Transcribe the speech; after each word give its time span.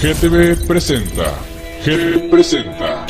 GTV 0.00 0.66
presenta. 0.66 1.34
GTV 1.84 2.30
presenta. 2.30 3.06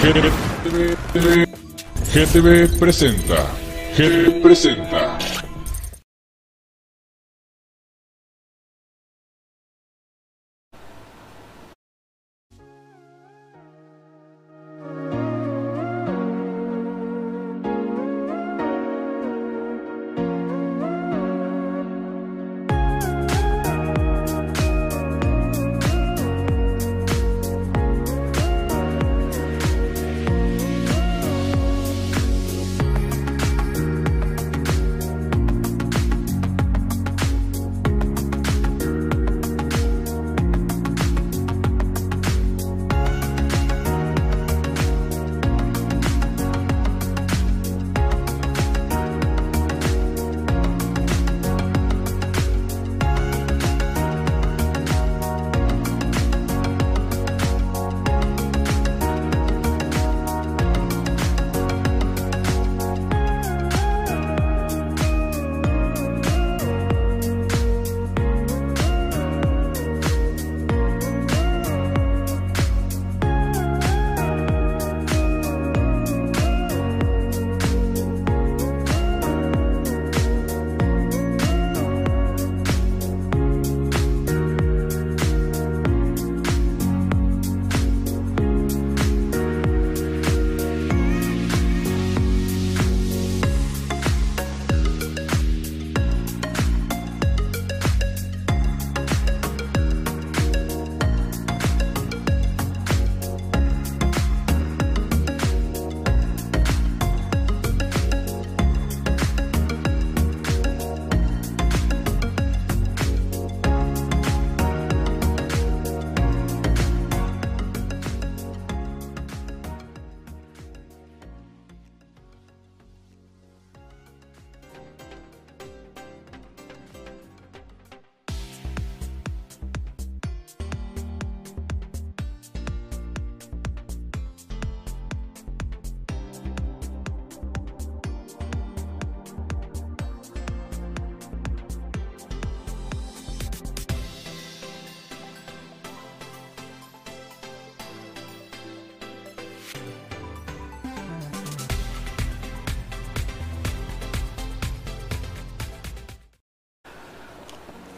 GTV, 0.00 1.46
GTV 2.12 2.78
presenta. 2.78 3.46
GTV 3.94 4.40
presenta. 4.40 4.97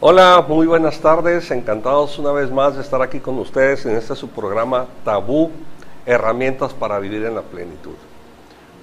Hola, 0.03 0.43
muy 0.47 0.65
buenas 0.65 0.99
tardes. 0.99 1.51
Encantados 1.51 2.17
una 2.17 2.31
vez 2.31 2.49
más 2.49 2.73
de 2.75 2.81
estar 2.81 3.03
aquí 3.03 3.19
con 3.19 3.37
ustedes 3.37 3.85
en 3.85 3.95
este 3.95 4.15
su 4.15 4.29
programa 4.29 4.87
Tabú, 5.05 5.51
herramientas 6.07 6.73
para 6.73 6.97
vivir 6.97 7.23
en 7.23 7.35
la 7.35 7.43
plenitud. 7.43 7.93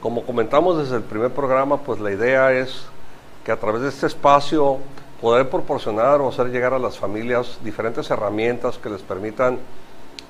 Como 0.00 0.24
comentamos 0.24 0.78
desde 0.78 0.94
el 0.94 1.02
primer 1.02 1.32
programa, 1.32 1.78
pues 1.78 1.98
la 1.98 2.12
idea 2.12 2.52
es 2.52 2.84
que 3.44 3.50
a 3.50 3.56
través 3.56 3.82
de 3.82 3.88
este 3.88 4.06
espacio 4.06 4.78
poder 5.20 5.50
proporcionar 5.50 6.20
o 6.20 6.28
hacer 6.28 6.52
llegar 6.52 6.72
a 6.72 6.78
las 6.78 6.96
familias 6.96 7.58
diferentes 7.64 8.08
herramientas 8.12 8.78
que 8.78 8.88
les 8.88 9.02
permitan 9.02 9.58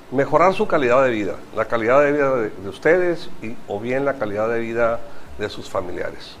mejorar 0.09 0.55
su 0.55 0.67
calidad 0.67 1.03
de 1.03 1.11
vida, 1.11 1.35
la 1.55 1.65
calidad 1.65 2.01
de 2.01 2.11
vida 2.13 2.35
de, 2.35 2.49
de 2.49 2.69
ustedes 2.69 3.29
y, 3.43 3.55
o 3.67 3.79
bien 3.79 4.05
la 4.05 4.15
calidad 4.15 4.49
de 4.49 4.59
vida 4.59 4.99
de 5.37 5.49
sus 5.49 5.69
familiares. 5.69 6.35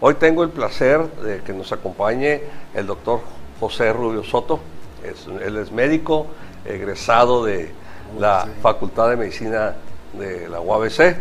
Hoy 0.00 0.14
tengo 0.14 0.44
el 0.44 0.50
placer 0.50 1.04
de 1.14 1.42
que 1.42 1.52
nos 1.52 1.72
acompañe 1.72 2.42
el 2.74 2.86
doctor 2.86 3.18
José 3.60 3.92
Rubio 3.92 4.24
Soto. 4.24 4.60
Es, 5.02 5.26
él 5.26 5.56
es 5.56 5.70
médico, 5.70 6.26
egresado 6.64 7.44
de 7.44 7.72
la 8.18 8.48
Facultad 8.62 9.10
de 9.10 9.16
Medicina 9.16 9.74
de 10.12 10.48
la 10.48 10.60
UABC. 10.60 11.16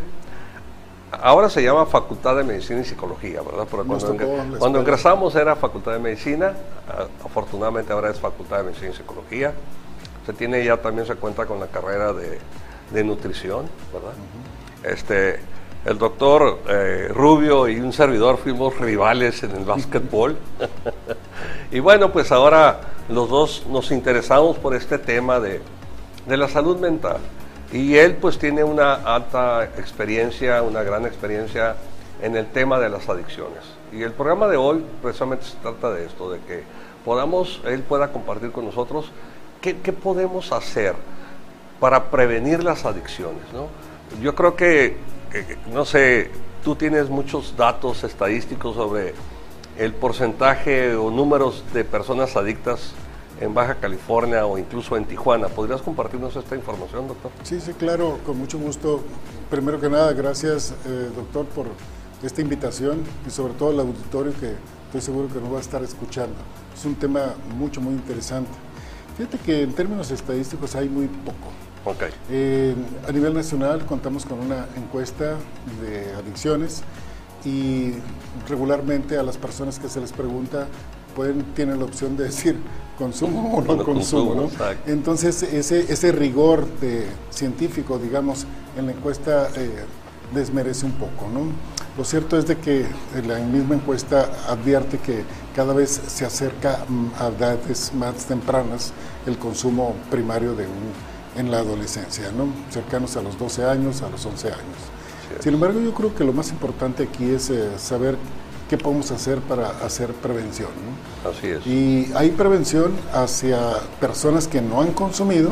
Ahora 1.11 1.49
se 1.49 1.63
llama 1.63 1.85
Facultad 1.85 2.35
de 2.35 2.43
Medicina 2.43 2.81
y 2.81 2.83
Psicología, 2.83 3.41
¿verdad? 3.41 3.67
Pero 3.69 3.85
cuando, 3.85 4.17
cuando 4.59 4.79
ingresamos 4.79 5.35
era 5.35 5.55
Facultad 5.55 5.93
de 5.93 5.99
Medicina, 5.99 6.53
afortunadamente 7.23 7.93
ahora 7.93 8.09
es 8.09 8.19
Facultad 8.19 8.57
de 8.57 8.63
Medicina 8.63 8.89
y 8.91 8.93
Psicología. 8.93 9.53
Se 10.25 10.33
tiene 10.33 10.63
ya 10.65 10.77
también 10.77 11.07
se 11.07 11.15
cuenta 11.15 11.45
con 11.45 11.59
la 11.59 11.67
carrera 11.67 12.11
de, 12.11 12.39
de 12.91 13.03
nutrición, 13.03 13.67
¿verdad? 13.93 14.11
Uh 14.11 14.85
-huh. 14.85 14.91
Este, 14.93 15.39
el 15.87 15.97
doctor 15.97 16.59
eh, 16.67 17.07
Rubio 17.13 17.69
y 17.69 17.79
un 17.79 17.93
servidor 17.93 18.37
fuimos 18.37 18.77
rivales 18.77 19.41
en 19.43 19.51
el 19.51 19.63
básquetbol. 19.63 20.37
y 21.71 21.79
bueno, 21.79 22.11
pues 22.11 22.29
ahora 22.33 22.81
los 23.07 23.29
dos 23.29 23.65
nos 23.69 23.89
interesamos 23.91 24.57
por 24.57 24.75
este 24.75 24.97
tema 24.97 25.39
de, 25.39 25.61
de, 26.25 26.37
la 26.37 26.49
salud 26.49 26.77
mental. 26.77 27.17
Y 27.71 27.95
él 27.95 28.15
pues 28.15 28.37
tiene 28.37 28.65
una 28.65 28.95
alta 28.95 29.63
experiencia, 29.63 30.61
una 30.61 30.83
gran 30.83 31.05
experiencia 31.05 31.77
en 32.21 32.35
el 32.35 32.47
tema 32.47 32.79
de 32.79 32.89
las 32.89 33.07
adicciones. 33.07 33.63
Y 33.93 34.03
el 34.03 34.11
programa 34.11 34.47
de 34.47 34.57
hoy 34.57 34.83
precisamente 35.01 35.45
se 35.45 35.55
trata 35.57 35.91
de 35.91 36.05
esto, 36.05 36.29
de 36.29 36.39
que 36.39 36.63
podamos, 37.05 37.61
él 37.63 37.81
pueda 37.81 38.11
compartir 38.11 38.51
con 38.51 38.65
nosotros 38.65 39.09
qué, 39.61 39.77
qué 39.77 39.93
podemos 39.93 40.51
hacer 40.51 40.95
para 41.79 42.11
prevenir 42.11 42.61
las 42.61 42.83
adicciones. 42.83 43.43
¿no? 43.53 43.67
Yo 44.21 44.35
creo 44.35 44.57
que 44.57 44.97
no 45.71 45.85
sé, 45.85 46.31
tú 46.63 46.75
tienes 46.75 47.09
muchos 47.09 47.55
datos 47.57 48.03
estadísticos 48.03 48.75
sobre 48.75 49.13
el 49.77 49.93
porcentaje 49.93 50.95
o 50.95 51.11
números 51.11 51.63
de 51.73 51.83
personas 51.83 52.35
adictas 52.35 52.93
en 53.39 53.53
Baja 53.53 53.75
California 53.75 54.45
o 54.45 54.57
incluso 54.57 54.97
en 54.97 55.05
Tijuana. 55.05 55.47
¿Podrías 55.47 55.81
compartirnos 55.81 56.35
esta 56.35 56.55
información, 56.55 57.07
doctor? 57.07 57.31
Sí, 57.43 57.59
sí, 57.61 57.73
claro, 57.73 58.19
con 58.25 58.37
mucho 58.37 58.57
gusto. 58.57 59.01
Primero 59.49 59.79
que 59.79 59.89
nada, 59.89 60.11
gracias, 60.13 60.73
eh, 60.85 61.09
doctor, 61.15 61.45
por 61.45 61.67
esta 62.23 62.41
invitación 62.41 63.03
y 63.25 63.29
sobre 63.29 63.53
todo 63.53 63.71
el 63.71 63.79
auditorio 63.79 64.33
que 64.39 64.53
estoy 64.87 65.01
seguro 65.01 65.27
que 65.31 65.39
nos 65.39 65.53
va 65.53 65.57
a 65.57 65.61
estar 65.61 65.83
escuchando. 65.83 66.35
Es 66.75 66.83
un 66.85 66.95
tema 66.95 67.35
mucho, 67.55 67.79
muy 67.79 67.93
interesante. 67.93 68.51
Fíjate 69.17 69.37
que 69.39 69.61
en 69.63 69.73
términos 69.73 70.11
estadísticos 70.11 70.75
hay 70.75 70.89
muy 70.89 71.07
poco. 71.07 71.66
Okay. 71.87 72.09
Eh, 72.29 72.75
a 73.07 73.11
nivel 73.13 73.33
nacional 73.33 73.85
contamos 73.85 74.25
con 74.25 74.39
una 74.39 74.65
encuesta 74.75 75.37
de 75.81 76.13
adicciones 76.15 76.83
y 77.45 77.93
regularmente 78.49 79.17
a 79.17 79.23
las 79.23 79.37
personas 79.37 79.79
que 79.79 79.87
se 79.87 80.01
les 80.01 80.11
pregunta 80.11 80.67
pueden, 81.15 81.43
tienen 81.53 81.79
la 81.79 81.85
opción 81.85 82.17
de 82.17 82.25
decir 82.25 82.57
consumo 82.97 83.57
o 83.57 83.61
no 83.61 83.83
consumo. 83.83 84.33
consumo, 84.33 84.35
¿no? 84.35 84.49
Entonces, 84.85 85.43
ese, 85.43 85.91
ese 85.91 86.11
rigor 86.11 86.67
de 86.81 87.05
científico, 87.29 87.97
digamos, 87.97 88.45
en 88.77 88.87
la 88.87 88.91
encuesta 88.91 89.47
eh, 89.55 89.85
desmerece 90.33 90.85
un 90.85 90.93
poco. 90.93 91.29
¿no? 91.33 91.41
Lo 91.97 92.03
cierto 92.03 92.37
es 92.37 92.47
de 92.47 92.57
que 92.57 92.85
la 93.25 93.39
misma 93.39 93.75
encuesta 93.75 94.29
advierte 94.47 94.97
que 94.97 95.23
cada 95.55 95.73
vez 95.73 96.01
se 96.07 96.25
acerca 96.25 96.85
mm, 96.87 97.07
a 97.19 97.27
edades 97.27 97.93
más 97.93 98.25
tempranas 98.25 98.93
el 99.25 99.37
consumo 99.37 99.95
primario 100.11 100.53
de 100.53 100.65
un, 100.65 101.06
en 101.37 101.51
la 101.51 101.59
adolescencia, 101.59 102.31
¿no? 102.31 102.47
cercanos 102.71 103.15
a 103.17 103.21
los 103.21 103.37
12 103.37 103.65
años, 103.65 104.01
a 104.01 104.09
los 104.09 104.25
11 104.25 104.47
años. 104.47 104.77
Sin 105.39 105.53
embargo, 105.53 105.79
yo 105.79 105.93
creo 105.93 106.15
que 106.15 106.23
lo 106.23 106.33
más 106.33 106.49
importante 106.49 107.03
aquí 107.03 107.29
es 107.29 107.49
eh, 107.49 107.69
saber 107.77 108.17
qué 108.69 108.77
podemos 108.77 109.11
hacer 109.11 109.39
para 109.39 109.69
hacer 109.85 110.11
prevención. 110.13 110.69
¿no? 110.69 111.29
Así 111.29 111.47
es. 111.47 111.67
Y 111.67 112.11
hay 112.15 112.31
prevención 112.31 112.91
hacia 113.13 113.59
personas 113.99 114.47
que 114.47 114.61
no 114.61 114.81
han 114.81 114.93
consumido, 114.93 115.51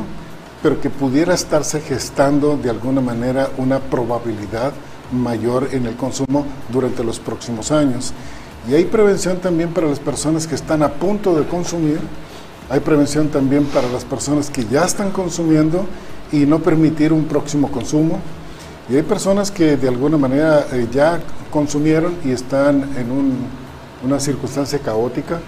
pero 0.64 0.82
que 0.82 0.90
pudiera 0.90 1.34
estarse 1.34 1.82
gestando 1.82 2.58
de 2.58 2.70
alguna 2.70 3.02
manera 3.02 3.50
una 3.58 3.80
probabilidad 3.80 4.74
mayor 5.12 5.70
en 5.72 5.86
el 5.86 5.96
consumo 5.96 6.46
durante 6.72 7.04
los 7.04 7.20
próximos 7.20 7.72
años. 7.72 8.14
Y 8.68 8.74
hay 8.74 8.86
prevención 8.86 9.38
también 9.38 9.74
para 9.74 9.88
las 9.88 10.00
personas 10.00 10.48
que 10.48 10.56
están 10.56 10.82
a 10.82 10.94
punto 10.94 11.36
de 11.36 11.46
consumir, 11.46 12.00
hay 12.70 12.80
prevención 12.80 13.30
también 13.30 13.66
para 13.66 13.88
las 13.90 14.04
personas 14.06 14.50
que 14.50 14.66
ya 14.66 14.86
están 14.86 15.12
consumiendo 15.12 15.86
y 16.32 16.46
no 16.46 16.60
permitir 16.60 17.14
un 17.14 17.26
próximo 17.26 17.70
consumo. 17.72 18.20
Y 18.90 18.96
hay 18.96 19.04
personas 19.04 19.52
que 19.52 19.78
de 19.78 19.88
alguna 19.88 20.18
manera 20.18 20.66
eh, 20.72 20.88
ya 20.92 21.20
consumieron 21.52 22.16
y 22.24 22.32
están 22.32 22.84
en 22.98 23.12
un- 23.12 23.38
una 24.04 24.20
circunstancia 24.20 24.80
caótica 24.80 25.40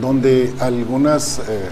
donde 0.00 0.52
algunas, 0.60 1.40
eh, 1.48 1.68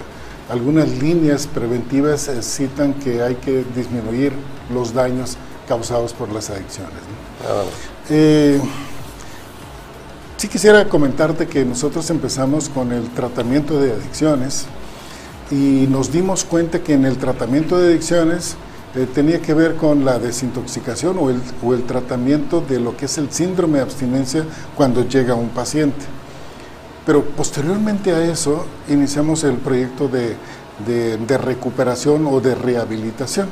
algunas 0.49 0.89
líneas 0.89 1.47
preventivas 1.47 2.27
eh, 2.27 2.41
citan 2.41 2.93
que 2.95 3.21
hay 3.21 3.35
que 3.35 3.63
disminuir 3.75 4.33
los 4.73 4.93
daños 4.93 5.37
causados 5.67 6.11
por 6.13 6.29
las 6.31 6.49
adicciones. 6.49 6.93
¿no? 7.43 7.49
Nada 7.49 7.63
más. 7.63 7.73
Sí 10.39 10.47
quisiera 10.47 10.87
comentarte 10.87 11.47
que 11.47 11.65
nosotros 11.65 12.09
empezamos 12.09 12.69
con 12.69 12.93
el 12.93 13.09
tratamiento 13.09 13.77
de 13.81 13.91
adicciones 13.91 14.67
y 15.51 15.85
nos 15.89 16.13
dimos 16.13 16.45
cuenta 16.45 16.79
que 16.81 16.93
en 16.93 17.03
el 17.03 17.17
tratamiento 17.17 17.77
de 17.77 17.89
adicciones 17.89 18.55
eh, 18.95 19.05
tenía 19.13 19.41
que 19.41 19.53
ver 19.53 19.75
con 19.75 20.05
la 20.05 20.17
desintoxicación 20.17 21.17
o 21.19 21.29
el, 21.29 21.41
o 21.61 21.73
el 21.73 21.83
tratamiento 21.83 22.61
de 22.61 22.79
lo 22.79 22.95
que 22.95 23.05
es 23.07 23.17
el 23.17 23.29
síndrome 23.33 23.79
de 23.79 23.83
abstinencia 23.83 24.45
cuando 24.77 25.05
llega 25.05 25.35
un 25.35 25.49
paciente. 25.49 26.05
Pero 27.05 27.21
posteriormente 27.25 28.13
a 28.13 28.23
eso 28.23 28.65
iniciamos 28.87 29.43
el 29.43 29.55
proyecto 29.55 30.07
de- 30.07 30.37
de 30.87 31.37
recuperación 31.37 32.25
o 32.27 32.39
de 32.39 32.55
rehabilitación. 32.55 33.49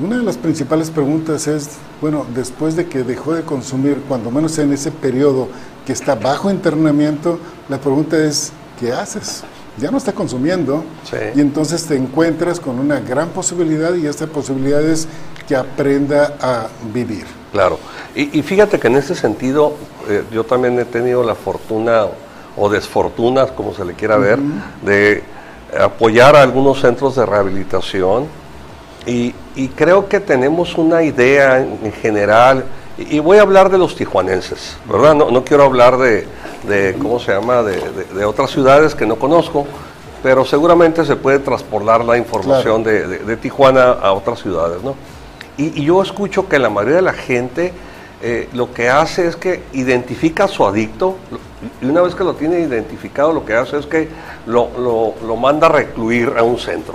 Una 0.00 0.16
de 0.18 0.24
las 0.24 0.36
principales 0.36 0.90
preguntas 0.90 1.46
es, 1.46 1.70
bueno, 2.00 2.26
después 2.34 2.74
de 2.74 2.86
que 2.86 3.04
dejó 3.04 3.32
de 3.32 3.42
consumir, 3.42 4.02
cuando 4.08 4.30
menos 4.30 4.58
en 4.58 4.72
ese 4.72 4.90
periodo 4.90 5.46
que 5.86 5.92
está 5.92 6.16
bajo 6.16 6.50
internamiento, 6.50 7.38
la 7.68 7.78
pregunta 7.78 8.16
es, 8.16 8.52
¿qué 8.80 8.92
haces? 8.92 9.44
Ya 9.78 9.92
no 9.92 9.98
está 9.98 10.12
consumiendo 10.12 10.82
Sí. 11.04 11.16
y 11.36 11.40
entonces 11.40 11.84
te 11.86 11.96
encuentras 11.96 12.58
con 12.58 12.78
una 12.80 12.98
gran 13.00 13.28
posibilidad 13.28 13.94
y 13.94 14.06
esta 14.06 14.26
posibilidad 14.26 14.82
es 14.82 15.06
que 15.46 15.54
aprenda 15.54 16.34
a 16.40 16.68
vivir. 16.92 17.26
Claro. 17.52 17.78
Y, 18.16 18.36
y 18.38 18.42
fíjate 18.42 18.80
que 18.80 18.88
en 18.88 18.96
ese 18.96 19.14
sentido, 19.14 19.74
eh, 20.08 20.24
yo 20.32 20.42
también 20.42 20.76
he 20.78 20.84
tenido 20.84 21.22
la 21.22 21.36
fortuna 21.36 22.06
o 22.56 22.68
desfortuna, 22.68 23.46
como 23.48 23.74
se 23.74 23.84
le 23.84 23.94
quiera 23.94 24.16
ver, 24.16 24.40
de 24.84 25.22
apoyar 25.78 26.34
a 26.34 26.42
algunos 26.42 26.80
centros 26.80 27.14
de 27.14 27.26
rehabilitación. 27.26 28.26
Y, 29.06 29.34
y 29.54 29.68
creo 29.68 30.08
que 30.08 30.20
tenemos 30.20 30.76
una 30.76 31.02
idea 31.02 31.58
en, 31.60 31.78
en 31.84 31.92
general, 31.92 32.64
y, 32.96 33.16
y 33.16 33.18
voy 33.18 33.38
a 33.38 33.42
hablar 33.42 33.68
de 33.70 33.76
los 33.78 33.94
tijuanenses, 33.96 34.76
¿verdad? 34.90 35.14
No, 35.14 35.30
no 35.30 35.44
quiero 35.44 35.64
hablar 35.64 35.98
de, 35.98 36.26
de, 36.66 36.94
¿cómo 37.00 37.18
se 37.20 37.32
llama?, 37.32 37.62
de, 37.62 37.76
de- 37.76 38.04
de 38.14 38.24
otras 38.24 38.50
ciudades 38.50 38.94
que 38.94 39.04
no 39.06 39.16
conozco, 39.16 39.66
pero 40.22 40.44
seguramente 40.46 41.04
se 41.04 41.16
puede 41.16 41.38
transportar 41.38 42.02
la 42.04 42.16
información 42.16 42.82
de, 42.82 43.36
Tijuana 43.36 43.90
a 43.92 44.12
otras 44.12 44.40
ciudades, 44.40 44.82
¿no? 44.82 44.94
Y, 45.58 45.82
y 45.82 45.84
yo 45.84 46.00
escucho 46.02 46.48
que 46.48 46.58
la 46.58 46.70
mayoría 46.70 46.96
de 46.96 47.02
la 47.02 47.12
gente 47.12 47.72
eh, 48.22 48.48
lo 48.54 48.72
que 48.72 48.88
hace 48.88 49.26
es 49.26 49.36
que 49.36 49.62
identifica 49.74 50.44
a 50.44 50.48
su 50.48 50.64
adicto 50.66 51.16
y 51.82 51.86
una 51.86 52.00
vez 52.00 52.14
que 52.14 52.24
lo 52.24 52.34
tiene 52.34 52.58
identificado 52.60 53.32
lo 53.34 53.44
que 53.44 53.52
hace 53.54 53.78
es 53.78 53.84
que 53.86 54.08
lo, 54.46 54.70
lo- 54.78 55.14
lo 55.26 55.36
manda 55.36 55.66
a 55.66 55.70
recluir 55.70 56.32
a 56.38 56.42
un 56.42 56.58
centro. 56.58 56.94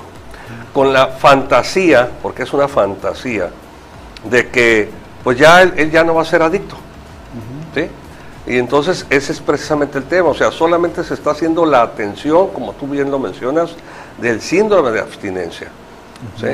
Con 0.74 0.94
la 0.94 1.07
fantasía, 1.07 2.10
porque 2.21 2.44
es 2.44 2.54
una 2.54 2.68
fantasía, 2.68 3.50
de 4.24 4.50
que 4.50 4.89
pues 5.24 5.38
ya 5.38 5.62
él, 5.62 5.74
él 5.77 5.92
ya 5.92 6.04
no 6.04 6.16
va 6.16 6.21
a 6.21 6.25
ser 6.25 6.42
adicto. 6.42 6.75
¿sí? 7.74 7.88
Y 8.48 8.57
entonces 8.57 9.06
ese 9.10 9.31
es 9.31 9.39
precisamente 9.39 9.98
el 9.98 10.06
tema, 10.06 10.30
o 10.30 10.33
sea, 10.33 10.51
solamente 10.51 11.04
se 11.04 11.13
está 11.13 11.31
haciendo 11.31 11.66
la 11.66 11.83
atención, 11.83 12.50
como 12.50 12.74
tú 12.74 12.88
bien 12.88 13.12
lo 13.12 13.19
mencionas, 13.19 13.71
del 14.18 14.42
síndrome 14.42 14.92
de 14.92 15.00
abstinencia. 15.00 15.68
¿sí? 16.38 16.48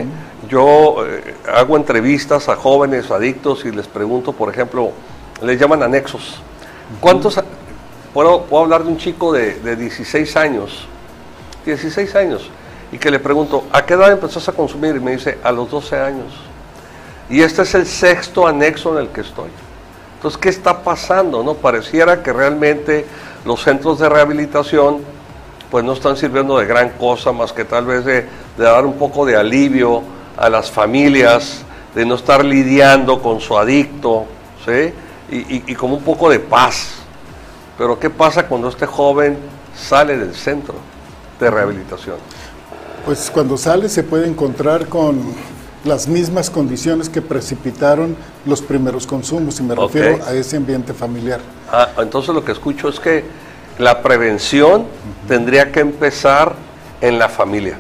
Yo 0.50 1.06
eh, 1.06 1.36
hago 1.54 1.78
entrevistas 1.78 2.50
a 2.50 2.56
jóvenes 2.56 3.10
adictos 3.12 3.66
y 3.66 3.72
les 3.72 3.88
pregunto, 3.88 4.34
por 4.34 4.52
ejemplo, 4.52 4.92
les 5.42 5.60
llaman 5.60 5.84
anexos. 5.84 6.42
¿Cuántos? 7.00 7.40
Puedo, 8.14 8.44
puedo 8.44 8.64
hablar 8.64 8.84
de 8.84 8.90
un 8.90 8.98
chico 8.98 9.32
de, 9.32 9.56
de 9.56 9.76
16 9.76 10.36
años, 10.38 10.88
16 11.66 12.16
años, 12.16 12.50
y 12.96 12.98
que 12.98 13.12
le 13.12 13.20
pregunto, 13.20 13.66
¿a 13.74 13.86
qué 13.86 13.96
edad 13.96 14.10
empezaste 14.10 14.52
a 14.52 14.54
consumir? 14.54 14.96
Y 14.96 15.02
me 15.02 15.12
dice, 15.12 15.38
a 15.44 15.52
los 15.52 15.70
12 15.70 16.00
años. 16.00 16.34
Y 17.30 17.42
este 17.42 17.64
es 17.64 17.76
el 17.76 17.86
sexto 17.86 18.48
anexo 18.48 18.98
en 18.98 19.04
el 19.04 19.10
que 19.10 19.20
estoy. 19.20 19.50
Entonces, 20.16 20.40
¿qué 20.40 20.48
está 20.48 20.82
pasando? 20.82 21.44
No 21.44 21.56
pareciera 21.56 22.24
que 22.24 22.32
realmente 22.32 23.06
los 23.44 23.62
centros 23.62 24.00
de 24.00 24.08
rehabilitación 24.08 25.00
pues 25.70 25.84
no 25.84 25.92
están 25.92 26.16
sirviendo 26.16 26.58
de 26.58 26.68
gran 26.68 26.92
cosa 26.92 27.34
más 27.34 27.52
que 27.52 27.66
tal 27.66 27.86
vez 27.86 28.06
de, 28.06 28.30
dar 28.58 28.86
un 28.86 28.94
poco 28.94 29.26
de 29.26 29.36
alivio 29.36 30.02
a 30.38 30.48
las 30.48 30.72
familias, 30.72 31.66
de 31.94 32.06
no 32.06 32.16
estar 32.16 32.46
lidiando 32.46 33.22
con 33.22 33.42
su 33.42 33.58
adicto, 33.58 34.24
¿sí? 34.66 34.94
Y 35.30 35.76
como 35.76 35.98
un 35.98 36.04
poco 36.04 36.30
de 36.30 36.40
paz. 36.40 36.92
Pero 37.78 38.00
¿qué 38.00 38.10
pasa 38.10 38.48
cuando 38.48 38.70
este 38.70 38.86
joven 38.86 39.38
sale 39.76 40.16
del 40.18 40.34
centro 40.34 40.76
de 41.42 41.52
rehabilitación? 41.52 42.35
Pues 43.06 43.30
cuando 43.32 43.56
sale 43.58 43.88
se 43.90 44.04
puede 44.04 44.28
encontrar 44.28 44.88
con 44.88 45.22
las 45.84 46.08
mismas 46.08 46.50
condiciones 46.50 47.08
que 47.10 47.22
precipitaron 47.22 48.16
los 48.46 48.62
primeros 48.64 49.06
consumos, 49.06 49.60
y 49.60 49.64
me 49.64 49.76
refiero 49.76 50.24
a 50.26 50.34
ese 50.34 50.58
ambiente 50.58 50.94
familiar. 50.94 51.40
Ah, 51.72 51.90
entonces 52.00 52.34
lo 52.34 52.44
que 52.44 52.52
escucho 52.52 52.90
es 52.90 53.00
que 53.00 53.24
la 53.78 54.02
prevención 54.02 54.86
tendría 55.28 55.72
que 55.72 55.82
empezar 55.82 56.56
en 57.02 57.20
la 57.20 57.30
familia. 57.30 57.78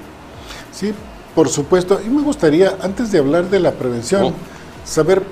Sí, 0.72 0.94
por 1.34 1.50
supuesto. 1.50 2.00
Y 2.06 2.10
me 2.10 2.22
gustaría, 2.22 2.76
antes 2.82 3.12
de 3.12 3.18
hablar 3.18 3.50
de 3.50 3.60
la 3.60 3.72
prevención, 3.72 4.26
Oh. 4.26 4.34
saber 4.86 5.24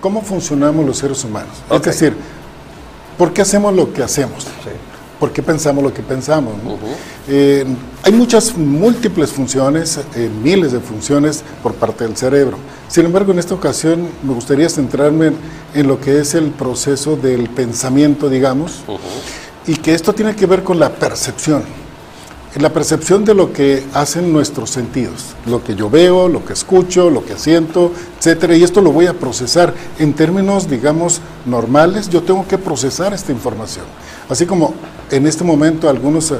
cómo 0.00 0.22
funcionamos 0.22 0.86
los 0.86 0.96
seres 0.96 1.22
humanos. 1.24 1.52
Es 1.70 1.82
decir, 1.82 2.16
¿por 3.18 3.34
qué 3.34 3.42
hacemos 3.42 3.74
lo 3.74 3.92
que 3.92 4.02
hacemos? 4.02 4.44
Sí. 4.44 4.70
¿Por 5.24 5.32
qué 5.32 5.42
pensamos 5.42 5.82
lo 5.82 5.94
que 5.94 6.02
pensamos? 6.02 6.52
no? 6.62 6.74
Ujú. 6.74 6.84
Eh, 7.28 7.64
hay 8.02 8.12
muchas 8.12 8.54
múltiples 8.58 9.32
funciones, 9.32 9.98
eh, 10.14 10.28
miles 10.42 10.72
de 10.72 10.80
funciones 10.80 11.42
por 11.62 11.72
parte 11.72 12.04
del 12.04 12.14
cerebro. 12.14 12.58
Sin 12.88 13.06
embargo, 13.06 13.32
en 13.32 13.38
esta 13.38 13.54
ocasión 13.54 14.06
me 14.22 14.34
gustaría 14.34 14.68
centrarme 14.68 15.28
en, 15.28 15.36
en 15.72 15.88
lo 15.88 15.98
que 15.98 16.20
es 16.20 16.34
el 16.34 16.50
proceso 16.50 17.16
del 17.16 17.48
pensamiento, 17.48 18.28
digamos, 18.28 18.82
y 19.66 19.76
que 19.76 19.94
esto 19.94 20.12
tiene 20.12 20.36
que 20.36 20.44
ver 20.44 20.62
con 20.62 20.78
la 20.78 20.90
percepción. 20.90 21.62
La 22.60 22.68
percepción 22.68 23.24
de 23.24 23.34
lo 23.34 23.50
que 23.50 23.82
hacen 23.94 24.30
nuestros 24.30 24.68
sentidos, 24.68 25.34
lo 25.46 25.64
que 25.64 25.74
yo 25.74 25.88
veo, 25.88 26.28
lo 26.28 26.44
que 26.44 26.52
escucho, 26.52 27.08
lo 27.08 27.24
que 27.24 27.38
siento, 27.38 27.92
etcétera, 28.18 28.54
y 28.54 28.62
esto 28.62 28.82
lo 28.82 28.92
voy 28.92 29.06
a 29.06 29.14
procesar 29.14 29.72
en 29.98 30.12
términos, 30.12 30.68
digamos, 30.68 31.22
normales, 31.46 32.10
yo 32.10 32.22
tengo 32.22 32.46
que 32.46 32.58
procesar 32.58 33.14
esta 33.14 33.32
información. 33.32 33.86
Así 34.28 34.46
como 34.46 34.74
en 35.16 35.26
este 35.26 35.44
momento 35.44 35.88
algunos 35.88 36.30
eh, 36.30 36.36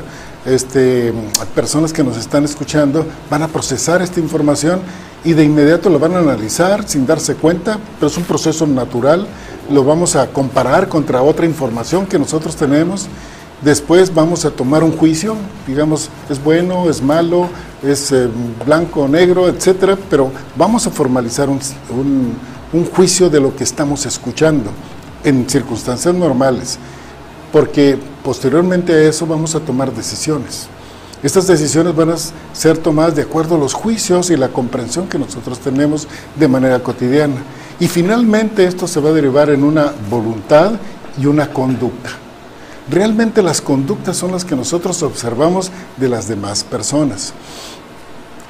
este, 0.47 1.13
personas 1.55 1.93
que 1.93 2.03
nos 2.05 2.17
están 2.17 2.45
escuchando 2.45 3.07
van 3.31 3.43
a 3.43 3.49
procesar 3.49 4.03
esta 4.03 4.21
información 4.21 4.81
y 5.25 5.33
de 5.33 5.45
inmediato 5.45 5.89
lo 5.89 5.99
van 5.99 6.15
a 6.17 6.19
analizar 6.19 6.87
sin 6.87 7.07
darse 7.07 7.35
cuenta, 7.35 7.79
pero 7.99 8.09
es 8.09 8.17
un 8.17 8.25
proceso 8.25 8.67
natural, 8.67 9.27
lo 9.71 9.85
vamos 9.85 10.17
a 10.17 10.27
comparar 10.29 10.89
contra 10.89 11.23
otra 11.23 11.47
información 11.47 12.07
que 12.07 12.19
nosotros 12.19 12.57
tenemos 12.57 13.09
Después 13.63 14.13
vamos 14.13 14.45
a 14.45 14.51
tomar 14.51 14.85
un 14.85 14.95
juicio, 14.95 15.37
digamos, 15.67 16.11
es 16.29 16.43
bueno, 16.43 16.91
es 16.91 17.01
malo, 17.01 17.49
es 17.83 18.13
eh, 18.13 18.29
blanco 18.67 19.09
negro, 19.09 19.49
etcétera, 19.49 19.97
pero 20.11 20.31
vamos 20.55 20.87
a 20.87 20.91
formalizar 20.91 21.49
un, 21.49 21.61
un- 21.89 22.35
un 22.75 22.85
juicio 22.85 23.31
de 23.31 23.41
lo 23.41 23.57
que 23.57 23.65
estamos 23.65 24.05
escuchando 24.05 24.71
en 25.23 25.49
circunstancias 25.49 26.15
normales. 26.15 26.79
Porque 27.53 27.97
posteriormente 28.25 28.93
a 28.93 29.03
eso 29.03 29.27
vamos 29.27 29.55
a 29.55 29.61
tomar 29.61 29.93
decisiones. 29.93 30.67
Estas 31.23 31.47
decisiones 31.47 31.95
van 31.95 32.11
a 32.11 32.17
ser 32.53 32.79
tomadas 32.79 33.15
de 33.15 33.23
acuerdo 33.23 33.55
a 33.55 33.59
los 33.59 33.75
juicios 33.75 34.31
y 34.31 34.37
la 34.37 34.49
comprensión 34.49 35.07
que 35.07 35.19
nosotros 35.19 35.59
tenemos 35.59 36.09
de 36.35 36.49
manera 36.49 36.83
cotidiana. 36.83 37.37
Y 37.79 37.87
finalmente 37.87 38.65
esto 38.67 38.87
se 38.87 39.01
va 39.01 39.11
a 39.11 39.13
derivar 39.13 39.51
en 39.51 39.63
una 39.63 39.93
voluntad 40.11 40.73
y 41.21 41.27
una 41.27 41.51
conducta. 41.51 42.11
Realmente 42.91 43.43
las 43.43 43.61
conductas 43.61 44.17
son 44.17 44.33
las 44.33 44.45
que 44.45 44.57
nosotros 44.57 45.03
observamos 45.03 45.71
de 45.97 46.09
las 46.09 46.29
demás 46.29 46.65
personas. 46.65 47.33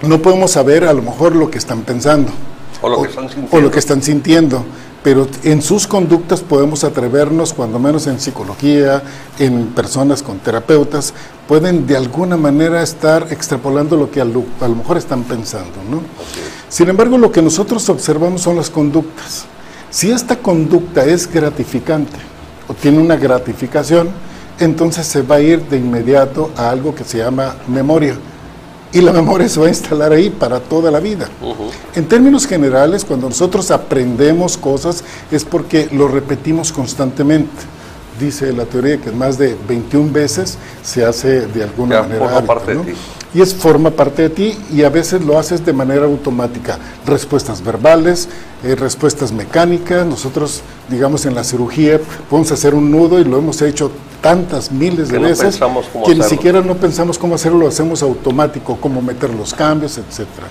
No 0.03 0.21
podemos 0.21 0.53
saber 0.53 0.85
a 0.85 0.93
lo 0.93 1.03
mejor 1.03 1.35
lo 1.37 1.51
que 1.51 1.59
están 1.59 1.83
pensando 1.83 2.31
O 2.83 2.89
lo 2.89 3.03
que 3.03 3.09
están 3.09 3.29
o 3.51 3.61
lo 3.61 3.71
que 3.71 3.79
están 3.79 4.03
sintiendo, 4.03 4.65
pero 5.05 5.29
en 5.43 5.61
sus 5.61 5.87
conductas 5.87 6.41
podemos 6.41 6.83
atrevernos, 6.83 7.53
cuando 7.53 7.79
menos 7.79 8.07
en 8.07 8.19
psicología, 8.19 9.03
en 9.39 9.67
personas 9.67 10.23
con 10.23 10.39
terapeutas, 10.39 11.13
pueden 11.47 11.87
de 11.87 11.95
alguna 11.95 12.39
manera 12.39 12.83
estar 12.83 13.27
extrapolando 13.31 13.99
lo 13.99 14.11
que 14.11 14.23
a 14.23 14.25
lo, 14.25 14.45
a 14.63 14.67
lo 14.67 14.77
mejor 14.77 14.97
están 14.97 15.25
pensando. 15.25 15.75
¿no? 15.91 16.01
Sin 16.71 16.89
embargo, 16.89 17.19
lo 17.19 17.31
que 17.31 17.43
nosotros 17.43 17.87
observamos 17.91 18.41
son 18.41 18.57
las 18.57 18.71
conductas. 18.71 19.45
Si 19.91 20.11
esta 20.11 20.37
conducta 20.37 21.05
es 21.05 21.31
gratificante 21.31 22.17
o 22.67 22.73
tiene 22.73 22.99
una 22.99 23.17
gratificación, 23.17 24.09
entonces 24.59 25.07
se 25.07 25.21
va 25.21 25.37
a 25.37 25.41
ir 25.41 25.61
de 25.69 25.77
inmediato 25.77 26.51
a 26.57 26.71
algo 26.71 26.95
que 26.95 27.05
se 27.05 27.19
llama 27.19 27.57
memoria. 27.69 28.17
Y 28.95 29.01
la 29.01 29.13
memoria 29.13 29.49
se 29.49 29.59
va 29.61 29.67
a 29.67 29.69
instalar 29.69 30.13
ahí 30.13 30.31
para 30.31 30.61
toda 30.61 30.91
la 30.91 31.01
vida. 31.01 31.29
En 31.97 32.07
términos 32.07 32.47
generales, 32.47 33.05
cuando 33.05 33.29
nosotros 33.29 33.71
aprendemos 33.73 34.57
cosas 34.57 35.03
es 35.33 35.45
porque 35.45 35.89
lo 35.93 36.07
repetimos 36.09 36.73
constantemente. 36.73 37.51
Dice 38.21 38.53
la 38.53 38.65
teoría 38.65 38.99
que 38.99 39.11
más 39.11 39.37
de 39.37 39.57
21 39.69 40.13
veces 40.13 40.57
se 40.85 41.05
hace 41.05 41.47
de 41.49 41.65
alguna 41.65 41.97
Ya, 41.97 42.03
manera. 42.03 42.45
Y 43.35 43.41
es 43.41 43.53
forma 43.53 43.91
parte 43.91 44.23
de 44.23 44.31
ti 44.31 44.59
y 44.73 44.85
a 44.85 44.91
veces 44.91 45.25
lo 45.25 45.39
haces 45.39 45.67
de 45.67 45.73
manera 45.73 46.05
automática. 46.05 46.79
Respuestas 47.05 47.63
verbales, 47.63 48.29
eh, 48.63 48.77
respuestas 48.77 49.33
mecánicas. 49.33 50.07
Nosotros, 50.07 50.63
digamos, 50.89 51.27
en 51.27 51.35
la 51.35 51.43
cirugía 51.43 52.01
podemos 52.31 52.53
hacer 52.53 52.75
un 52.75 52.91
nudo 52.93 53.19
y 53.19 53.25
lo 53.25 53.37
hemos 53.37 53.61
hecho 53.63 53.91
tantas 54.21 54.71
miles 54.71 55.09
de 55.09 55.15
Que 55.15 55.21
no 55.21 55.29
veces 55.29 55.59
cómo 55.59 55.83
que 55.83 56.15
ni 56.15 56.21
hacerlo. 56.21 56.25
siquiera 56.25 56.61
no 56.63 56.77
pensamos 56.77 57.19
cómo 57.19 57.35
hacerlo, 57.35 57.59
lo 57.59 57.69
hacemos 57.69 58.03
automático, 58.03 58.79
cómo 58.81 59.03
meter 59.03 59.31
los 59.35 59.53
cambios, 59.53 59.99
etcétera. 59.99 60.47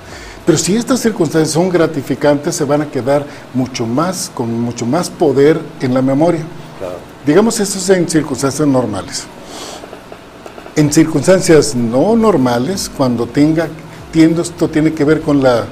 Pero 0.46 0.58
si 0.58 0.76
estas 0.76 1.00
circunstancias 1.00 1.52
son 1.54 1.70
gratificantes, 1.70 2.54
se 2.54 2.66
van 2.66 2.82
a 2.82 2.86
quedar 2.86 3.26
mucho 3.54 3.88
más, 3.88 4.30
con 4.34 4.60
mucho 4.62 4.86
más 4.86 5.10
poder 5.10 5.60
en 5.80 5.94
la 5.94 6.02
memoria. 6.02 6.42
Claro. 6.78 6.98
Digamos, 7.26 7.60
eso 7.62 7.80
es 7.80 7.90
en 7.90 8.10
circunstancias 8.10 8.68
normales. 8.68 9.24
En 10.76 10.92
circunstancias 10.92 11.76
no 11.76 12.16
normales, 12.16 12.90
cuando 12.96 13.28
tenga, 13.28 13.68
tiendo, 14.12 14.42
esto 14.42 14.70
tiene 14.70 14.94
que 14.94 15.04
ver 15.04 15.22
con 15.22 15.42
la, 15.44 15.66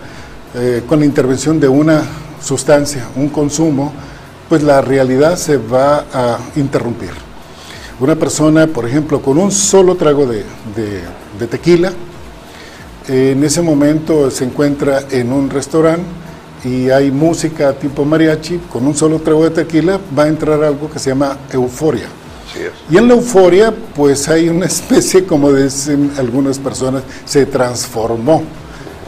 eh, 0.55 0.84
con 0.88 1.00
la 1.00 1.05
intervención 1.05 1.60
de 1.60 1.67
una 1.67 2.03
sustancia, 2.43 3.08
un 3.15 3.29
consumo, 3.29 3.91
pues 4.48 4.62
la 4.62 4.81
realidad 4.81 5.38
se 5.38 5.58
va 5.58 6.05
a 6.13 6.38
interrumpir. 6.55 7.10
Una 8.00 8.15
persona, 8.15 8.67
por 8.67 8.88
ejemplo, 8.88 9.22
con 9.22 9.38
un 9.38 9.51
solo 9.51 9.96
trago 9.96 10.25
de, 10.27 10.43
de- 10.75 11.48
tequila, 11.48 11.91
eh, 13.08 13.31
en 13.36 13.43
ese 13.43 13.63
momento 13.63 14.29
se 14.29 14.43
encuentra 14.46 15.01
en 15.10 15.34
un 15.34 15.50
restaurante 15.50 16.03
y 16.63 16.91
hay 16.91 17.10
música 17.10 17.74
tipo 17.74 18.05
mariachi, 18.05 18.60
con 18.72 18.86
un 18.86 18.96
solo 18.96 19.17
trago 19.20 19.43
de 19.46 19.50
tequila 19.50 20.00
va 20.17 20.24
a 20.24 20.27
entrar 20.27 20.63
algo 20.63 20.88
que 20.91 21.00
se 21.00 21.10
llama 21.10 21.36
euforia. 21.51 22.05
Y 22.89 22.98
en 22.98 23.08
la 23.08 23.13
euforia, 23.13 23.74
pues 23.96 24.27
hay 24.27 24.50
una 24.50 24.65
especie, 24.67 25.25
como 25.25 25.51
dicen 25.51 26.12
algunas 26.17 26.60
personas, 26.60 27.03
se 27.25 27.46
transformó. 27.46 28.43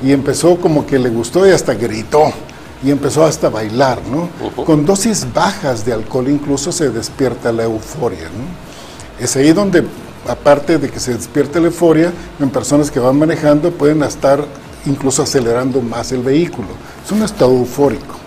Y 0.01 0.11
empezó 0.11 0.57
como 0.57 0.85
que 0.85 0.99
le 0.99 1.09
gustó 1.09 1.47
y 1.47 1.51
hasta 1.51 1.73
gritó. 1.73 2.31
Y 2.83 2.91
empezó 2.91 3.23
hasta 3.23 3.47
a 3.47 3.49
bailar, 3.49 4.01
¿no? 4.11 4.29
Con 4.65 4.85
dosis 4.85 5.25
bajas 5.33 5.85
de 5.85 5.93
alcohol 5.93 6.27
incluso 6.27 6.71
se 6.73 6.89
despierta 6.89 7.53
la 7.53 7.63
euforia, 7.63 8.25
¿no? 8.25 9.23
Es 9.23 9.37
ahí 9.37 9.53
donde, 9.53 9.85
aparte 10.27 10.77
de 10.77 10.89
que 10.89 10.99
se 10.99 11.13
despierta 11.13 11.61
la 11.61 11.67
euforia, 11.67 12.11
en 12.41 12.49
personas 12.49 12.91
que 12.91 12.99
van 12.99 13.17
manejando 13.17 13.71
pueden 13.71 14.03
estar 14.03 14.43
incluso 14.85 15.23
acelerando 15.23 15.81
más 15.81 16.11
el 16.11 16.23
vehículo. 16.23 16.67
Es 17.05 17.11
un 17.13 17.23
estado 17.23 17.51
eufórico. 17.51 18.22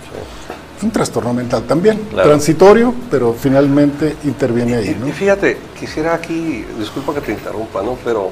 Un 0.83 0.91
trastorno 0.91 1.33
mental 1.33 1.63
también, 1.63 1.99
Claro. 2.11 2.29
transitorio, 2.29 2.95
pero 3.11 3.33
finalmente 3.33 4.17
interviene 4.25 4.77
ahí, 4.77 4.97
¿no? 5.01 5.09
Y 5.09 5.13
fíjate, 5.13 5.57
quisiera 5.79 6.15
aquí, 6.15 6.65
disculpa 6.79 7.15
que 7.15 7.21
te 7.23 7.33
interrumpa, 7.33 7.83
¿no? 7.83 7.97
Pero 8.05 8.31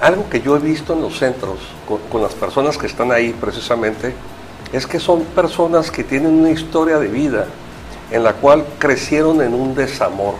algo 0.00 0.28
que 0.30 0.40
yo 0.40 0.56
he 0.56 0.58
visto 0.58 0.94
en 0.94 1.02
los 1.02 1.18
centros 1.18 1.58
con, 1.86 1.98
con 2.10 2.22
las 2.22 2.32
personas 2.32 2.78
que 2.78 2.86
están 2.86 3.12
ahí 3.12 3.34
precisamente 3.38 4.14
es 4.72 4.86
que 4.86 4.98
son 4.98 5.22
personas 5.24 5.90
que 5.90 6.02
tienen 6.02 6.32
una 6.32 6.50
historia 6.50 6.98
de 6.98 7.08
vida 7.08 7.44
en 8.10 8.24
la 8.24 8.32
cual 8.32 8.64
crecieron 8.78 9.42
en 9.42 9.52
un 9.52 9.74
desamor. 9.74 10.34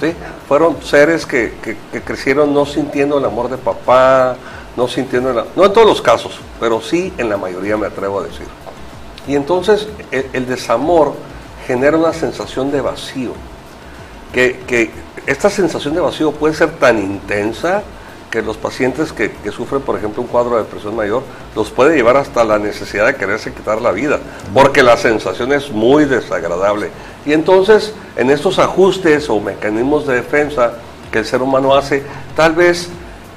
¿sí? 0.00 0.12
Fueron 0.46 0.76
seres 0.82 1.26
que, 1.26 1.54
que- 1.60 1.76
que 1.92 2.00
crecieron 2.02 2.54
no 2.54 2.64
sintiendo 2.66 3.18
el 3.18 3.24
amor 3.24 3.50
de 3.50 3.56
papá, 3.58 4.36
no 4.76 4.86
sintiendo 4.86 5.30
el, 5.30 5.44
no 5.56 5.64
en 5.64 5.72
todos 5.72 5.86
los 5.88 6.00
casos, 6.00 6.38
pero 6.60 6.80
sí 6.80 7.12
en 7.18 7.28
la 7.28 7.36
mayoría 7.36 7.76
me 7.76 7.88
atrevo 7.88 8.20
a 8.20 8.24
decir. 8.24 8.46
Y 9.26 9.34
entonces 9.34 9.88
el, 10.10 10.26
el 10.32 10.46
desamor 10.46 11.14
genera 11.66 11.96
una 11.96 12.12
sensación 12.12 12.70
de 12.70 12.80
vacío, 12.80 13.32
que, 14.32 14.90
esta 15.26 15.50
sensación 15.50 15.94
de 15.94 16.00
vacío 16.00 16.30
puede 16.30 16.54
ser 16.54 16.70
tan 16.78 16.98
intensa 16.98 17.82
que 18.30 18.42
los 18.42 18.56
pacientes 18.56 19.12
que, 19.12 19.32
sufren, 19.50 19.82
por 19.82 19.96
ejemplo, 19.96 20.22
un 20.22 20.28
cuadro 20.28 20.56
de 20.56 20.62
depresión 20.62 20.94
mayor, 20.94 21.22
los 21.54 21.70
puede 21.70 21.96
llevar 21.96 22.16
hasta 22.16 22.44
la 22.44 22.58
necesidad 22.58 23.06
de 23.06 23.16
quererse 23.16 23.52
quitar 23.52 23.80
la 23.80 23.92
vida, 23.92 24.18
porque 24.52 24.82
la 24.82 24.96
sensación 24.96 25.52
es 25.52 25.70
muy 25.70 26.04
desagradable. 26.04 26.90
Y 27.24 27.32
entonces, 27.32 27.94
en 28.16 28.30
estos 28.30 28.58
ajustes 28.58 29.28
o 29.30 29.40
mecanismos 29.40 30.06
de 30.06 30.16
defensa 30.16 30.74
que 31.10 31.20
el 31.20 31.24
ser 31.24 31.40
humano 31.40 31.74
hace, 31.74 32.02
tal 32.36 32.52
vez 32.52 32.88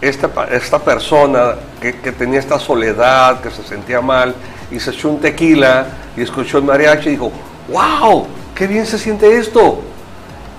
esta, 0.01 0.29
esta 0.51 0.79
persona 0.79 1.55
que 1.81 2.11
tenía 2.11 2.39
esta 2.39 2.59
soledad, 2.59 3.41
que 3.41 3.51
se 3.51 3.63
sentía 3.63 4.01
mal, 4.01 4.35
y 4.71 4.79
se 4.79 4.91
echó 4.91 5.09
un 5.09 5.19
tequila 5.19 5.87
y 6.15 6.21
escuchó 6.21 6.57
el 6.57 6.63
mariachi 6.63 7.09
y 7.09 7.11
dijo, 7.11 7.31
wow, 7.71 8.27
qué 8.55 8.67
bien 8.67 8.85
se 8.85 8.97
siente 8.97 9.37
esto. 9.37 9.81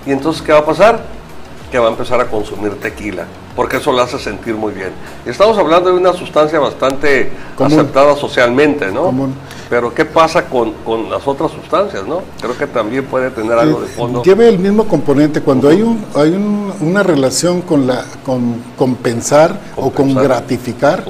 Y 0.05 0.11
entonces, 0.11 0.41
¿qué 0.41 0.51
va 0.51 0.59
a 0.59 0.65
pasar? 0.65 1.03
Que 1.71 1.79
va 1.79 1.87
a 1.87 1.91
empezar 1.91 2.19
a 2.19 2.25
consumir 2.25 2.79
tequila, 2.79 3.25
porque 3.55 3.77
eso 3.77 3.91
lo 3.91 4.01
hace 4.01 4.19
sentir 4.19 4.55
muy 4.55 4.73
bien. 4.73 4.91
Estamos 5.25 5.57
hablando 5.57 5.89
de 5.91 5.97
una 5.97 6.13
sustancia 6.13 6.59
bastante 6.59 7.31
Común. 7.55 7.73
aceptada 7.73 8.15
socialmente, 8.15 8.91
¿no? 8.91 9.03
Común. 9.03 9.35
Pero 9.71 9.93
¿qué 9.93 10.03
pasa 10.03 10.47
con, 10.49 10.73
con 10.83 11.09
las 11.09 11.25
otras 11.25 11.49
sustancias, 11.51 12.05
no? 12.05 12.21
Creo 12.41 12.57
que 12.57 12.67
también 12.67 13.05
puede 13.05 13.29
tener 13.31 13.53
algo 13.53 13.79
de 13.79 13.87
fondo. 13.87 14.21
Lleva 14.21 14.43
el 14.43 14.59
mismo 14.59 14.85
componente. 14.85 15.39
Cuando 15.39 15.69
hay, 15.69 15.81
un, 15.81 16.03
hay 16.13 16.31
un- 16.31 16.73
una 16.81 17.03
relación 17.03 17.61
con, 17.61 17.87
la, 17.87 18.03
con 18.25 18.55
compensar 18.77 19.57
o 19.77 19.89
con 19.89 20.13
gratificar, 20.13 21.05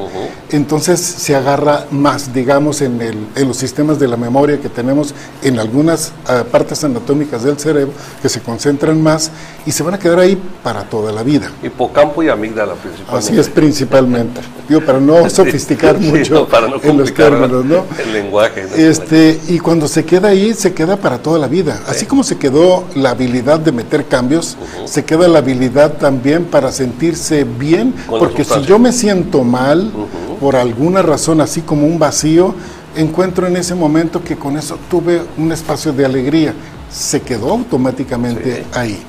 entonces 0.52 1.00
se 1.00 1.36
agarra 1.36 1.86
más, 1.90 2.34
digamos, 2.36 2.82
en, 2.82 3.02
el, 3.02 3.18
en 3.36 3.48
los 3.48 3.58
sistemas 3.58 3.98
de 3.98 4.08
la 4.08 4.16
memoria 4.18 4.60
que 4.62 4.70
tenemos 4.70 5.16
en 5.42 5.58
algunas 5.58 6.12
ah, 6.28 6.44
partes 6.52 6.84
anatómicas 6.84 7.42
del 7.44 7.58
cerebro 7.58 7.94
que 8.22 8.30
se 8.30 8.42
concentran 8.42 9.02
más 9.02 9.32
y 9.66 9.72
se 9.72 9.82
van 9.82 9.96
a 9.96 10.00
quedar 10.00 10.20
ahí 10.20 10.40
para 10.62 10.84
toda 10.84 11.12
la 11.12 11.24
vida. 11.24 11.50
Hipocampo 11.64 12.22
y 12.22 12.30
amígdala 12.30 12.74
principalmente. 12.76 13.28
Así 13.32 13.40
es 13.40 13.50
principalmente. 13.50 14.42
Digo, 14.70 14.82
para 14.82 15.00
no 15.00 15.28
sofisticar 15.32 15.98
Sí, 16.00 16.12
mucho 16.12 16.34
no, 16.36 16.46
para 16.48 16.68
no 16.68 16.76
en 16.84 16.98
los 16.98 17.12
términos, 17.12 17.66
¿no? 17.66 17.86
el 18.04 18.14
lenguaje. 18.14 18.51
Este, 18.76 19.40
y 19.48 19.60
cuando 19.60 19.88
se 19.88 20.06
queda 20.06 20.30
ahí, 20.30 20.54
se 20.54 20.74
queda 20.74 20.98
para 20.98 21.20
toda 21.20 21.40
la 21.40 21.48
vida. 21.48 21.82
Así 21.88 22.06
como 22.06 22.24
se 22.24 22.38
quedó 22.38 22.86
la 22.96 23.12
habilidad 23.12 23.60
de 23.60 23.72
meter 23.72 24.06
cambios, 24.06 24.58
se 24.86 25.04
queda 25.06 25.28
la 25.28 25.40
habilidad 25.40 25.94
también 25.98 26.46
para 26.46 26.72
sentirse 26.72 27.44
bien, 27.44 27.94
Con 28.08 28.20
porque 28.20 28.44
si 28.44 28.62
yo 28.64 28.80
me 28.80 28.92
siento 28.92 29.44
mal, 29.44 29.92
por 30.40 30.56
alguna 30.56 31.02
razón, 31.02 31.42
así 31.42 31.62
como 31.62 31.86
un 31.88 32.00
vacío, 32.00 32.56
encuentro 32.96 33.48
en 33.48 33.56
ese 33.58 33.76
momento 33.76 34.24
que 34.24 34.36
con 34.36 34.58
eso 34.58 34.78
tuve 34.90 35.22
un 35.38 35.52
espacio 35.52 35.94
de 35.94 36.06
alegría. 36.06 36.54
Se 36.92 37.22
quedó 37.22 37.52
automáticamente 37.52 38.58
Sí. 38.58 38.64
ahí. 38.74 39.00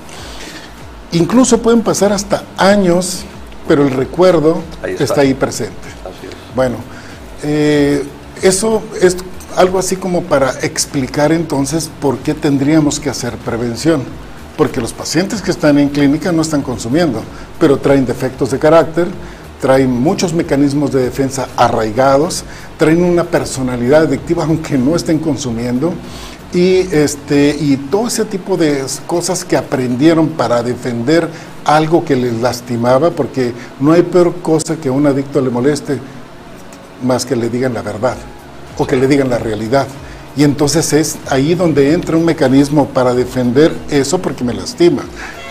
Incluso 1.13 1.59
pueden 1.59 1.83
pasar 1.83 2.13
hasta 2.13 2.45
años, 2.57 3.23
pero 3.69 3.83
el 3.83 3.91
recuerdo 3.91 4.63
Ahí 4.83 4.93
está. 4.93 5.05
está 5.05 5.21
ahí 5.23 5.35
presente. 5.35 5.75
Así 6.05 6.27
es. 6.27 6.33
Bueno, 6.55 6.77
eh, 7.43 8.05
eso 8.41 8.83
es 9.01 9.17
algo 9.57 9.79
así 9.79 9.97
como 9.97 10.23
para 10.23 10.51
explicar 10.61 11.33
entonces 11.33 11.91
por 12.01 12.19
qué 12.19 12.35
tendríamos 12.35 13.01
que 13.01 13.11
hacer 13.11 13.37
prevención. 13.39 14.03
Porque 14.57 14.81
los 14.81 14.93
pacientes 14.93 15.41
que 15.41 15.51
están 15.51 15.79
en 15.79 15.89
clínica 15.89 16.31
no 16.31 16.43
están 16.43 16.63
consumiendo, 16.63 17.23
pero 17.59 17.79
traen 17.79 18.05
defectos 18.05 18.51
de 18.51 18.59
carácter, 18.59 19.07
traen 19.61 19.91
muchos 19.91 20.35
mecanismos 20.35 20.93
de 20.93 21.03
defensa 21.03 21.49
arraigados, 21.57 22.45
traen 22.77 23.03
una 23.03 23.25
personalidad 23.25 24.03
adictiva 24.03 24.45
aunque 24.45 24.77
no 24.77 24.95
estén 24.95 25.19
consumiendo, 25.19 25.95
y, 26.53 26.81
este, 26.93 27.57
y 27.59 27.77
todo 27.91 28.09
ese 28.09 28.27
tipo 28.27 28.59
de 28.59 28.85
cosas 29.07 29.43
que 29.43 29.57
aprendieron 29.57 30.29
para 30.29 30.63
defender 30.63 31.27
algo 31.65 32.05
que 32.05 32.15
les 32.15 32.35
lastimaba, 32.43 33.11
porque 33.11 33.55
no 33.81 33.93
hay 33.93 34.03
peor 34.03 34.35
cosa 34.43 34.77
que 34.77 34.89
a 34.89 34.93
un 34.93 35.07
adicto 35.07 35.41
le 35.41 35.49
moleste 35.49 35.99
más 37.03 37.25
que 37.25 37.37
le 37.37 37.49
digan 37.49 37.73
la 37.73 37.83
verdad 37.83 38.17
o 38.79 38.87
que 38.87 38.97
le 38.97 39.07
digan 39.07 39.31
la 39.31 39.39
realidad. 39.39 39.87
Y 40.37 40.45
entonces 40.45 40.93
es 40.93 41.19
ahí 41.29 41.55
donde 41.55 41.93
entra 41.93 42.17
un 42.17 42.25
mecanismo 42.25 42.89
para 42.89 43.13
defender 43.13 43.73
eso 43.91 44.19
porque 44.19 44.45
me 44.45 44.55
lastima. 44.55 45.03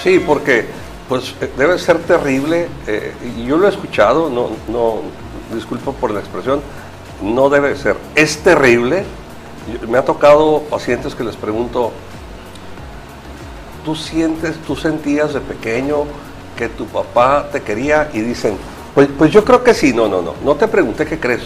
Sí, 0.03 0.19
porque 0.25 0.65
pues 1.07 1.35
eh, 1.41 1.51
debe 1.57 1.77
ser 1.77 1.99
terrible, 1.99 2.67
eh, 2.87 3.11
yo 3.45 3.57
lo 3.57 3.67
he 3.67 3.69
escuchado, 3.69 4.29
no, 4.29 4.49
no, 4.69 5.01
disculpo 5.53 5.93
por 5.93 6.11
la 6.11 6.21
expresión, 6.21 6.61
no 7.21 7.49
debe 7.49 7.75
ser, 7.75 7.97
es 8.15 8.37
terrible. 8.37 9.03
Me 9.87 9.97
ha 9.97 10.05
tocado 10.05 10.61
pacientes 10.69 11.13
que 11.13 11.23
les 11.23 11.35
pregunto, 11.35 11.91
¿tú 13.85 13.95
sientes, 13.95 14.55
tú 14.65 14.75
sentías 14.75 15.33
de 15.33 15.41
pequeño 15.41 16.05
que 16.57 16.69
tu 16.69 16.85
papá 16.85 17.49
te 17.51 17.61
quería? 17.61 18.09
Y 18.13 18.21
dicen, 18.21 18.57
pues, 18.95 19.07
pues 19.15 19.31
yo 19.31 19.43
creo 19.43 19.63
que 19.63 19.73
sí, 19.73 19.93
no, 19.93 20.07
no, 20.07 20.21
no, 20.21 20.33
no 20.43 20.55
te 20.55 20.67
pregunté 20.67 21.05
qué 21.05 21.19
crees, 21.19 21.43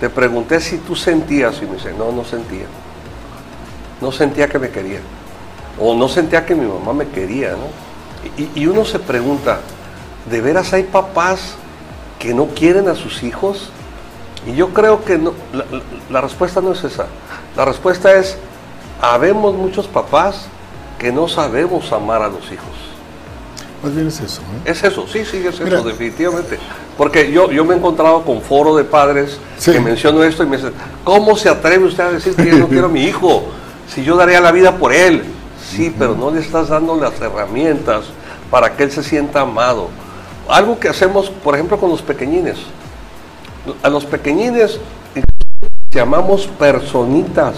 te 0.00 0.10
pregunté 0.10 0.60
si 0.60 0.78
tú 0.78 0.94
sentías 0.94 1.56
y 1.62 1.66
me 1.66 1.76
dice, 1.76 1.92
no, 1.92 2.12
no 2.12 2.24
sentía, 2.24 2.66
no 4.00 4.12
sentía 4.12 4.48
que 4.48 4.58
me 4.58 4.70
quería, 4.70 5.00
o 5.80 5.94
no 5.94 6.08
sentía 6.08 6.44
que 6.44 6.54
mi 6.54 6.66
mamá 6.66 6.92
me 6.92 7.08
quería, 7.08 7.52
¿no? 7.52 7.86
Y, 8.54 8.66
uno 8.66 8.84
se 8.84 8.98
pregunta, 8.98 9.60
¿de 10.28 10.40
veras 10.40 10.72
hay 10.72 10.82
papás 10.82 11.54
que 12.18 12.34
no 12.34 12.46
quieren 12.48 12.88
a 12.88 12.94
sus 12.94 13.22
hijos? 13.22 13.70
Y 14.46 14.54
yo 14.54 14.70
creo 14.74 15.04
que 15.04 15.16
no, 15.16 15.32
la, 16.10 16.20
respuesta 16.20 16.60
no 16.60 16.72
es 16.72 16.82
esa. 16.82 17.06
La 17.56 17.64
respuesta 17.64 18.14
es, 18.16 18.36
habemos 19.00 19.54
muchos 19.54 19.86
papás 19.86 20.46
que 20.98 21.12
no 21.12 21.28
sabemos 21.28 21.92
amar 21.92 22.22
a 22.22 22.28
los 22.28 22.44
hijos. 22.50 22.74
Más 23.82 23.94
bien 23.94 24.08
es 24.08 24.20
eso. 24.20 24.40
¿eh? 24.42 24.70
Es 24.70 24.82
eso, 24.82 25.06
sí, 25.06 25.24
sí, 25.24 25.38
es 25.46 25.60
eso, 25.60 25.82
definitivamente. 25.84 26.58
Porque 26.96 27.30
yo, 27.30 27.50
yo 27.50 27.64
me 27.64 27.74
he 27.74 27.76
encontrado 27.76 28.22
con 28.22 28.40
foro 28.40 28.74
de 28.76 28.84
padres 28.84 29.38
que 29.62 29.80
menciono 29.80 30.24
esto 30.24 30.42
y 30.42 30.46
me 30.46 30.56
dicen, 30.56 30.72
¿cómo 31.04 31.36
se 31.36 31.48
atreve 31.48 31.84
usted 31.84 32.04
a 32.04 32.12
decir 32.12 32.34
que 32.34 32.46
yo 32.46 32.58
no 32.58 32.68
quiero 32.68 32.86
a 32.86 32.88
mi 32.88 33.04
hijo? 33.04 33.44
Si 33.86 34.02
yo 34.02 34.16
daría 34.16 34.40
la 34.40 34.52
vida 34.52 34.76
por 34.76 34.92
él. 34.92 35.22
Sí, 35.70 35.94
pero 35.98 36.14
no 36.14 36.30
le 36.30 36.40
estás 36.40 36.68
dando 36.68 36.96
las 36.96 37.20
herramientas 37.20 38.04
para 38.50 38.76
que 38.76 38.84
él 38.84 38.90
se 38.90 39.02
sienta 39.02 39.40
amado. 39.40 39.88
Algo 40.48 40.78
que 40.78 40.88
hacemos, 40.88 41.28
por 41.28 41.54
ejemplo, 41.54 41.78
con 41.78 41.90
los 41.90 42.02
pequeñines. 42.02 42.56
A 43.82 43.88
los 43.88 44.04
pequeñines 44.04 44.78
llamamos 45.90 46.46
personitas, 46.46 47.54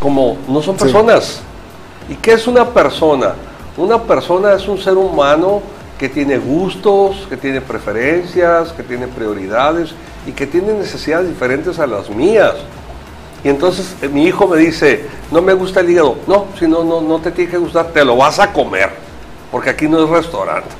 como 0.00 0.36
no 0.46 0.62
son 0.62 0.76
personas. 0.76 1.40
¿Y 2.08 2.14
qué 2.16 2.34
es 2.34 2.46
una 2.46 2.68
persona? 2.68 3.34
Una 3.76 4.02
persona 4.02 4.52
es 4.52 4.68
un 4.68 4.78
ser 4.78 4.94
humano 4.94 5.62
que 6.02 6.08
tiene 6.08 6.36
gustos, 6.36 7.28
que 7.28 7.36
tiene 7.36 7.60
preferencias, 7.60 8.72
que 8.72 8.82
tiene 8.82 9.06
prioridades 9.06 9.94
y 10.26 10.32
que 10.32 10.48
tiene 10.48 10.72
necesidades 10.72 11.28
diferentes 11.28 11.78
a 11.78 11.86
las 11.86 12.10
mías. 12.10 12.54
Y 13.44 13.48
entonces 13.48 13.94
eh, 14.02 14.08
mi 14.08 14.24
hijo 14.24 14.48
me 14.48 14.56
dice, 14.56 15.06
no 15.30 15.40
me 15.40 15.52
gusta 15.52 15.78
el 15.78 15.90
hígado. 15.90 16.16
No, 16.26 16.46
si 16.58 16.66
no, 16.66 16.82
no, 16.82 17.00
no 17.00 17.20
te 17.20 17.30
tiene 17.30 17.52
que 17.52 17.56
gustar, 17.56 17.92
te 17.92 18.04
lo 18.04 18.16
vas 18.16 18.40
a 18.40 18.52
comer. 18.52 18.90
Porque 19.52 19.70
aquí 19.70 19.86
no 19.86 20.02
es 20.02 20.10
restaurante. 20.10 20.70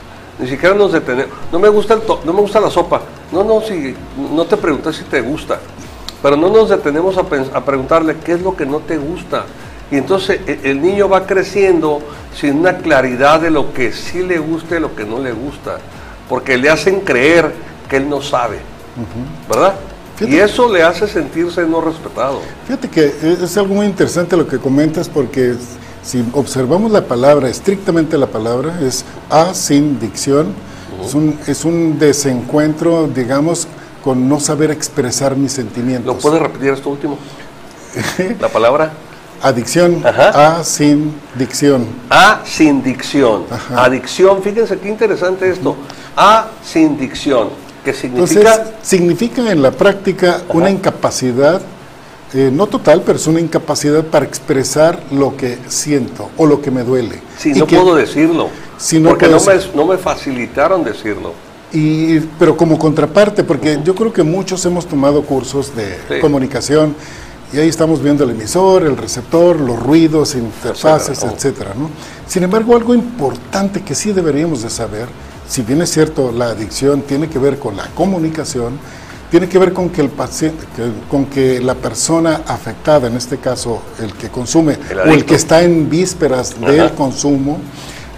Ni 0.41 0.49
siquiera 0.49 0.75
nos 0.75 0.91
detenemos. 0.91 1.33
No 1.53 1.61
me 1.61 1.69
gusta, 1.69 1.95
el 1.95 2.03
no 2.25 2.33
me 2.33 2.41
gusta 2.41 2.59
la 2.59 2.69
sopa. 2.69 3.03
No, 3.31 3.45
no, 3.45 3.61
si, 3.61 3.95
no 4.35 4.45
te 4.45 4.57
pregunté 4.57 4.93
si 4.93 5.05
te 5.05 5.21
gusta. 5.21 5.61
Pero 6.21 6.37
no 6.37 6.49
nos 6.49 6.69
detenemos 6.69 7.17
a, 7.17 7.21
a 7.57 7.65
preguntarle 7.65 8.17
qué 8.25 8.33
es 8.33 8.43
lo 8.43 8.57
que 8.57 8.67
no 8.67 8.81
te 8.81 8.97
gusta. 8.97 9.45
Y 9.93 9.99
entonces 9.99 10.41
e, 10.47 10.61
el 10.65 10.83
niño 10.83 11.09
va 11.09 11.27
creciendo 11.27 12.01
sin 12.35 12.59
una 12.59 12.79
claridad 12.79 13.41
de 13.41 13.51
lo 13.51 13.73
que 13.73 13.93
sí 13.93 14.23
le 14.23 14.39
gusta 14.39 14.79
y 14.79 14.81
lo 14.81 14.97
que 14.97 15.05
no 15.05 15.21
le 15.21 15.33
gusta. 15.33 15.79
Porque 16.29 16.57
le 16.57 16.71
hacen 16.71 17.01
creer 17.01 17.53
que 17.89 17.99
él 17.99 18.09
no 18.09 18.21
sabe. 18.23 18.59
¿Verdad? 19.49 19.75
y 20.21 20.37
eso 20.37 20.73
le 20.73 20.83
hace 20.83 21.09
sentirse 21.09 21.63
no 21.63 21.81
respetado. 21.81 22.41
Fíjate 22.67 22.89
que 22.89 23.13
es 23.43 23.57
algo 23.57 23.75
muy 23.75 23.87
interesante 23.87 24.37
lo 24.37 24.47
que 24.47 24.59
comentas 24.59 25.09
porque 25.09 25.55
si 26.03 26.25
observamos 26.33 26.91
la 26.91 27.07
palabra, 27.07 27.49
estrictamente 27.49 28.17
la 28.19 28.27
palabra, 28.27 28.81
es 28.83 29.05
a 29.31 29.55
sin 29.55 29.99
dicción, 29.99 30.55
es, 31.05 31.15
un, 31.15 31.39
es 31.47 31.65
un 31.65 31.99
desencuentro, 31.99 33.09
digamos, 33.09 33.67
con 34.05 34.29
no 34.29 34.41
saber 34.41 34.71
expresar 34.71 35.37
mis 35.37 35.53
sentimientos. 35.53 36.15
¿Lo 36.15 36.21
puedes 36.21 36.41
repetir 36.41 36.71
esto 36.71 36.91
último? 36.91 37.19
la 38.41 38.49
palabra. 38.49 38.93
Adicción, 39.43 40.03
a 40.07 40.63
sin 40.63 41.15
dicción. 41.35 41.87
A 42.11 42.43
sin 42.45 42.83
dicción. 42.83 43.45
Adicción, 43.75 44.41
fíjense 44.41 44.79
qué 44.79 44.89
interesante 44.89 45.51
esto. 45.51 45.77
A 46.17 46.49
sin 46.65 46.97
dicción 46.97 47.49
¿Qué 47.85 47.93
significa? 47.93 48.41
Entonces, 48.41 48.75
significa 48.83 49.51
en 49.51 49.61
la 49.61 49.73
práctica 49.73 50.43
una 50.51 50.71
incapacidad, 50.71 51.61
eh, 52.33 52.51
no 52.53 52.69
total, 52.69 53.03
pero 53.05 53.19
es 53.19 53.27
una 53.27 53.41
incapacidad 53.41 54.05
para 54.05 54.25
expresar 54.25 55.01
lo 55.11 55.37
que 55.37 55.59
siento 55.67 56.31
o 56.37 56.47
lo 56.47 56.63
que 56.63 56.71
me 56.71 56.85
duele. 56.85 57.21
Sí, 57.37 57.53
no 57.53 57.67
puedo 57.67 57.97
decirlo. 57.97 58.49
porque 59.05 59.27
no, 59.27 59.39
me, 59.41 59.55
no 59.75 59.87
me 59.87 59.99
facilitaron 59.99 60.85
decirlo. 60.85 61.33
Y, 61.73 62.21
pero 62.39 62.57
como 62.57 62.79
contraparte, 62.79 63.43
porque 63.43 63.81
yo 63.83 63.95
creo 63.95 64.13
que 64.13 64.23
muchos 64.23 64.65
hemos 64.67 64.87
tomado 64.87 65.23
cursos 65.23 65.73
de 65.75 66.21
comunicación 66.21 66.95
y 67.53 67.59
ahí 67.59 67.69
estamos 67.69 68.03
viendo 68.03 68.25
el 68.25 68.31
emisor, 68.31 68.83
el 68.83 68.97
receptor, 68.97 69.61
los 69.61 69.79
ruidos, 69.79 70.35
interfaces, 70.35 71.23
etcétera. 71.23 71.75
¿no? 71.79 71.91
Sin 72.27 72.43
embargo, 72.43 72.77
algo 72.77 72.95
importante 72.95 73.83
que 73.83 73.95
sí 73.95 74.13
deberíamos 74.13 74.63
de 74.63 74.71
saber 74.71 75.09
si 75.53 75.61
bien 75.61 75.83
es 75.83 75.91
cierto, 75.91 76.33
la 76.33 76.47
adicción 76.47 77.03
tiene 77.03 77.29
que 77.29 77.39
ver 77.39 77.59
con 77.59 77.77
la 77.77 77.87
comunicación, 77.89 78.79
tiene 79.31 79.51
que 79.51 79.59
ver 79.59 79.75
con 79.75 79.91
que 79.91 80.01
el 80.01 80.09
paciente, 80.09 80.65
con 81.11 81.27
que 81.27 81.61
la 81.61 81.75
persona 81.75 82.41
afectada, 82.47 83.09
en 83.09 83.17
este 83.17 83.37
caso 83.37 83.83
el 84.01 84.15
que 84.15 84.31
consume 84.31 84.79
o 85.07 85.11
el 85.11 85.27
que 85.27 85.35
está 85.35 85.63
en 85.63 85.91
vísperas 85.91 86.59
del 86.59 86.93
consumo, 86.93 87.59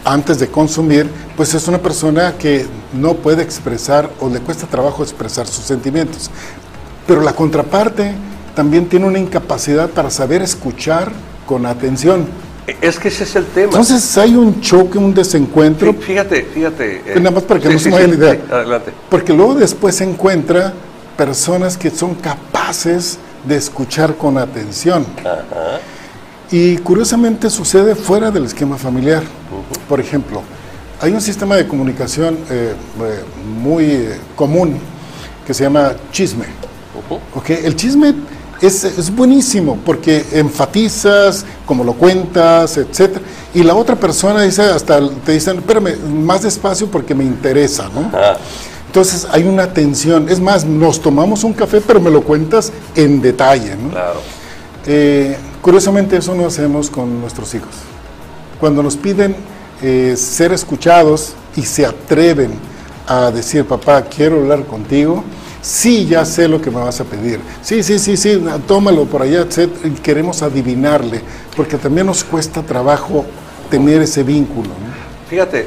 antes 0.05 0.39
de 0.39 0.47
consumir, 0.47 1.11
pues 1.37 1.55
es 1.55 1.67
una 1.67 1.79
persona 1.79 2.35
que 2.39 2.67
no 2.93 3.15
puede 3.15 3.43
expresar 3.43 4.09
o 4.21 4.29
le 4.29 4.39
cuesta 4.39 4.69
trabajo 4.69 5.03
expresar 5.03 5.49
sus 5.49 5.65
sentimientos. 5.65 6.31
Pero 7.05 7.21
la 7.21 7.33
contraparte 7.33 8.15
también 8.55 8.89
tiene 8.89 9.07
una 9.07 9.19
incapacidad 9.19 9.91
para 9.91 10.11
saber 10.11 10.43
escuchar 10.43 11.13
con 11.47 11.67
atención. 11.67 12.27
Es 12.81 12.99
que 12.99 13.09
ese 13.09 13.25
es 13.25 13.37
el 13.37 13.45
tema. 13.47 13.67
Entonces 13.67 14.17
hay 14.17 14.37
un 14.37 14.61
choque, 14.61 14.97
un 14.97 15.13
desencuentro. 15.13 15.93
fíjate, 15.93 16.45
fíjate. 16.45 17.03
Eh, 17.07 17.15
nada 17.17 17.33
más 17.33 17.43
para 17.43 17.61
que 17.61 17.69
no 17.69 17.79
se 17.79 17.91
vaya 17.91 18.07
la 18.07 18.15
idea. 18.15 18.39
adelante. 18.51 18.93
Porque 19.11 19.33
luego 19.33 19.55
después 19.55 19.97
se 19.97 20.05
encuentra 20.05 20.73
personas 21.17 21.77
que 21.77 21.91
son 21.91 22.15
capaces 22.15 23.19
de 23.47 23.57
escuchar 23.57 24.17
con 24.17 24.39
atención. 24.39 25.05
Ajá. 25.21 25.81
Y 26.51 26.77
curiosamente 26.79 27.51
sucede 27.51 27.95
fuera 27.95 28.31
del 28.31 28.45
esquema 28.45 28.77
familiar. 28.77 29.23
Por 29.89 30.01
ejemplo, 30.01 30.43
hay 31.01 31.13
un 31.13 31.21
sistema 31.21 31.57
de 31.57 31.67
comunicación 31.67 32.39
eh, 32.49 32.75
eh, 33.03 33.21
muy 33.61 34.09
común 34.37 34.79
que 35.47 35.53
se 35.53 35.65
llama 35.65 35.95
chisme. 36.13 36.47
Okay, 37.35 37.61
el 37.65 37.77
chisme 37.77 38.15
es, 38.67 39.15
buenísimo 39.15 39.79
porque 39.85 40.25
enfatizas, 40.33 41.45
como 41.67 41.85
lo 41.85 41.95
cuentas, 41.95 42.77
etc. 42.77 43.19
Y 43.55 43.63
la 43.63 43.75
otra 43.75 43.97
persona 43.97 44.43
dice, 44.43 44.63
hasta 44.63 45.01
te 45.25 45.33
dicen, 45.33 45.59
espérame, 45.59 45.97
más 46.25 46.43
despacio 46.43 46.89
porque 46.89 47.15
me 47.15 47.25
interesa, 47.25 47.89
¿no? 47.95 48.11
Entonces 48.87 49.27
hay 49.31 49.43
una 49.43 49.73
tensión. 49.73 50.29
Es 50.29 50.41
más, 50.41 50.65
nos 50.65 51.01
tomamos 51.01 51.43
un 51.45 51.53
café, 51.53 51.81
pero 51.81 52.01
me 52.01 52.11
lo 52.11 52.23
cuentas 52.23 52.73
en 52.95 53.21
detalle, 53.21 53.77
¿no? 53.77 53.91
Claro. 53.91 54.21
Eh, 54.87 55.37
curiosamente 55.61 56.17
eso 56.17 56.35
no 56.35 56.47
hacemos 56.47 56.91
con 56.91 57.21
nuestros 57.21 57.55
hijos. 57.55 57.75
Cuando 58.61 58.83
nos 58.83 58.97
piden 58.97 59.35
eh, 59.83 60.15
ser 60.17 60.53
escuchados 60.53 61.33
y 61.57 61.63
se 61.63 61.85
atreven 61.85 62.53
a 63.07 63.31
decir, 63.31 63.67
papá, 63.67 64.03
quiero 64.03 64.37
hablar 64.37 64.65
contigo, 64.65 65.25
sí, 65.65 66.05
ya 66.05 66.25
sé 66.27 66.47
lo 66.47 66.61
que 66.61 66.71
me 66.71 66.81
vas 66.81 67.01
a 67.01 67.05
pedir, 67.05 67.41
sí, 67.63 67.83
sí, 67.83 67.99
sí, 67.99 68.17
sí, 68.19 68.45
tómalo 68.67 69.07
por 69.07 69.23
allá, 69.23 69.47
queremos 70.03 70.43
adivinarle, 70.43 71.23
porque 71.57 71.79
también 71.79 72.07
nos 72.07 72.23
cuesta 72.23 72.63
trabajo 72.63 73.25
tener 73.71 74.03
ese 74.03 74.23
vínculo. 74.23 74.71
Fíjate, 75.29 75.67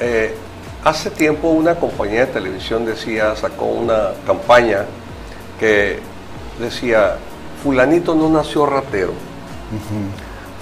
eh, 0.00 0.34
hace 0.82 1.10
tiempo 1.10 1.48
una 1.48 1.76
compañía 1.76 2.26
de 2.26 2.32
televisión 2.32 2.84
decía, 2.84 3.36
sacó 3.36 3.66
una 3.66 4.14
campaña 4.26 4.84
que 5.60 6.00
decía, 6.58 7.16
fulanito 7.62 8.16
no 8.16 8.28
nació 8.28 8.66
ratero, 8.66 9.12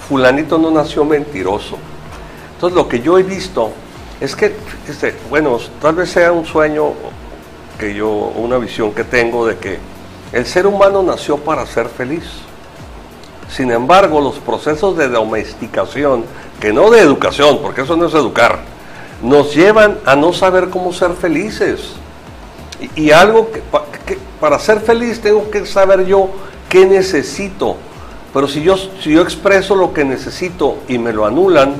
fulanito 0.07 0.59
no 0.59 0.69
nació 0.69 1.05
mentiroso. 1.05 1.77
Entonces 2.53 2.75
lo 2.75 2.87
que 2.87 3.01
yo 3.01 3.17
he 3.17 3.23
visto 3.23 3.71
es 4.21 4.35
que, 4.35 4.55
este, 4.87 5.15
bueno, 5.29 5.57
tal 5.81 5.95
vez 5.95 6.11
sea 6.11 6.31
un 6.31 6.45
sueño 6.45 6.93
que 7.77 7.93
yo, 7.93 8.09
una 8.09 8.57
visión 8.57 8.93
que 8.93 9.03
tengo 9.03 9.45
de 9.45 9.57
que 9.57 9.79
el 10.31 10.45
ser 10.45 10.67
humano 10.67 11.03
nació 11.03 11.37
para 11.37 11.65
ser 11.65 11.87
feliz. 11.87 12.23
Sin 13.49 13.71
embargo, 13.71 14.19
los 14.19 14.35
procesos 14.35 14.97
de 14.97 15.07
domesticación, 15.07 16.25
que 16.59 16.73
no 16.73 16.89
de 16.89 16.99
educación, 16.99 17.59
porque 17.61 17.81
eso 17.81 17.95
no 17.95 18.07
es 18.07 18.13
educar, 18.13 18.59
nos 19.21 19.53
llevan 19.53 19.99
a 20.05 20.15
no 20.15 20.33
saber 20.33 20.69
cómo 20.69 20.91
ser 20.91 21.11
felices. 21.13 21.93
Y, 22.95 23.11
algo 23.11 23.51
que, 23.51 23.61
que 24.05 24.17
para 24.39 24.59
ser 24.59 24.81
feliz 24.81 25.21
tengo 25.21 25.49
que 25.49 25.65
saber 25.65 26.05
yo 26.05 26.29
qué 26.69 26.85
necesito. 26.85 27.77
Pero 28.33 28.47
si 28.47 28.61
yo, 28.61 28.75
si 28.75 29.11
yo 29.11 29.21
expreso 29.21 29.75
lo 29.75 29.93
que 29.93 30.03
necesito 30.03 30.79
y 30.89 30.97
me 30.97 31.13
lo 31.13 31.25
anulan, 31.25 31.75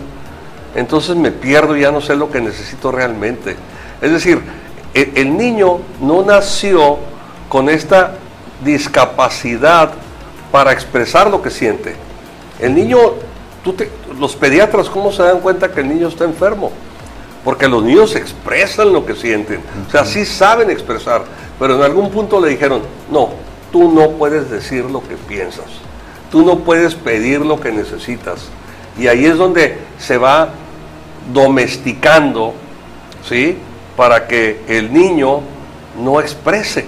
entonces 0.76 1.16
me 1.16 1.32
pierdo 1.32 1.76
y 1.76 1.82
ya 1.82 1.92
no 1.92 2.00
sé 2.00 2.16
lo 2.16 2.32
que 2.32 2.40
necesito 2.40 2.92
realmente. 2.92 3.58
Es 4.02 4.12
decir, 4.12 4.42
el, 4.96 5.38
niño 5.38 5.80
no 6.00 6.24
nació 6.24 6.98
con 7.50 7.70
esta 7.70 8.16
discapacidad 8.64 9.92
para 10.52 10.72
expresar 10.72 11.30
lo 11.30 11.42
que 11.42 11.52
siente. 11.52 11.96
El 12.60 12.74
niño, 12.74 12.98
tú 13.64 13.74
te- 13.74 13.92
los 14.18 14.36
pediatras, 14.36 14.90
¿cómo 14.90 15.12
se 15.12 15.24
dan 15.24 15.42
cuenta 15.42 15.72
que 15.72 15.82
el 15.82 15.90
niño 15.90 16.08
está 16.08 16.24
enfermo? 16.24 16.72
Porque 17.44 17.68
los 17.68 17.84
niños 17.84 18.16
expresan 18.16 18.94
lo 18.94 19.06
que 19.06 19.16
sienten, 19.16 19.62
o 19.88 19.92
sea, 19.92 20.06
sí 20.06 20.26
saben 20.26 20.72
expresar, 20.72 21.24
pero 21.60 21.76
en 21.76 21.84
algún 21.84 22.10
punto 22.10 22.40
le 22.40 22.50
dijeron, 22.50 22.82
no, 23.12 23.30
tú 23.72 23.92
no 23.92 24.12
puedes 24.12 24.50
decir 24.50 24.86
lo 24.86 25.02
que 25.08 25.16
piensas, 25.16 25.66
tú 26.32 26.44
no 26.44 26.60
puedes 26.60 26.96
pedir 26.96 27.42
lo 27.42 27.60
que 27.60 27.72
necesitas. 27.72 28.46
Y 28.98 29.08
ahí 29.08 29.26
es 29.26 29.38
donde 29.38 29.78
se 30.00 30.18
va 30.18 30.50
domesticando, 31.34 32.54
¿sí? 33.28 33.58
Para 33.96 34.28
que 34.28 34.62
el 34.68 34.94
niño 34.94 35.42
no 35.98 36.20
exprese. 36.20 36.86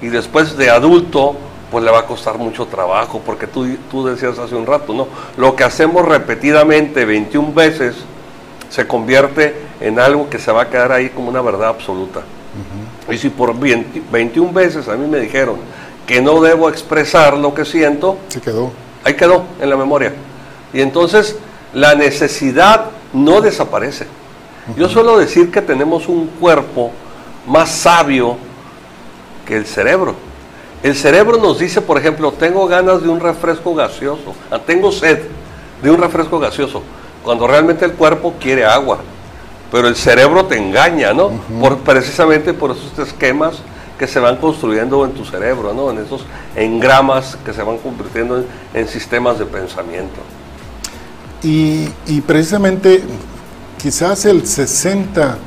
Y 0.00 0.08
después 0.08 0.56
de 0.56 0.70
adulto, 0.70 1.36
pues 1.70 1.84
le 1.84 1.90
va 1.90 2.00
a 2.00 2.06
costar 2.06 2.38
mucho 2.38 2.66
trabajo, 2.66 3.20
porque 3.24 3.46
tú, 3.46 3.66
tú 3.90 4.06
decías 4.06 4.38
hace 4.38 4.54
un 4.54 4.66
rato, 4.66 4.92
¿no? 4.92 5.08
Lo 5.36 5.54
que 5.54 5.64
hacemos 5.64 6.06
repetidamente 6.06 7.04
21 7.04 7.52
veces 7.52 7.96
se 8.70 8.86
convierte 8.86 9.54
en 9.80 9.98
algo 9.98 10.28
que 10.28 10.38
se 10.38 10.52
va 10.52 10.62
a 10.62 10.68
quedar 10.68 10.92
ahí 10.92 11.10
como 11.10 11.28
una 11.28 11.42
verdad 11.42 11.68
absoluta. 11.68 12.22
Y 13.10 13.16
si 13.16 13.30
por 13.30 13.58
20 13.58 14.02
21 14.10 14.52
veces 14.52 14.88
a 14.88 14.96
mí 14.96 15.06
me 15.06 15.20
dijeron 15.20 15.56
que 16.06 16.20
no 16.20 16.40
debo 16.40 16.68
expresar 16.68 17.36
lo 17.36 17.54
que 17.54 17.64
siento, 17.64 18.18
quedó. 18.42 18.72
ahí 19.04 19.14
quedó 19.14 19.44
en 19.60 19.70
la 19.70 19.76
memoria. 19.76 20.12
Y 20.72 20.80
entonces 20.80 21.36
la 21.72 21.94
necesidad 21.94 22.86
no 23.12 23.40
desaparece. 23.40 24.06
Yo 24.76 24.88
suelo 24.88 25.18
decir 25.18 25.50
que 25.50 25.62
tenemos 25.62 26.08
un 26.08 26.26
cuerpo 26.26 26.90
más 27.46 27.70
sabio 27.70 28.36
que 29.46 29.56
el 29.56 29.66
cerebro. 29.66 30.14
El 30.82 30.94
cerebro 30.94 31.38
nos 31.38 31.58
dice, 31.58 31.80
por 31.80 31.98
ejemplo, 31.98 32.32
tengo 32.32 32.66
ganas 32.66 33.02
de 33.02 33.08
un 33.08 33.18
refresco 33.18 33.74
gaseoso, 33.74 34.34
ah, 34.50 34.60
tengo 34.64 34.92
sed 34.92 35.20
de 35.82 35.90
un 35.90 35.98
refresco 35.98 36.38
gaseoso, 36.38 36.82
cuando 37.24 37.46
realmente 37.46 37.84
el 37.84 37.92
cuerpo 37.92 38.34
quiere 38.38 38.64
agua. 38.64 38.98
Pero 39.72 39.88
el 39.88 39.96
cerebro 39.96 40.46
te 40.46 40.56
engaña, 40.56 41.12
¿no? 41.12 41.30
por, 41.60 41.78
precisamente 41.78 42.54
por 42.54 42.70
esos 42.70 42.98
esquemas 42.98 43.56
que 43.98 44.06
se 44.06 44.20
van 44.20 44.36
construyendo 44.36 45.04
en 45.04 45.12
tu 45.12 45.24
cerebro, 45.24 45.74
¿no? 45.74 45.90
En 45.90 45.98
esos 45.98 46.24
engramas 46.54 47.36
que 47.44 47.52
se 47.52 47.62
van 47.62 47.78
convirtiendo 47.78 48.38
en, 48.38 48.46
en 48.72 48.88
sistemas 48.88 49.38
de 49.40 49.44
pensamiento. 49.44 50.20
Y, 51.42 51.88
y 52.06 52.20
precisamente 52.20 53.02
quizás 53.78 54.24
el 54.26 54.46
60 54.46 55.38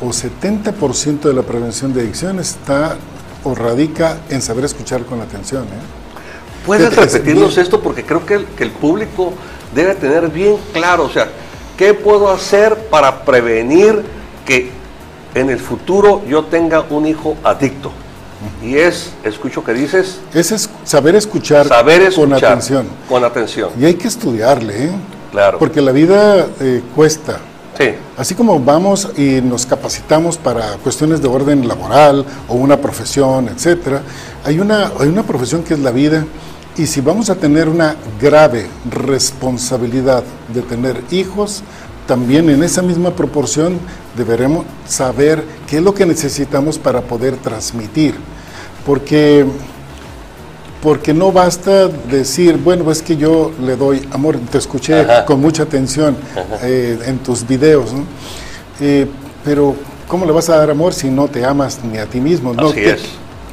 o 0.00 0.06
70% 0.08 1.20
de 1.20 1.32
la 1.32 1.42
prevención 1.42 1.92
de 1.92 2.02
adicción 2.02 2.38
está 2.38 2.96
o 3.42 3.54
radica 3.54 4.18
en 4.28 4.42
saber 4.42 4.64
escuchar 4.64 5.04
con 5.04 5.20
atención. 5.20 5.64
¿eh? 5.64 6.04
¿Puedes 6.66 6.94
repetirnos 6.94 7.58
esto? 7.58 7.80
Porque 7.80 8.04
creo 8.04 8.24
que 8.24 8.34
el, 8.34 8.46
que 8.46 8.64
el 8.64 8.70
público 8.70 9.32
debe 9.74 9.94
tener 9.94 10.28
bien 10.28 10.56
claro, 10.72 11.04
o 11.04 11.10
sea, 11.10 11.28
¿qué 11.76 11.94
puedo 11.94 12.30
hacer 12.30 12.76
para 12.88 13.24
prevenir 13.24 14.02
que 14.46 14.70
en 15.34 15.50
el 15.50 15.58
futuro 15.58 16.22
yo 16.26 16.44
tenga 16.44 16.82
un 16.90 17.06
hijo 17.06 17.36
adicto? 17.44 17.92
Y 18.62 18.76
es, 18.76 19.12
escucho 19.24 19.64
que 19.64 19.72
dices, 19.72 20.20
es 20.34 20.68
saber 20.84 21.16
escuchar, 21.16 21.66
saber 21.66 22.02
escuchar 22.02 22.28
con 22.28 22.32
atención. 22.34 22.86
Con 23.08 23.24
atención, 23.24 23.70
Y 23.78 23.86
hay 23.86 23.94
que 23.94 24.08
estudiarle, 24.08 24.86
¿eh? 24.86 24.90
claro. 25.30 25.58
porque 25.58 25.80
la 25.80 25.92
vida 25.92 26.46
eh, 26.60 26.82
cuesta. 26.94 27.40
Sí, 27.78 27.94
Así 28.16 28.34
como 28.34 28.58
vamos 28.60 29.08
y 29.16 29.40
nos 29.40 29.66
capacitamos 29.66 30.36
para 30.36 30.76
cuestiones 30.78 31.20
de 31.20 31.28
orden 31.28 31.66
laboral 31.66 32.24
o 32.48 32.54
una 32.54 32.76
profesión, 32.76 33.48
etcétera, 33.48 34.02
hay 34.44 34.60
una, 34.60 34.92
hay 34.98 35.08
una 35.08 35.22
profesión 35.22 35.62
que 35.62 35.74
es 35.74 35.80
la 35.80 35.90
vida 35.90 36.24
y 36.76 36.86
si 36.86 37.00
vamos 37.00 37.30
a 37.30 37.36
tener 37.36 37.68
una 37.68 37.96
grave 38.20 38.66
responsabilidad 38.90 40.24
de 40.52 40.62
tener 40.62 41.02
hijos, 41.10 41.62
también 42.06 42.50
en 42.50 42.62
esa 42.62 42.82
misma 42.82 43.10
proporción 43.10 43.78
deberemos 44.16 44.66
saber 44.86 45.44
qué 45.68 45.78
es 45.78 45.82
lo 45.82 45.94
que 45.94 46.04
necesitamos 46.04 46.78
para 46.78 47.02
poder 47.02 47.36
transmitir. 47.36 48.14
Porque 48.84 49.46
porque 50.84 51.14
no 51.14 51.32
basta 51.32 51.88
decir, 51.88 52.58
bueno, 52.58 52.90
es 52.92 53.00
que 53.00 53.16
yo 53.16 53.50
le 53.60 53.74
doy 53.74 54.06
amor, 54.12 54.36
te 54.52 54.58
escuché 54.58 55.00
Ajá. 55.00 55.24
con 55.24 55.40
mucha 55.40 55.62
atención 55.62 56.14
eh, 56.62 56.98
en 57.06 57.18
tus 57.20 57.44
videos, 57.46 57.94
¿no? 57.94 58.04
Eh, 58.80 59.06
pero 59.42 59.74
¿cómo 60.06 60.26
le 60.26 60.32
vas 60.32 60.50
a 60.50 60.58
dar 60.58 60.68
amor 60.70 60.92
si 60.92 61.08
no 61.08 61.26
te 61.26 61.42
amas 61.42 61.80
ni 61.90 61.96
a 61.96 62.04
ti 62.04 62.20
mismo? 62.20 62.52
¿no? 62.52 62.66
Así 62.68 62.74
Te- 62.82 62.90
es. 62.90 63.02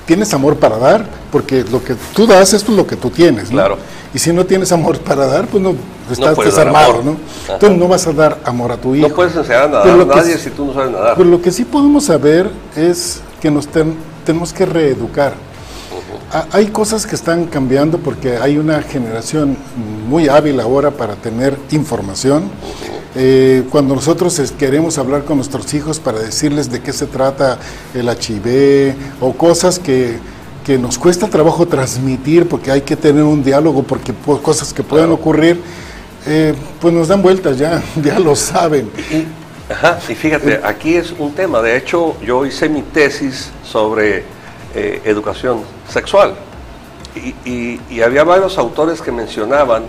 Tienes 0.06 0.34
amor 0.34 0.58
para 0.58 0.78
dar, 0.78 1.06
porque 1.32 1.64
lo 1.72 1.82
que 1.82 1.96
tú 2.14 2.28
das 2.28 2.52
es 2.54 2.68
lo 2.68 2.86
que 2.86 2.98
tú 2.98 3.10
tienes, 3.10 3.46
¿no? 3.46 3.52
Claro. 3.60 3.78
Y 4.14 4.20
si 4.20 4.34
no 4.34 4.46
tienes 4.46 4.74
amor 4.74 5.00
para 5.00 5.26
dar, 5.26 5.48
pues 5.48 5.64
no 5.64 5.74
estás 6.12 6.36
desarmado. 6.38 7.02
¿no? 7.02 7.12
Ajá. 7.46 7.54
Entonces 7.54 7.78
no 7.80 7.88
vas 7.88 8.06
a 8.08 8.12
dar 8.12 8.40
amor 8.44 8.74
a 8.74 8.78
tu 8.78 8.94
hijo. 8.94 9.08
no 9.08 9.16
puedes 9.16 9.34
enseñar 9.38 9.64
a 9.64 9.68
nadar 9.70 9.88
a 9.90 9.98
que 10.00 10.06
nadie 10.16 10.38
si 10.38 10.50
tú 10.50 10.66
no 10.66 10.74
sabes 10.74 10.92
nadar. 10.92 11.14
Pero 11.16 11.30
lo 11.30 11.42
que 11.42 11.50
sí 11.52 11.64
podemos 11.64 12.04
saber 12.06 12.50
es 12.76 13.22
que 13.42 13.50
nos 13.50 13.68
ten- 13.68 13.96
tenemos 14.26 14.52
que 14.52 14.66
reeducar. 14.66 15.34
Ha- 16.32 16.48
Hay 16.52 16.68
cosas 16.68 17.06
que 17.06 17.16
están 17.16 17.46
cambiando 17.46 17.98
porque 17.98 18.38
hay 18.38 18.58
una 18.58 18.82
generación 18.82 19.58
muy 20.08 20.28
hábil 20.30 20.60
ahora 20.60 20.92
para 20.92 21.16
tener 21.16 21.58
información. 21.72 22.44
Eh, 23.16 23.64
cuando 23.70 23.94
nosotros 23.96 24.40
queremos 24.58 24.98
hablar 24.98 25.26
con 25.26 25.36
nuestros 25.38 25.74
hijos 25.74 26.00
para 26.00 26.20
decirles 26.20 26.72
de 26.72 26.80
qué 26.82 26.94
se 26.94 27.06
trata 27.08 27.58
el 27.94 28.08
HIV 28.08 28.96
o 29.20 29.34
cosas 29.34 29.80
que, 29.80 30.18
que 30.66 30.78
nos 30.78 30.98
cuesta 30.98 31.28
trabajo 31.28 31.68
transmitir 31.68 32.48
porque 32.48 32.72
hay 32.72 32.82
que 32.82 32.96
tener 32.96 33.24
un 33.24 33.44
diálogo 33.44 33.84
porque 33.84 34.14
cosas 34.42 34.74
que 34.74 34.84
pueden 34.84 35.08
Claro. 35.08 35.20
ocurrir, 35.22 35.60
eh, 36.26 36.54
pues 36.80 36.94
nos 36.94 37.10
dan 37.10 37.22
vueltas 37.22 37.58
ya, 37.58 37.84
ya 38.02 38.18
lo 38.20 38.34
saben. 38.38 38.90
Y, 39.12 39.26
ajá, 39.74 40.00
y 40.08 40.16
fíjate, 40.16 40.62
aquí 40.64 40.96
es 40.96 41.14
un 41.20 41.34
tema. 41.34 41.62
De 41.62 41.76
hecho, 41.76 42.16
yo 42.26 42.46
hice 42.46 42.70
mi 42.70 42.82
tesis 42.82 43.50
sobre 43.70 44.24
eh, 44.76 45.02
educación 45.06 45.62
sexual. 45.90 46.34
Y, 47.16 47.36
y- 47.50 47.82
y 47.90 48.02
había 48.02 48.24
varios 48.24 48.58
autores 48.58 49.02
que 49.02 49.12
mencionaban, 49.12 49.84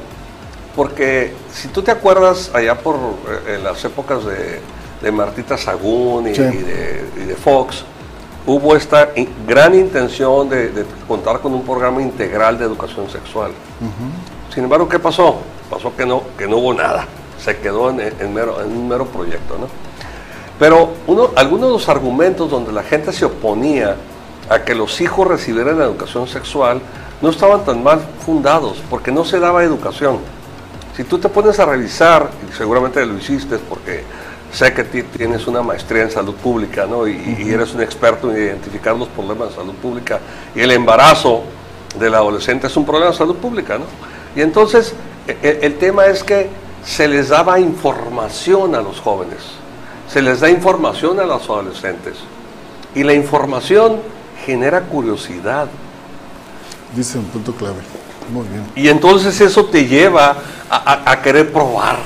porque 0.74 1.34
si 1.52 1.68
tú 1.68 1.82
te 1.82 1.90
acuerdas 1.90 2.50
allá 2.54 2.78
por 2.78 2.96
eh, 2.96 3.54
en 3.56 3.64
las 3.64 3.84
épocas 3.84 4.24
de, 4.24 4.60
de 5.02 5.12
Martita 5.12 5.56
Sagún 5.56 6.28
y, 6.28 6.34
Sí. 6.34 6.42
de, 6.42 7.04
y 7.22 7.24
de 7.26 7.34
Fox, 7.36 7.84
hubo 8.46 8.74
esta 8.74 9.10
gran 9.46 9.74
intención 9.74 10.48
de, 10.48 10.70
de 10.70 10.84
contar 11.06 11.38
con 11.40 11.54
un 11.54 11.62
programa 11.62 12.02
integral 12.02 12.58
de 12.58 12.64
educación 12.64 13.08
sexual. 13.08 13.52
Sin 14.52 14.64
embargo, 14.64 14.88
¿qué 14.88 14.98
pasó? 14.98 15.36
Pasó 15.70 15.94
que 15.96 16.04
no, 16.04 16.22
que 16.36 16.46
no 16.48 16.56
hubo 16.56 16.74
nada. 16.74 17.06
Se 17.42 17.56
quedó 17.58 17.90
en, 17.90 18.00
en 18.00 18.34
mero- 18.34 18.60
en 18.60 18.70
un 18.72 18.88
mero 18.88 19.06
proyecto, 19.06 19.56
¿no? 19.58 19.66
Pero 20.58 20.90
uno, 21.06 21.30
algunos 21.36 21.68
de 21.68 21.72
los 21.72 21.88
argumentos 21.88 22.50
donde 22.50 22.72
la 22.72 22.82
gente 22.82 23.12
se 23.12 23.24
oponía 23.24 23.96
a 24.52 24.64
que 24.64 24.74
los 24.74 25.00
hijos 25.00 25.26
recibieran 25.26 25.80
educación 25.80 26.28
sexual 26.28 26.80
no 27.20 27.30
estaban 27.30 27.64
tan 27.64 27.82
mal 27.82 28.00
fundados, 28.26 28.82
porque 28.90 29.10
no 29.12 29.24
se 29.24 29.38
daba 29.40 29.62
educación. 29.64 30.18
Si 30.96 31.04
tú 31.04 31.18
te 31.18 31.28
pones 31.28 31.58
a 31.58 31.64
revisar, 31.66 32.30
y 32.50 32.54
seguramente 32.54 33.04
lo 33.06 33.16
hiciste 33.16 33.58
porque 33.58 34.02
sé 34.52 34.74
que 34.74 34.84
ti- 34.84 35.04
tienes 35.04 35.46
una 35.46 35.62
maestría 35.62 36.02
en 36.02 36.10
salud 36.10 36.34
pública, 36.34 36.84
¿no? 36.86 37.06
Y, 37.08 37.36
y 37.38 37.50
eres 37.50 37.72
un 37.74 37.80
experto 37.80 38.30
en 38.30 38.36
identificar 38.36 38.94
los 38.96 39.08
problemas 39.08 39.50
de 39.50 39.54
salud 39.54 39.74
pública, 39.74 40.20
y 40.54 40.60
el 40.60 40.70
embarazo 40.72 41.44
del 41.98 42.14
adolescente 42.14 42.66
es 42.66 42.76
un 42.76 42.84
problema 42.84 43.12
de 43.12 43.16
salud 43.16 43.36
pública, 43.36 43.78
¿no? 43.78 43.84
Y 44.36 44.42
entonces 44.42 44.94
e- 45.26 45.38
e- 45.42 45.60
el 45.62 45.76
tema 45.78 46.06
es 46.06 46.22
que 46.24 46.50
se 46.84 47.06
les 47.08 47.28
daba 47.28 47.58
información 47.60 48.74
a 48.74 48.82
los 48.82 49.00
jóvenes, 49.00 49.38
se 50.12 50.20
les 50.20 50.40
da 50.40 50.50
información 50.50 51.20
a 51.20 51.24
los 51.24 51.44
adolescentes, 51.44 52.16
y 52.94 53.04
la 53.04 53.14
información 53.14 54.00
genera 54.44 54.82
curiosidad. 54.82 55.68
Dice 56.96 57.18
un 57.18 57.24
punto 57.24 57.52
clave. 57.54 57.76
Muy 58.32 58.46
bien. 58.48 58.64
Y 58.76 58.88
entonces 58.88 59.40
eso 59.40 59.64
te 59.66 59.86
lleva 59.86 60.36
a, 60.70 60.76
a- 60.92 61.12
a 61.12 61.22
querer 61.22 61.50
probar. 61.52 61.96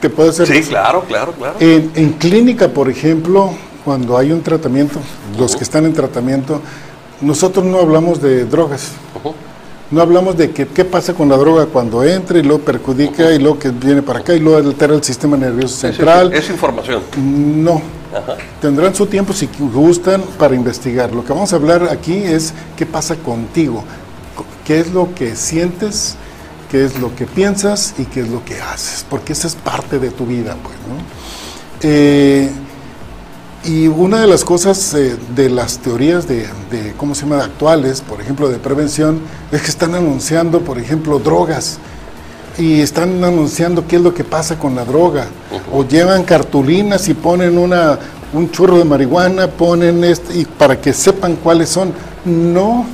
¿Te 0.00 0.10
puedo 0.10 0.30
hacer 0.30 0.46
Sí, 0.46 0.62
claro, 0.68 1.02
claro, 1.04 1.32
claro. 1.32 1.56
En, 1.60 1.90
en 1.94 2.12
clínica, 2.14 2.68
por 2.68 2.88
ejemplo, 2.90 3.52
cuando 3.84 4.18
hay 4.18 4.30
un 4.30 4.42
tratamiento, 4.42 4.98
los 5.38 5.56
que 5.56 5.64
están 5.64 5.86
en 5.86 5.94
tratamiento, 5.94 6.60
nosotros 7.20 7.64
no 7.64 7.78
hablamos 7.78 8.20
de 8.20 8.44
drogas. 8.44 8.88
No 9.90 10.00
hablamos 10.00 10.36
de 10.36 10.50
que, 10.50 10.66
qué 10.68 10.84
pasa 10.84 11.12
con 11.14 11.28
la 11.28 11.36
droga 11.36 11.66
cuando 11.66 12.02
entra 12.04 12.38
y 12.38 12.42
luego 12.42 12.62
perjudica 12.62 13.30
y 13.32 13.38
luego 13.38 13.58
que 13.58 13.70
viene 13.70 14.00
para 14.02 14.20
acá 14.20 14.34
y 14.34 14.40
luego 14.40 14.56
altera 14.58 14.94
el 14.94 15.02
sistema 15.04 15.36
nervioso 15.36 15.76
central. 15.76 16.32
Es, 16.32 16.48
información. 16.50 17.02
No. 17.16 17.82
Tendrán 18.60 18.94
su 18.94 19.06
tiempo 19.06 19.32
si 19.32 19.48
gustan 19.58 20.22
para 20.38 20.54
investigar. 20.54 21.12
Lo 21.12 21.24
que 21.24 21.32
vamos 21.32 21.52
a 21.52 21.56
hablar 21.56 21.88
aquí 21.90 22.16
es 22.16 22.52
qué 22.76 22.86
pasa 22.86 23.16
contigo, 23.16 23.84
qué 24.64 24.80
es 24.80 24.92
lo 24.92 25.14
que 25.14 25.36
sientes, 25.36 26.16
qué 26.70 26.84
es 26.84 26.98
lo 26.98 27.14
que 27.14 27.26
piensas 27.26 27.94
y 27.98 28.04
qué 28.04 28.20
es 28.20 28.28
lo 28.28 28.44
que 28.44 28.60
haces, 28.60 29.04
porque 29.08 29.32
esa 29.32 29.46
es 29.46 29.54
parte 29.54 29.98
de 29.98 30.10
tu 30.10 30.26
vida. 30.26 30.56
Pues, 30.62 30.74
¿no? 30.88 31.04
Eh, 31.82 32.50
y 33.64 33.86
una 33.86 34.20
de 34.20 34.26
las 34.26 34.44
cosas 34.44 34.92
eh, 34.94 35.16
de 35.36 35.48
las 35.48 35.78
teorías 35.78 36.26
de, 36.26 36.48
¿cómo 36.96 37.14
se 37.14 37.22
llama?, 37.22 37.44
actuales, 37.44 38.00
por 38.00 38.20
ejemplo, 38.20 38.48
de 38.48 38.58
prevención, 38.58 39.20
es 39.52 39.62
que 39.62 39.68
están 39.68 39.94
anunciando, 39.94 40.62
por 40.62 40.78
ejemplo, 40.78 41.20
drogas. 41.20 41.78
Y 42.58 42.80
están 42.80 43.22
anunciando 43.24 43.86
qué 43.86 43.96
es 43.96 44.02
lo 44.02 44.12
que 44.12 44.24
pasa 44.24 44.58
con 44.58 44.74
la 44.74 44.84
droga. 44.84 45.26
O 45.72 45.84
llevan 45.84 46.24
cartulinas 46.24 47.08
y 47.08 47.14
ponen 47.14 47.56
una, 47.58 47.98
un 48.32 48.50
churro 48.50 48.78
de 48.78 48.84
marihuana, 48.84 49.48
ponen 49.48 50.04
este, 50.04 50.38
y 50.38 50.44
para 50.44 50.80
que 50.80 50.92
sepan 50.92 51.36
cuáles 51.36 51.68
son. 51.68 51.92
No, 52.24 52.86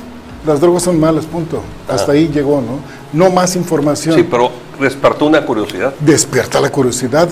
las 0.45 0.59
drogas 0.61 0.83
son 0.83 0.99
malas, 0.99 1.25
punto. 1.25 1.61
Hasta 1.87 2.13
ahí 2.13 2.29
llegó, 2.29 2.61
¿no? 2.61 2.79
No 3.11 3.29
más 3.31 3.55
información. 3.55 4.15
Sí, 4.15 4.23
pero 4.23 4.51
despertó 4.79 5.25
una 5.25 5.45
curiosidad. 5.45 5.93
Despierta 5.99 6.59
la 6.59 6.71
curiosidad. 6.71 7.29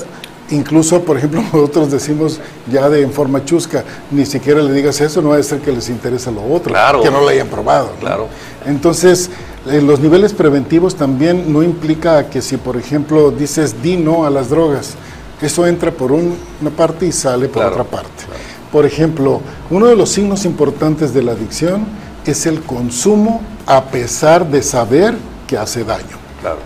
Incluso, 0.50 1.02
por 1.02 1.18
ejemplo, 1.18 1.42
nosotros 1.54 1.92
decimos 1.92 2.40
ya 2.72 2.90
de 2.90 3.02
en 3.02 3.12
forma 3.12 3.44
chusca, 3.44 3.84
ni 4.12 4.26
siquiera 4.26 4.62
le 4.62 4.74
digas 4.74 5.02
eso, 5.02 5.22
no 5.22 5.30
va 5.30 5.38
a 5.38 5.44
ser 5.44 5.60
que 5.60 5.72
les 5.72 5.90
interese 5.90 6.32
lo 6.32 6.44
otro, 6.44 6.74
que 7.02 7.12
no 7.12 7.22
lo 7.22 7.28
hayan 7.28 7.48
probado. 7.48 7.92
Claro. 8.00 8.28
Entonces, 8.66 9.30
eh, 9.70 9.82
los 9.82 10.00
niveles 10.00 10.34
preventivos 10.34 10.96
también 10.96 11.52
no 11.52 11.64
implica 11.64 12.30
que 12.30 12.42
si, 12.42 12.58
por 12.58 12.78
ejemplo, 12.78 13.32
dices 13.32 13.82
di 13.82 13.98
no 13.98 14.26
a 14.26 14.30
las 14.30 14.50
drogas, 14.50 14.96
eso 15.42 15.68
entra 15.68 15.92
por 15.92 16.12
una 16.12 16.72
parte 16.76 17.06
y 17.06 17.12
sale 17.12 17.48
por 17.48 17.66
otra 17.66 17.84
parte. 17.84 18.26
Por 18.72 18.86
ejemplo, 18.86 19.42
uno 19.70 19.88
de 19.88 19.96
los 19.96 20.10
signos 20.10 20.46
importantes 20.46 21.14
de 21.14 21.24
la 21.24 21.34
adicción 21.34 21.86
es 22.26 22.46
el 22.46 22.62
consumo 22.62 23.42
a 23.66 23.86
pesar 23.86 24.50
de 24.50 24.62
saber 24.62 25.16
que 25.48 25.58
hace 25.58 25.84
daño. 25.84 26.18
Claro. 26.42 26.60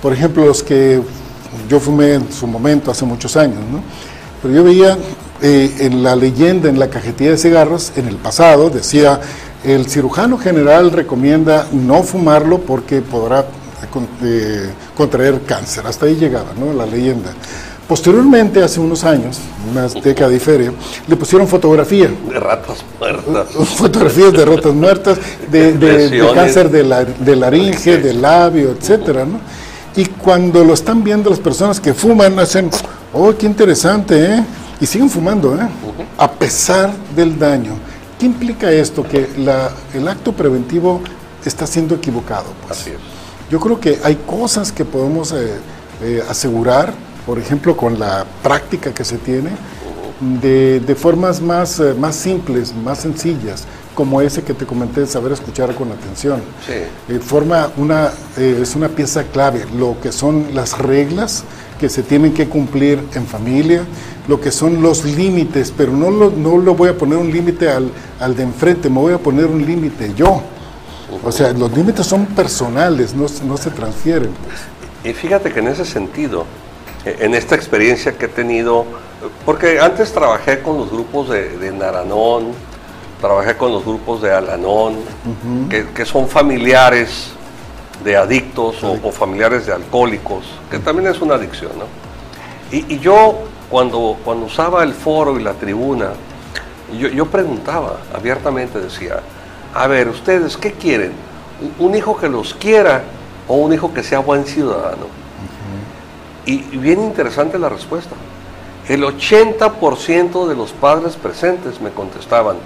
Por 0.00 0.12
ejemplo, 0.12 0.44
los 0.44 0.62
que 0.62 1.00
yo 1.68 1.80
fumé 1.80 2.14
en 2.14 2.32
su 2.32 2.46
momento, 2.46 2.90
hace 2.90 3.04
muchos 3.04 3.36
años, 3.36 3.58
¿no? 3.70 3.82
Pero 4.42 4.54
yo 4.54 4.64
veía 4.64 4.98
eh, 5.40 5.74
en 5.80 6.02
la 6.02 6.16
leyenda, 6.16 6.68
en 6.68 6.78
la 6.78 6.88
cajetilla 6.88 7.30
de 7.30 7.38
cigarros, 7.38 7.92
en 7.96 8.08
el 8.08 8.16
pasado, 8.16 8.70
decía, 8.70 9.20
el 9.64 9.86
cirujano 9.88 10.38
general 10.38 10.90
recomienda 10.90 11.66
no 11.72 12.02
fumarlo 12.02 12.58
porque 12.58 13.00
podrá 13.00 13.46
eh, 14.22 14.70
contraer 14.96 15.42
cáncer. 15.42 15.86
Hasta 15.86 16.06
ahí 16.06 16.16
llegaba, 16.16 16.52
¿no? 16.58 16.72
La 16.72 16.86
leyenda. 16.86 17.32
Posteriormente, 17.86 18.62
hace 18.62 18.80
unos 18.80 19.04
años, 19.04 19.38
una 19.70 19.86
década 19.88 20.30
de 20.30 20.40
feria, 20.40 20.72
le 21.06 21.16
pusieron 21.16 21.46
fotografía. 21.46 22.08
De 22.28 22.38
ratas 22.38 22.84
muertas. 22.98 23.48
Fotografías 23.76 24.32
de 24.32 24.44
ratas 24.44 24.72
muertas, 24.72 25.18
de, 25.50 26.30
cáncer 26.34 26.70
de, 26.70 26.84
la, 26.84 27.04
de 27.04 27.36
laringe, 27.36 27.98
del 27.98 28.22
labio, 28.22 28.70
etcétera, 28.70 29.24
¿no? 29.24 29.40
Y 29.94 30.06
cuando 30.06 30.64
lo 30.64 30.72
están 30.72 31.04
viendo 31.04 31.28
las 31.28 31.40
personas 31.40 31.78
que 31.80 31.92
fuman, 31.92 32.38
hacen, 32.38 32.70
oh, 33.12 33.34
qué 33.36 33.46
interesante, 33.46 34.36
¿eh? 34.36 34.44
Y 34.80 34.86
siguen 34.86 35.10
fumando, 35.10 35.54
¿eh? 35.54 35.68
A 36.16 36.30
pesar 36.30 36.92
del 37.14 37.38
daño. 37.38 37.72
¿Qué 38.22 38.26
implica 38.26 38.70
esto? 38.70 39.02
Que 39.02 39.28
el 39.94 40.06
acto 40.06 40.32
preventivo 40.32 41.00
está 41.44 41.66
siendo 41.66 41.96
equivocado. 41.96 42.52
Pues. 42.64 42.80
Así 42.80 42.90
es. 42.90 42.98
Yo 43.50 43.58
creo 43.58 43.80
que 43.80 43.98
hay 44.04 44.14
cosas 44.14 44.70
que 44.70 44.84
podemos 44.84 45.32
eh, 45.32 45.56
eh, 46.00 46.22
asegurar, 46.28 46.94
por 47.26 47.40
ejemplo, 47.40 47.76
con 47.76 47.98
la 47.98 48.24
práctica 48.40 48.94
que 48.94 49.04
se 49.04 49.18
tiene, 49.18 49.50
de, 50.40 50.78
de 50.78 50.94
formas 50.94 51.40
más, 51.40 51.80
eh, 51.80 51.94
más 51.98 52.14
simples, 52.14 52.72
más 52.72 52.98
sencillas 52.98 53.64
como 53.94 54.20
ese 54.20 54.42
que 54.42 54.54
te 54.54 54.66
comenté, 54.66 55.06
saber 55.06 55.32
escuchar 55.32 55.74
con 55.74 55.90
atención. 55.92 56.40
Sí. 56.66 56.74
Eh, 57.12 57.18
forma 57.18 57.70
una, 57.76 58.10
eh, 58.36 58.60
es 58.62 58.74
una 58.74 58.88
pieza 58.88 59.24
clave, 59.24 59.66
lo 59.76 60.00
que 60.00 60.12
son 60.12 60.54
las 60.54 60.78
reglas 60.78 61.44
que 61.82 61.88
se 61.88 62.04
tienen 62.04 62.32
que 62.32 62.48
cumplir 62.48 63.02
en 63.16 63.26
familia, 63.26 63.82
lo 64.28 64.40
que 64.40 64.52
son 64.52 64.80
los 64.80 65.04
límites, 65.04 65.74
pero 65.76 65.90
no 65.90 66.12
lo, 66.12 66.30
no 66.30 66.56
lo 66.58 66.76
voy 66.76 66.90
a 66.90 66.96
poner 66.96 67.18
un 67.18 67.32
límite 67.32 67.68
al, 67.68 67.90
al, 68.20 68.36
de 68.36 68.44
enfrente, 68.44 68.88
me 68.88 69.00
voy 69.00 69.14
a 69.14 69.18
poner 69.18 69.46
un 69.46 69.66
límite 69.66 70.14
yo. 70.14 70.40
O 71.24 71.32
sea, 71.32 71.52
los 71.52 71.76
límites 71.76 72.06
son 72.06 72.26
personales, 72.26 73.14
no, 73.14 73.26
no 73.44 73.56
se 73.56 73.70
transfieren. 73.70 74.30
Pues. 74.44 75.10
Y 75.10 75.12
fíjate 75.12 75.52
que 75.52 75.58
en 75.58 75.66
ese 75.66 75.84
sentido, 75.84 76.46
e, 77.04 77.16
en 77.18 77.34
esta 77.34 77.56
experiencia 77.56 78.12
que 78.12 78.26
he 78.26 78.28
tenido, 78.28 78.86
porque 79.44 79.80
antes 79.80 80.12
trabajé 80.12 80.60
con 80.60 80.78
los 80.78 80.88
grupos 80.88 81.30
de, 81.30 81.58
de 81.58 81.72
Naranón, 81.72 82.52
trabajé 83.20 83.56
con 83.56 83.72
los 83.72 83.84
grupos 83.84 84.22
de 84.22 84.32
Alanón, 84.32 84.98
que, 85.68 86.06
son 86.06 86.28
familiares 86.28 87.32
de 88.04 88.16
adictos 88.16 88.82
o, 88.82 89.12
familiares 89.12 89.66
de 89.66 89.72
alcohólicos, 89.72 90.44
que 90.70 90.78
también 90.78 91.08
es 91.08 91.20
una 91.20 91.34
adicción. 91.34 91.72
¿no? 91.78 91.84
Y, 92.70 92.98
yo, 92.98 93.38
cuando, 93.70 94.16
cuando 94.24 94.46
usaba 94.46 94.82
el 94.82 94.92
foro 94.92 95.38
y 95.38 95.42
la 95.42 95.54
tribuna, 95.54 96.10
yo, 96.98 97.08
yo, 97.08 97.26
preguntaba 97.26 97.98
abiertamente, 98.14 98.80
decía, 98.80 99.20
a 99.74 99.86
ver, 99.86 100.08
ustedes, 100.08 100.56
¿qué 100.56 100.72
quieren? 100.72 101.12
¿Un 101.78 101.94
hijo 101.94 102.16
que 102.16 102.28
los 102.28 102.54
quiera 102.54 103.02
o 103.48 103.56
un 103.56 103.72
hijo 103.72 103.92
que 103.94 104.02
sea 104.02 104.18
buen 104.18 104.44
ciudadano? 104.44 105.22
y, 106.44 106.54
y 106.54 106.76
bien 106.76 107.00
interesante 107.02 107.58
la 107.58 107.68
respuesta. 107.68 108.16
El 108.88 109.04
80% 109.04 110.48
de 110.48 110.56
los 110.56 110.72
padres 110.72 111.14
presentes 111.14 111.80
me 111.80 111.90
contestaban, 111.90 112.56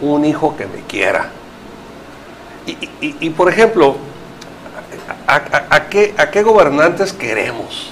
un 0.00 0.24
hijo 0.24 0.56
que 0.56 0.66
me 0.66 0.80
quiera. 0.82 1.30
Y, 2.66 3.30
por 3.30 3.50
ejemplo, 3.50 3.96
¿a, 5.26 5.88
qué, 5.88 6.14
¿a, 6.16 6.30
qué, 6.30 6.42
gobernantes 6.42 7.12
queremos? 7.12 7.90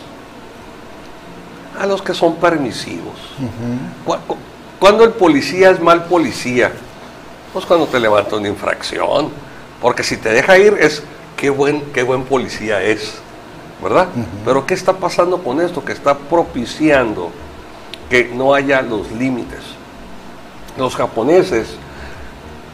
A 1.79 1.87
los 1.87 2.03
que 2.03 2.15
son 2.15 2.37
permisivos. 2.37 3.15
cuando 4.79 5.05
el 5.05 5.13
policía 5.13 5.71
es 5.71 5.81
mal 5.81 6.05
policía? 6.05 6.73
Pues 7.53 7.67
cuando 7.67 7.87
te 7.87 8.01
levanta 8.01 8.37
una 8.37 8.49
infracción. 8.49 9.31
Porque 9.81 10.03
si 10.03 10.17
te 10.17 10.31
deja 10.31 10.59
ir 10.59 10.77
es 10.81 11.03
qué 11.37 11.51
buen, 11.51 11.83
qué 11.93 12.03
buen 12.03 12.25
policía 12.25 12.83
es. 12.83 13.15
¿Verdad? 13.83 14.09
Pero 14.45 14.65
¿qué 14.65 14.75
está 14.75 14.93
pasando 14.93 15.43
con 15.43 15.61
esto? 15.61 15.85
Que 15.85 15.93
está 15.93 16.17
propiciando 16.17 17.33
que 18.09 18.31
no 18.33 18.55
haya 18.55 18.81
los 18.81 19.11
límites. 19.11 19.61
Los 20.79 20.95
japoneses 20.95 21.77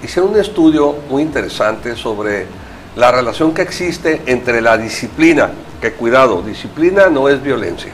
hicieron 0.02 0.32
un 0.32 0.38
estudio 0.38 0.94
muy 1.08 1.22
interesante 1.22 1.96
sobre 1.96 2.46
la 2.98 3.12
relación 3.12 3.54
que 3.54 3.62
existe 3.62 4.22
entre 4.26 4.60
la 4.60 4.76
disciplina, 4.76 5.52
que 5.80 5.92
cuidado, 5.92 6.42
disciplina 6.42 7.08
no 7.08 7.28
es 7.28 7.40
violencia, 7.40 7.92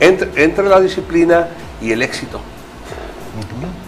entre, 0.00 0.68
la 0.68 0.80
disciplina 0.80 1.46
y 1.80 1.92
el 1.92 2.02
éxito. 2.02 2.40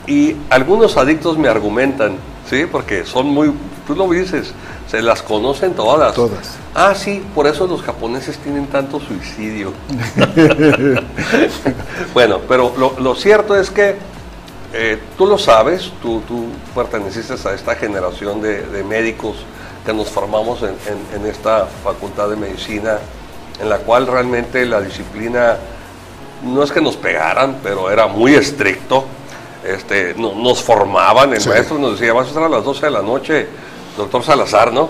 Y 0.07 0.37
algunos 0.51 0.97
adictos 0.97 1.37
me 1.37 1.49
argumentan, 1.49 2.15
¿sí? 2.49 2.67
porque 2.71 3.05
son 3.05 3.27
muy, 3.27 3.53
tú 3.89 3.97
lo 3.97 4.09
dices, 4.09 4.55
se 4.89 5.03
las 5.03 5.21
conocen 5.21 5.75
todas. 5.75 6.15
Todas. 6.15 6.57
Ah, 6.77 6.95
sí, 6.95 7.21
por 7.35 7.49
eso 7.49 7.67
los 7.67 7.83
japoneses 7.83 8.39
tienen 8.39 8.69
tanto 8.69 9.01
suicidio. 9.01 9.73
bueno, 12.15 12.39
pero 12.49 12.73
lo 13.01 13.15
cierto 13.17 13.57
es 13.57 13.69
que 13.69 13.97
eh, 14.73 14.99
tú 15.17 15.27
lo 15.27 15.39
sabes, 15.39 15.91
tú, 16.03 16.21
tú, 16.29 16.47
perteneciste 16.75 17.35
a 17.49 17.55
esta 17.55 17.75
generación 17.75 18.43
de, 18.43 18.85
médicos 18.87 19.37
que 19.85 19.93
nos 19.93 20.09
formamos 20.09 20.61
en, 20.63 21.27
esta 21.27 21.67
facultad 21.83 22.29
de 22.29 22.37
medicina, 22.37 22.99
en 23.61 23.69
la 23.69 23.79
cual 23.79 24.07
realmente 24.07 24.65
la 24.67 24.81
disciplina 24.81 25.57
no 26.45 26.63
es 26.63 26.71
que 26.71 26.81
nos 26.81 26.97
pegaran, 26.97 27.59
pero 27.63 27.91
era 27.91 28.07
muy 28.07 28.35
estricto. 28.35 29.05
Este, 29.65 30.15
nos 30.15 30.63
formaban, 30.63 31.35
el 31.35 31.47
maestro 31.47 31.79
nos 31.79 31.99
decía, 31.99 32.13
vas 32.13 32.27
a 32.27 32.29
estar 32.29 32.45
a 32.45 32.49
las 32.49 32.65
12 32.65 32.87
de 32.87 32.93
la 32.93 33.03
noche, 33.03 33.49
doctor 33.97 34.23
Salazar, 34.23 34.73
¿no? 34.73 34.89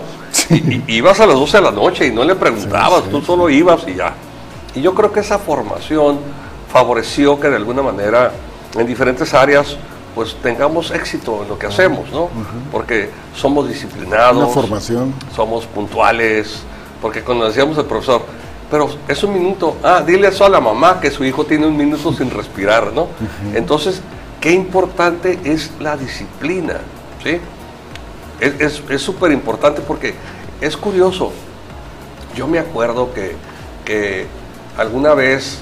Y, 0.49 0.95
ibas 0.95 1.19
a 1.19 1.25
las 1.25 1.35
12 1.35 1.57
de 1.57 1.63
la 1.63 1.71
noche 1.71 2.07
y 2.07 2.11
no 2.11 2.23
le 2.23 2.35
preguntabas, 2.35 3.03
tú 3.09 3.21
solo 3.21 3.49
ibas 3.49 3.81
y 3.87 3.95
ya. 3.95 4.13
Y 4.75 4.81
yo 4.81 4.93
creo 4.93 5.11
que 5.11 5.21
esa 5.21 5.39
formación 5.39 6.19
favoreció 6.71 7.39
que 7.39 7.49
de 7.49 7.55
alguna 7.55 7.81
manera 7.81 8.31
en 8.77 8.85
diferentes 8.85 9.33
áreas 9.33 9.75
pues 10.19 10.35
tengamos 10.43 10.91
éxito 10.91 11.43
en 11.43 11.47
lo 11.47 11.57
que 11.57 11.65
hacemos, 11.65 12.11
¿no? 12.11 12.27
Porque 12.73 13.09
somos 13.33 13.69
disciplinados. 13.69 14.35
Una 14.35 14.47
formación. 14.47 15.13
Somos 15.33 15.65
puntuales. 15.65 16.59
Porque 17.01 17.21
cuando 17.21 17.45
decíamos 17.45 17.77
el 17.77 17.85
profesor, 17.85 18.23
pero 18.69 18.89
es 19.07 19.23
un 19.23 19.33
minuto, 19.33 19.77
ah, 19.81 20.03
dile 20.05 20.27
eso 20.27 20.43
a 20.43 20.49
la 20.49 20.59
mamá 20.59 20.99
que 20.99 21.09
su 21.09 21.23
hijo 21.23 21.45
tiene 21.45 21.67
un 21.67 21.77
minuto 21.77 22.11
sin 22.11 22.29
respirar, 22.31 22.91
¿no? 22.91 23.07
Entonces, 23.55 24.01
qué 24.41 24.51
importante 24.51 25.39
es 25.45 25.71
la 25.79 25.95
disciplina, 25.95 26.81
¿sí? 27.23 27.39
Es 28.41 29.01
súper 29.01 29.31
importante 29.31 29.79
porque 29.79 30.15
es 30.59 30.75
curioso. 30.75 31.31
Yo 32.35 32.45
me 32.45 32.59
acuerdo 32.59 33.13
que, 33.13 33.37
que 33.85 34.27
alguna 34.77 35.13
vez, 35.13 35.59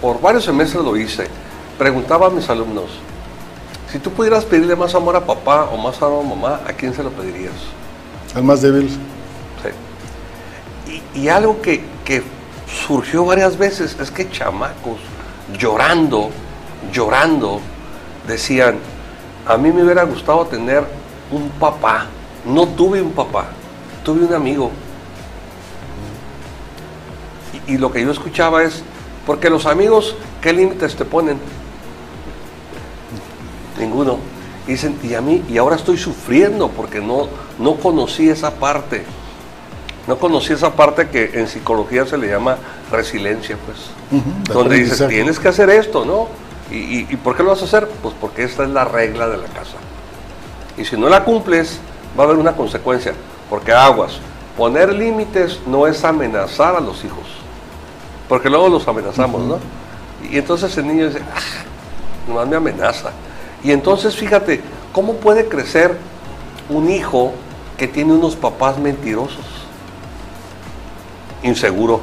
por 0.00 0.22
varios 0.22 0.46
semestres 0.46 0.82
lo 0.82 0.96
hice, 0.96 1.26
preguntaba 1.76 2.28
a 2.28 2.30
mis 2.30 2.48
alumnos, 2.48 2.86
si 3.90 3.98
tú 3.98 4.10
pudieras 4.12 4.44
pedirle 4.44 4.76
más 4.76 4.94
amor 4.94 5.16
a 5.16 5.24
papá 5.24 5.64
o 5.72 5.76
más 5.76 6.00
amor 6.00 6.24
a 6.24 6.28
mamá, 6.28 6.60
¿a 6.66 6.72
quién 6.72 6.94
se 6.94 7.02
lo 7.02 7.10
pedirías? 7.10 7.54
Al 8.34 8.44
más 8.44 8.62
débil. 8.62 8.88
Sí. 10.86 11.02
Y, 11.14 11.22
y 11.22 11.28
algo 11.28 11.60
que, 11.60 11.82
que 12.04 12.22
surgió 12.86 13.24
varias 13.24 13.58
veces 13.58 13.96
es 14.00 14.10
que 14.10 14.30
chamacos 14.30 14.98
llorando, 15.58 16.30
llorando, 16.92 17.60
decían, 18.28 18.78
a 19.46 19.56
mí 19.56 19.72
me 19.72 19.82
hubiera 19.82 20.04
gustado 20.04 20.46
tener 20.46 20.84
un 21.30 21.48
papá. 21.50 22.06
No 22.44 22.66
tuve 22.68 23.02
un 23.02 23.12
papá, 23.12 23.46
tuve 24.04 24.24
un 24.24 24.32
amigo. 24.32 24.70
Y, 27.66 27.74
y 27.74 27.78
lo 27.78 27.90
que 27.90 28.02
yo 28.02 28.12
escuchaba 28.12 28.62
es, 28.62 28.82
porque 29.26 29.50
los 29.50 29.66
amigos, 29.66 30.14
¿qué 30.40 30.52
límites 30.52 30.94
te 30.94 31.04
ponen? 31.04 31.38
Ninguno. 33.80 34.18
Y 34.66 34.72
dicen, 34.72 34.98
y 35.02 35.14
a 35.14 35.20
mí, 35.20 35.42
y 35.48 35.58
ahora 35.58 35.76
estoy 35.76 35.96
sufriendo 35.96 36.68
porque 36.68 37.00
no, 37.00 37.28
no 37.58 37.76
conocí 37.76 38.28
esa 38.28 38.52
parte. 38.52 39.04
No 40.06 40.18
conocí 40.18 40.52
esa 40.52 40.72
parte 40.72 41.08
que 41.08 41.30
en 41.34 41.48
psicología 41.48 42.06
se 42.06 42.18
le 42.18 42.28
llama 42.28 42.56
resiliencia, 42.90 43.56
pues. 43.64 43.90
Donde 44.52 44.76
dices, 44.76 45.08
tienes 45.08 45.38
que 45.38 45.48
hacer 45.48 45.70
esto, 45.70 46.04
¿no? 46.04 46.28
¿Y, 46.70 46.76
y, 46.76 47.06
y 47.10 47.16
por 47.16 47.36
qué 47.36 47.42
lo 47.42 47.50
vas 47.50 47.62
a 47.62 47.64
hacer? 47.64 47.88
Pues 48.02 48.14
porque 48.20 48.44
esta 48.44 48.64
es 48.64 48.70
la 48.70 48.84
regla 48.84 49.28
de 49.28 49.38
la 49.38 49.46
casa. 49.46 49.76
Y 50.76 50.84
si 50.84 50.96
no 50.96 51.08
la 51.08 51.24
cumples, 51.24 51.78
va 52.18 52.24
a 52.24 52.26
haber 52.26 52.38
una 52.38 52.52
consecuencia. 52.52 53.12
Porque 53.48 53.72
aguas, 53.72 54.18
poner 54.56 54.92
límites 54.94 55.60
no 55.66 55.86
es 55.86 56.04
amenazar 56.04 56.76
a 56.76 56.80
los 56.80 57.04
hijos. 57.04 57.26
Porque 58.28 58.48
luego 58.48 58.68
los 58.68 58.86
amenazamos, 58.86 59.42
¿no? 59.42 59.58
Y 60.30 60.38
entonces 60.38 60.76
el 60.78 60.86
niño 60.86 61.06
dice, 61.08 61.20
ah, 61.34 61.40
nomás 62.28 62.46
me 62.46 62.56
amenaza. 62.56 63.10
Y 63.62 63.72
entonces 63.72 64.16
fíjate, 64.16 64.60
¿cómo 64.92 65.14
puede 65.14 65.48
crecer 65.48 65.96
un 66.68 66.90
hijo 66.90 67.32
que 67.76 67.88
tiene 67.88 68.12
unos 68.12 68.36
papás 68.36 68.78
mentirosos? 68.78 69.44
Inseguro. 71.42 72.00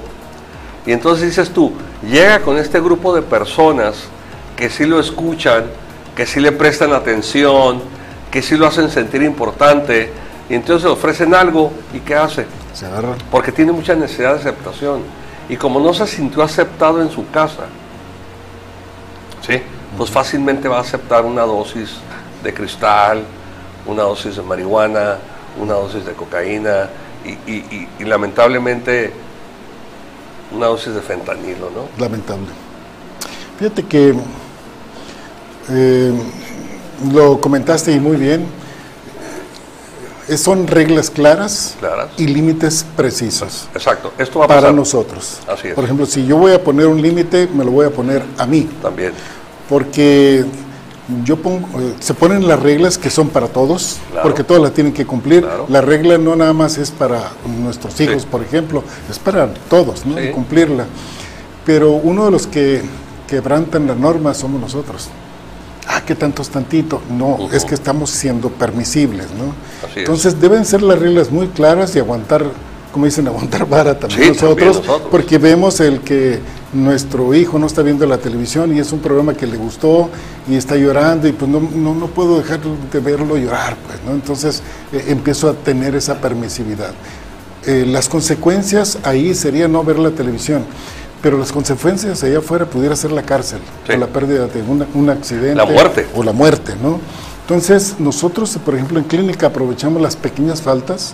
Y 0.86 0.92
entonces 0.92 1.28
dices 1.28 1.52
tú, 1.52 1.74
llega 2.02 2.40
con 2.40 2.58
este 2.58 2.80
grupo 2.80 3.14
de 3.14 3.22
personas 3.22 4.08
que 4.56 4.70
sí 4.70 4.86
lo 4.86 5.00
escuchan, 5.00 5.66
que 6.16 6.26
sí 6.26 6.40
le 6.40 6.52
prestan 6.52 6.94
atención, 6.94 7.82
que 8.32 8.42
sí 8.42 8.56
lo 8.56 8.68
hacen 8.68 8.90
sentir 8.90 9.22
importante, 9.24 10.12
y 10.50 10.54
entonces 10.54 10.86
le 10.86 10.92
ofrecen 10.92 11.34
algo, 11.36 11.72
¿y 11.94 12.00
qué 12.00 12.16
hace? 12.16 12.46
Se 12.74 12.86
agarra. 12.86 13.16
Porque 13.32 13.52
tiene 13.52 13.72
mucha 13.72 13.96
necesidad 13.96 14.34
de 14.34 14.40
aceptación. 14.40 15.02
Y 15.50 15.58
como 15.58 15.80
no 15.80 15.94
se 15.94 16.08
sintió 16.08 16.42
aceptado 16.44 17.02
en 17.02 17.10
su 17.10 17.30
casa, 17.30 17.66
¿sí? 19.46 19.62
Pues 19.98 20.10
fácilmente 20.12 20.68
va 20.68 20.78
a 20.78 20.82
aceptar 20.82 21.26
una 21.26 21.42
dosis 21.44 21.90
de 22.44 22.54
cristal, 22.54 23.24
una 23.86 24.04
dosis 24.04 24.36
de 24.36 24.42
marihuana, 24.44 25.18
una 25.60 25.74
dosis 25.74 26.06
de 26.06 26.14
cocaína 26.14 26.90
y, 27.26 27.30
y- 27.52 27.66
y- 27.72 27.88
y 28.00 28.04
lamentablemente 28.06 29.12
una 30.52 30.68
dosis 30.68 30.94
de 30.94 31.02
fentanilo, 31.02 31.70
¿no? 31.72 31.88
Lamentable. 32.02 32.48
Fíjate 33.60 33.84
que 33.84 34.14
eh, 35.70 36.14
lo 37.12 37.42
comentaste 37.42 37.92
y 37.92 38.00
muy 38.00 38.18
bien. 38.18 38.46
Eh, 40.30 40.38
Son 40.38 40.68
reglas 40.68 41.10
claras 41.10 41.76
Claras. 41.80 42.10
y 42.18 42.28
límites 42.28 42.86
precisos 42.98 43.70
Exacto, 43.74 44.12
esto 44.18 44.40
va 44.40 44.46
a 44.46 44.48
para 44.50 44.60
pasar 44.62 44.76
nosotros. 44.76 45.40
Así 45.48 45.70
es. 45.70 45.74
Por 45.74 45.86
ejemplo, 45.86 46.06
si 46.06 46.26
yo 46.26 46.36
voy 46.38 46.52
a 46.52 46.62
poner 46.62 46.86
un 46.88 47.02
límite, 47.02 47.48
me 47.48 47.64
lo 47.64 47.72
voy 47.72 47.86
a 47.88 47.90
poner 47.92 48.24
a 48.38 48.46
mí, 48.46 48.70
también. 48.82 49.14
Porque 49.70 50.46
yo 51.24 51.38
pongo, 51.38 51.68
eh, 51.80 51.94
se 52.00 52.14
ponen 52.14 52.48
las 52.48 52.60
reglas 52.62 52.98
que 52.98 53.10
son 53.10 53.30
para 53.30 53.48
todos, 53.48 53.98
Claro. 54.12 54.24
porque 54.24 54.44
todos 54.44 54.62
las 54.62 54.74
tienen 54.74 54.94
que 54.94 55.06
cumplir. 55.06 55.44
Claro. 55.44 55.66
La 55.70 55.82
regla 55.82 56.18
no 56.18 56.36
nada 56.36 56.54
más 56.54 56.78
es 56.78 56.92
para 56.92 57.32
nuestros 57.64 58.00
hijos, 58.02 58.24
Sí. 58.24 58.28
por 58.30 58.42
ejemplo, 58.42 58.84
es 59.10 59.18
para 59.20 59.54
todos, 59.70 60.06
¿no? 60.06 60.18
Sí. 60.18 60.30
cumplirla. 60.32 60.86
Pero 61.66 61.92
uno 61.92 62.26
de 62.26 62.32
los 62.32 62.48
que 62.48 62.82
quebrantan 63.28 63.88
la 63.88 63.96
norma 63.96 64.34
somos 64.34 64.60
nosotros. 64.60 65.10
Ah, 65.90 66.02
¿qué 66.06 66.16
tanto 66.16 66.42
es 66.42 66.50
tantito? 66.50 67.02
No, 67.10 67.50
es 67.54 67.64
que 67.64 67.74
estamos 67.74 68.10
siendo 68.10 68.50
permisibles, 68.50 69.28
¿no? 69.38 69.54
Así 69.86 69.92
es. 69.92 69.98
Entonces 70.00 70.40
deben 70.42 70.66
ser 70.66 70.82
las 70.82 71.00
reglas 71.00 71.32
muy 71.32 71.48
claras 71.48 71.96
y 71.96 72.00
aguantar, 72.00 72.44
como 72.92 73.06
dicen, 73.06 73.28
aguantar 73.30 73.66
vara 73.68 73.98
también, 73.98 74.22
Sí, 74.22 74.28
nosotros, 74.30 74.50
también 74.58 74.68
nosotros. 74.70 75.08
porque 75.10 75.38
vemos 75.38 75.80
el 75.80 76.02
que 76.02 76.40
nuestro 76.74 77.34
hijo 77.34 77.58
no 77.60 77.66
está 77.68 77.82
viendo 77.82 78.06
la 78.06 78.18
televisión 78.18 78.76
y 78.76 78.80
es 78.80 78.92
un 78.92 79.00
programa 79.00 79.34
que 79.34 79.48
le 79.48 79.56
gustó 79.58 80.10
y 80.50 80.56
está 80.56 80.76
llorando 80.76 81.28
y 81.28 81.32
pues 81.32 81.50
no, 81.50 81.60
no, 81.62 81.96
no 81.96 82.08
puedo 82.08 82.38
dejar 82.38 82.60
de 82.62 83.00
verlo 83.00 83.38
llorar, 83.38 83.78
pues, 83.88 84.00
¿no? 84.06 84.12
Entonces 84.12 84.62
eh, 84.92 85.06
empiezo 85.08 85.50
a 85.50 85.54
tener 85.54 85.96
esa 85.96 86.16
permisividad. 86.20 86.92
Eh, 87.66 87.86
las 87.88 88.10
consecuencias 88.10 88.98
ahí 89.04 89.34
sería 89.34 89.68
no 89.68 89.84
ver 89.84 89.98
la 90.00 90.12
televisión, 90.12 90.64
pero 91.22 91.38
las 91.38 91.52
consecuencias 91.52 92.24
allá 92.24 92.40
afuera 92.40 92.66
pudiera 92.66 92.96
ser 92.96 93.12
la 93.12 93.24
cárcel, 93.24 93.60
Sí. 93.86 93.94
o 93.94 93.98
la 93.98 94.08
pérdida 94.08 94.48
de 94.48 94.62
una- 94.62 94.88
un 94.94 95.10
accidente. 95.10 95.56
La 95.56 95.66
muerte. 95.66 96.06
O 96.16 96.24
la 96.24 96.34
muerte, 96.34 96.74
¿no? 96.82 97.00
Entonces, 97.42 97.96
nosotros, 98.00 98.58
por 98.64 98.76
ejemplo, 98.76 99.00
en 99.00 99.06
clínica 99.06 99.48
aprovechamos 99.48 100.02
las 100.02 100.18
pequeñas 100.18 100.62
faltas 100.62 101.14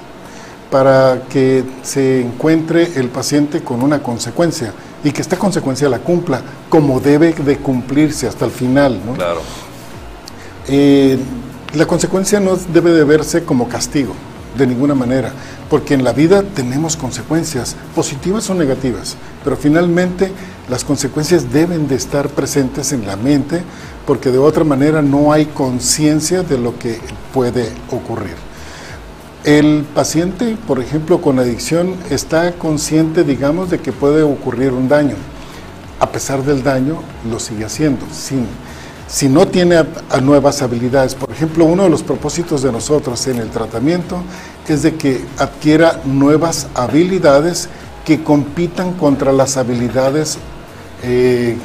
para 0.71 1.21
que 1.29 1.63
se 1.83 2.21
encuentre 2.21 2.91
el 2.95 3.09
paciente 3.09 3.61
con 3.61 3.83
una 3.83 4.01
consecuencia 4.01 4.73
y 5.03 5.11
que 5.11 5.21
esta 5.21 5.37
consecuencia 5.37 5.89
la 5.89 5.99
cumpla 5.99 6.41
como 6.69 6.99
debe 6.99 7.33
de 7.33 7.57
cumplirse 7.57 8.27
hasta 8.27 8.45
el 8.45 8.51
final, 8.51 8.99
¿no? 9.05 9.13
Claro. 9.13 9.41
Eh, 10.67 11.17
la 11.73 11.85
consecuencia 11.85 12.39
no 12.39 12.55
debe 12.55 12.91
de 12.91 13.03
verse 13.03 13.43
como 13.43 13.67
castigo, 13.67 14.13
de 14.57 14.67
ninguna 14.67 14.93
manera, 14.95 15.33
porque 15.69 15.93
en 15.93 16.03
la 16.03 16.13
vida 16.13 16.43
tenemos 16.43 16.95
consecuencias, 16.95 17.75
positivas 17.95 18.49
o 18.49 18.53
negativas, 18.53 19.17
pero 19.43 19.57
finalmente 19.57 20.31
las 20.69 20.83
consecuencias 20.83 21.51
deben 21.51 21.87
de 21.87 21.95
estar 21.95 22.29
presentes 22.29 22.93
en 22.93 23.05
la 23.05 23.15
mente, 23.15 23.63
porque 24.05 24.31
de 24.31 24.37
otra 24.37 24.63
manera 24.63 25.01
no 25.01 25.33
hay 25.33 25.47
conciencia 25.47 26.43
de 26.43 26.57
lo 26.57 26.77
que 26.77 26.99
puede 27.33 27.71
ocurrir. 27.89 28.42
El 29.43 29.86
paciente, 29.93 30.56
por 30.67 30.79
ejemplo, 30.79 31.19
con 31.21 31.38
adicción 31.38 31.95
está 32.10 32.53
consciente, 32.53 33.23
digamos, 33.25 33.69
de 33.69 33.79
que 33.79 33.91
puede 33.91 34.23
ocurrir 34.23 34.71
un 34.71 34.88
daño. 34.88 35.15
A 35.99 36.10
pesar 36.12 36.43
del 36.43 36.63
daño, 36.63 36.99
lo 37.29 37.39
sigue 37.39 37.65
haciendo. 37.65 38.06
Sin, 38.13 38.45
si 39.08 39.27
no 39.27 39.45
tiene 39.47 39.75
a- 39.77 39.88
a 40.10 40.21
nuevas 40.21 40.62
habilidades, 40.62 41.13
por 41.15 41.29
ejemplo, 41.29 41.65
uno 41.65 41.84
de 41.84 41.89
los 41.89 42.03
propósitos 42.03 42.62
de 42.63 42.71
nosotros 42.71 43.27
en 43.27 43.38
el 43.39 43.49
tratamiento 43.49 44.23
es 44.67 44.82
de 44.82 44.95
que 44.95 45.25
adquiera 45.38 45.99
nuevas 46.06 46.67
habilidades 46.73 47.67
que 48.06 48.23
compitan 48.23 48.93
contra 48.93 49.34
las 49.34 49.58
habilidades 49.58 50.38
eh, 51.06 51.58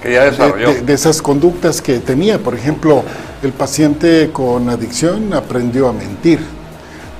Que 0.00 0.12
ya 0.12 0.24
de, 0.26 0.30
desarrolló. 0.30 0.74
de- 0.74 0.80
de 0.82 0.92
esas 0.92 1.20
conductas 1.20 1.82
que 1.82 1.98
tenía. 1.98 2.38
Por 2.38 2.54
ejemplo, 2.54 3.02
el 3.42 3.52
paciente 3.52 4.30
con 4.32 4.68
adicción 4.70 5.32
aprendió 5.34 5.88
a 5.88 5.92
mentir, 5.92 6.38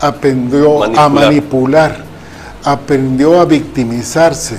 aprendió 0.01 0.85
a 0.85 1.09
Manipular. 1.09 2.05
aprendió 2.65 3.41
a 3.41 3.45
victimizarse, 3.45 4.59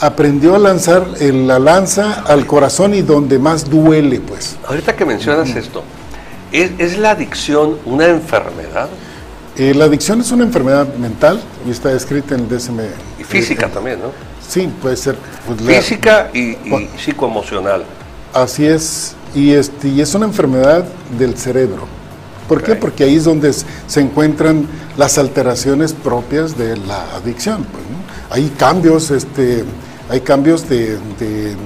aprendió 0.00 0.56
a 0.56 0.58
lanzar 0.58 1.06
el- 1.20 1.46
la 1.46 1.58
lanza 1.58 2.22
al 2.26 2.44
corazón 2.46 2.92
y 2.94 3.02
donde 3.02 3.38
más 3.38 3.68
duele, 3.70 4.20
pues. 4.20 4.56
Ahorita 4.66 4.96
que 4.96 5.04
mencionas 5.04 5.50
esto, 5.50 5.82
¿es, 6.52 6.72
es 6.78 6.98
la 6.98 7.10
adicción 7.12 7.76
una 7.84 8.06
enfermedad? 8.06 8.88
Eh, 9.56 9.72
la 9.74 9.84
adicción 9.86 10.20
es 10.20 10.30
una 10.32 10.42
enfermedad 10.44 10.92
mental 10.96 11.40
y 11.66 11.70
está 11.70 11.88
descrita 11.90 12.34
en 12.34 12.40
el 12.40 12.48
DSM. 12.48 12.80
Y 13.20 13.24
física 13.24 13.66
Eh, 13.66 13.70
también, 13.72 14.00
¿no? 14.00 14.10
Sí, 14.46 14.68
puede 14.82 14.96
ser. 14.96 15.16
pues, 15.46 15.60
la- 15.62 15.72
Física 15.80 16.30
y, 16.34 16.38
y 16.64 16.70
Bueno. 16.70 16.88
psicoemocional. 16.98 17.84
Así 18.34 18.66
es, 18.66 19.14
y, 19.34 19.52
este, 19.52 19.88
y 19.88 20.00
es 20.00 20.14
una 20.14 20.26
enfermedad 20.26 20.84
del 21.18 21.36
cerebro. 21.38 21.86
¿Por 22.48 22.62
qué? 22.62 22.76
Porque 22.76 23.04
ahí 23.04 23.16
es 23.16 23.24
donde 23.24 23.52
se 23.52 24.00
encuentran 24.00 24.66
las 24.96 25.18
alteraciones 25.18 25.92
propias 25.92 26.56
de 26.56 26.76
la 26.76 27.02
adicción. 27.16 27.64
pues, 27.64 27.82
¿no? 27.84 28.34
Hay 28.34 28.48
cambios, 28.58 29.10
este, 29.10 29.64
hay 30.08 30.20
cambios 30.20 30.68
de, 30.68 30.98
de- 31.18 31.56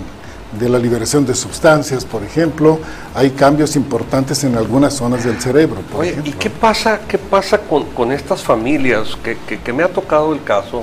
de 0.58 0.68
la 0.68 0.78
liberación 0.80 1.24
de 1.24 1.32
sustancias, 1.36 2.04
por 2.04 2.24
ejemplo, 2.24 2.80
hay 3.14 3.30
cambios 3.30 3.76
importantes 3.76 4.42
en 4.42 4.56
algunas 4.56 4.94
zonas 4.94 5.22
del 5.24 5.40
cerebro, 5.40 5.80
por 5.82 6.00
Oye, 6.00 6.10
ejemplo. 6.10 6.32
¿y 6.32 6.34
qué 6.34 6.50
pasa, 6.50 6.98
qué 7.06 7.18
pasa 7.18 7.58
con, 7.58 7.84
con 7.90 8.10
estas 8.10 8.42
familias 8.42 9.16
que, 9.22 9.38
que- 9.46 9.60
que 9.60 9.72
me 9.72 9.84
ha 9.84 9.88
tocado 9.88 10.32
el 10.32 10.42
caso 10.42 10.82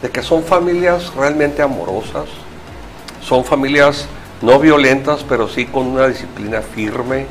de 0.00 0.08
que 0.08 0.22
son 0.22 0.42
familias 0.42 1.12
realmente 1.14 1.60
amorosas, 1.60 2.24
son 3.22 3.44
familias 3.44 4.06
no 4.44 4.58
violentas, 4.58 5.24
pero 5.28 5.48
sí 5.48 5.66
con 5.66 5.86
una 5.86 6.06
disciplina 6.08 6.60
firme, 6.60 7.26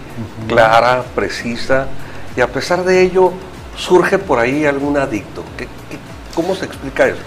clara, 0.47 1.03
precisa, 1.16 1.88
y 2.36 2.41
a 2.41 2.47
pesar 2.47 2.84
de 2.84 3.01
ello 3.01 3.32
surge 3.78 4.18
por 4.20 4.39
ahí 4.39 4.66
algún 4.66 4.97
adicto? 4.97 5.43
¿Qué, 5.57 5.66
qué- 5.66 5.97
¿Cómo 6.36 6.55
se 6.55 6.66
explica 6.66 7.07
esto? 7.07 7.22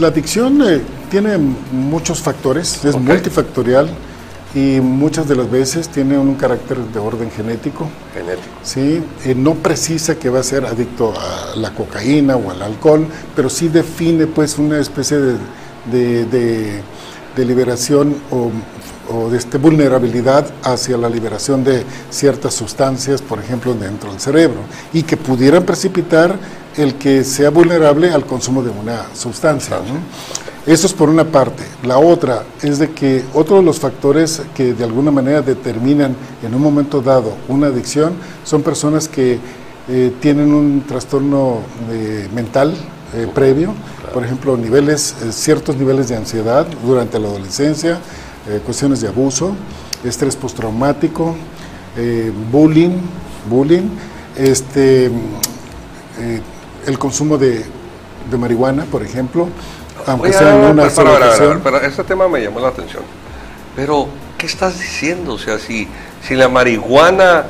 La 0.00 0.08
adicción 0.08 0.60
eh, 0.62 0.80
tiene 1.10 1.38
muchos 1.38 2.20
factores, 2.20 2.84
es 2.84 2.96
multifactorial 2.96 3.88
y 4.54 4.80
muchas 4.80 5.28
de 5.28 5.36
las 5.36 5.50
veces 5.50 5.88
tiene 5.88 6.18
un 6.18 6.34
carácter 6.34 6.76
de 6.78 6.98
orden 6.98 7.30
genético. 7.30 7.88
Genético. 8.12 8.48
¿sí? 8.64 9.02
Eh, 9.24 9.34
no 9.34 9.54
precisa 9.54 10.16
que 10.16 10.28
va 10.28 10.40
a 10.40 10.42
ser 10.42 10.66
adicto 10.66 11.14
a 11.18 11.56
la 11.56 11.70
cocaína 11.70 12.36
o 12.36 12.50
al 12.50 12.60
alcohol, 12.62 13.06
pero 13.36 13.48
sí 13.48 13.68
define 13.68 14.26
pues 14.26 14.58
una 14.58 14.78
especie 14.78 15.18
de, 15.18 15.36
de- 15.90 16.24
de- 16.26 16.80
de 17.36 17.44
liberación 17.46 18.14
o, 18.30 18.50
o 19.10 19.28
de 19.28 19.38
este, 19.38 19.58
vulnerabilidad 19.58 20.46
hacia 20.62 20.96
la 20.96 21.08
liberación 21.08 21.64
de 21.64 21.84
ciertas 22.10 22.54
sustancias, 22.54 23.22
por 23.22 23.38
ejemplo, 23.38 23.74
dentro 23.74 24.10
del 24.10 24.20
cerebro, 24.20 24.60
y 24.92 25.02
que 25.02 25.16
pudieran 25.16 25.64
precipitar 25.64 26.36
el 26.76 26.94
que 26.94 27.24
sea 27.24 27.50
vulnerable 27.50 28.10
al 28.10 28.24
consumo 28.24 28.62
de 28.62 28.70
una 28.70 29.06
sustancia. 29.14 29.76
¿no? 29.76 30.72
Eso 30.72 30.86
es 30.86 30.92
por 30.92 31.08
una 31.08 31.24
parte. 31.24 31.64
La 31.82 31.98
otra 31.98 32.44
es 32.62 32.78
de 32.78 32.92
que 32.92 33.24
otro 33.34 33.56
de 33.56 33.62
los 33.62 33.80
factores 33.80 34.42
que 34.54 34.74
de 34.74 34.84
alguna 34.84 35.10
manera 35.10 35.42
determinan 35.42 36.14
en 36.42 36.54
un 36.54 36.62
momento 36.62 37.02
dado 37.02 37.36
una 37.48 37.66
adicción 37.66 38.14
son 38.44 38.62
personas 38.62 39.08
que 39.08 39.40
eh, 39.88 40.12
tienen 40.20 40.54
un 40.54 40.84
trastorno 40.86 41.58
eh, 41.90 42.28
mental 42.32 42.74
eh, 43.14 43.26
previo, 43.34 43.74
por 44.14 44.24
ejemplo, 44.24 44.56
niveles, 44.56 45.16
ciertos 45.32 45.76
niveles 45.76 46.08
de 46.08 46.16
ansiedad 46.16 46.64
durante 46.84 47.18
la 47.18 47.26
adolescencia, 47.26 47.98
eh, 48.48 48.60
cuestiones 48.64 49.00
de 49.00 49.08
abuso, 49.08 49.54
estrés 50.04 50.36
postraumático, 50.36 51.36
eh, 51.96 52.32
bullying, 52.50 52.98
bullying, 53.48 53.88
este, 54.36 55.06
eh, 55.06 56.40
el 56.86 56.98
consumo 56.98 57.38
de, 57.38 57.64
de 58.30 58.36
marihuana, 58.38 58.84
por 58.84 59.02
ejemplo, 59.02 59.48
aunque 60.06 60.28
Oye, 60.30 60.38
sea 60.38 60.54
en 60.54 60.70
una 60.70 60.88
pero, 60.88 61.60
pero 61.62 61.76
este 61.80 62.04
tema 62.04 62.28
me 62.28 62.42
llamó 62.42 62.60
la 62.60 62.68
atención. 62.68 63.02
Pero, 63.76 64.08
¿qué 64.38 64.46
estás 64.46 64.78
diciendo? 64.78 65.34
O 65.34 65.38
sea, 65.38 65.58
si, 65.58 65.86
si 66.26 66.34
la 66.34 66.48
marihuana 66.48 67.44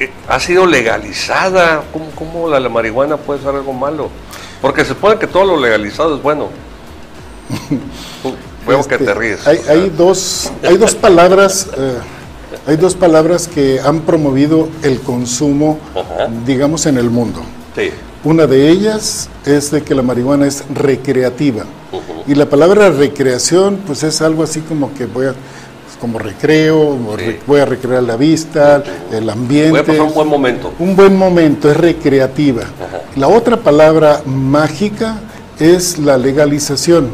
eh, 0.00 0.10
ha 0.28 0.40
sido 0.40 0.66
legalizada, 0.66 1.84
¿cómo, 1.92 2.10
cómo 2.14 2.48
la, 2.48 2.58
la 2.58 2.68
marihuana 2.68 3.16
puede 3.16 3.40
ser 3.40 3.54
algo 3.54 3.72
malo? 3.72 4.10
Porque 4.60 4.82
se 4.82 4.88
supone 4.88 5.18
que 5.18 5.26
todo 5.26 5.44
lo 5.44 5.60
legalizado 5.60 6.16
es 6.16 6.22
bueno. 6.22 6.48
Veo 8.66 8.82
que 8.86 8.94
Este, 8.94 9.06
te 9.06 9.14
ríes. 9.14 9.46
Hay, 9.46 9.58
hay 9.68 9.90
dos, 9.96 10.50
hay 10.62 10.76
dos 10.76 10.94
palabras, 10.94 11.68
eh, 11.76 11.94
hay 12.66 12.76
dos 12.76 12.94
palabras 12.94 13.46
que 13.48 13.80
han 13.80 14.00
promovido 14.00 14.68
el 14.82 15.00
consumo, 15.00 15.78
Ajá. 15.94 16.28
digamos, 16.46 16.86
en 16.86 16.98
el 16.98 17.10
mundo. 17.10 17.40
Sí. 17.76 17.90
Una 18.24 18.46
de 18.46 18.70
ellas 18.70 19.28
es 19.44 19.70
de 19.70 19.82
que 19.82 19.94
la 19.94 20.02
marihuana 20.02 20.46
es 20.46 20.64
recreativa. 20.72 21.64
Y 22.26 22.34
la 22.34 22.46
palabra 22.48 22.90
recreación, 22.90 23.80
pues 23.86 24.02
es 24.02 24.22
algo 24.22 24.42
así 24.42 24.60
como 24.60 24.94
que 24.94 25.04
voy 25.04 25.26
a, 25.26 25.34
como 26.00 26.18
recreo, 26.18 26.98
Sí. 27.18 27.36
voy 27.46 27.60
a 27.60 27.66
recrear 27.66 28.02
la 28.02 28.16
vista, 28.16 28.82
el 29.12 29.28
ambiente. 29.28 29.70
Voy 29.70 29.80
a 29.80 29.84
pasar 29.84 30.02
un 30.06 30.14
buen 30.14 30.28
momento. 30.28 30.72
Un 30.78 30.96
buen 30.96 31.16
momento, 31.16 31.70
es 31.70 31.76
recreativa. 31.76 32.62
La 33.16 33.28
otra 33.28 33.58
palabra 33.58 34.22
mágica 34.24 35.18
es 35.58 35.98
la 35.98 36.18
legalización, 36.18 37.10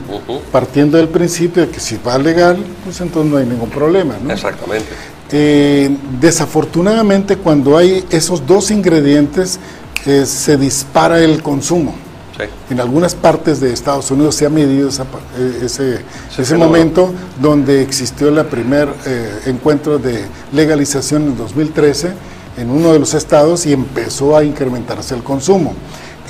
partiendo 0.50 0.96
del 0.96 1.08
principio 1.08 1.66
de 1.66 1.72
que 1.72 1.80
si 1.80 1.98
va 1.98 2.18
legal, 2.18 2.58
pues 2.84 3.00
entonces 3.00 3.30
no 3.30 3.38
hay 3.38 3.46
ningún 3.46 3.70
problema. 3.70 4.16
¿no? 4.22 4.32
Exactamente. 4.32 4.88
Eh, 5.32 5.96
desafortunadamente, 6.20 7.36
cuando 7.36 7.76
hay 7.76 8.04
esos 8.10 8.46
dos 8.46 8.70
ingredientes, 8.70 9.60
eh, 10.06 10.24
se 10.24 10.56
dispara 10.56 11.20
el 11.20 11.42
consumo. 11.42 11.94
Sí. 12.36 12.44
En 12.70 12.80
algunas 12.80 13.14
partes 13.14 13.60
de 13.60 13.72
Estados 13.72 14.10
Unidos 14.10 14.34
se 14.34 14.46
ha 14.46 14.48
medido 14.48 14.88
esa 14.88 15.02
eh, 15.38 15.60
ese, 15.64 16.00
Ese 16.38 16.56
momento 16.56 17.12
donde 17.40 17.82
existió 17.82 18.28
el 18.28 18.46
primer 18.46 18.88
eh, 19.04 19.40
encuentro 19.46 19.98
de 19.98 20.24
legalización 20.52 21.24
en 21.24 21.36
2013 21.36 22.12
en 22.56 22.70
uno 22.70 22.92
de 22.92 22.98
los 22.98 23.14
estados 23.14 23.66
y 23.66 23.72
empezó 23.72 24.36
a 24.36 24.44
incrementarse 24.44 25.14
el 25.14 25.22
consumo. 25.22 25.74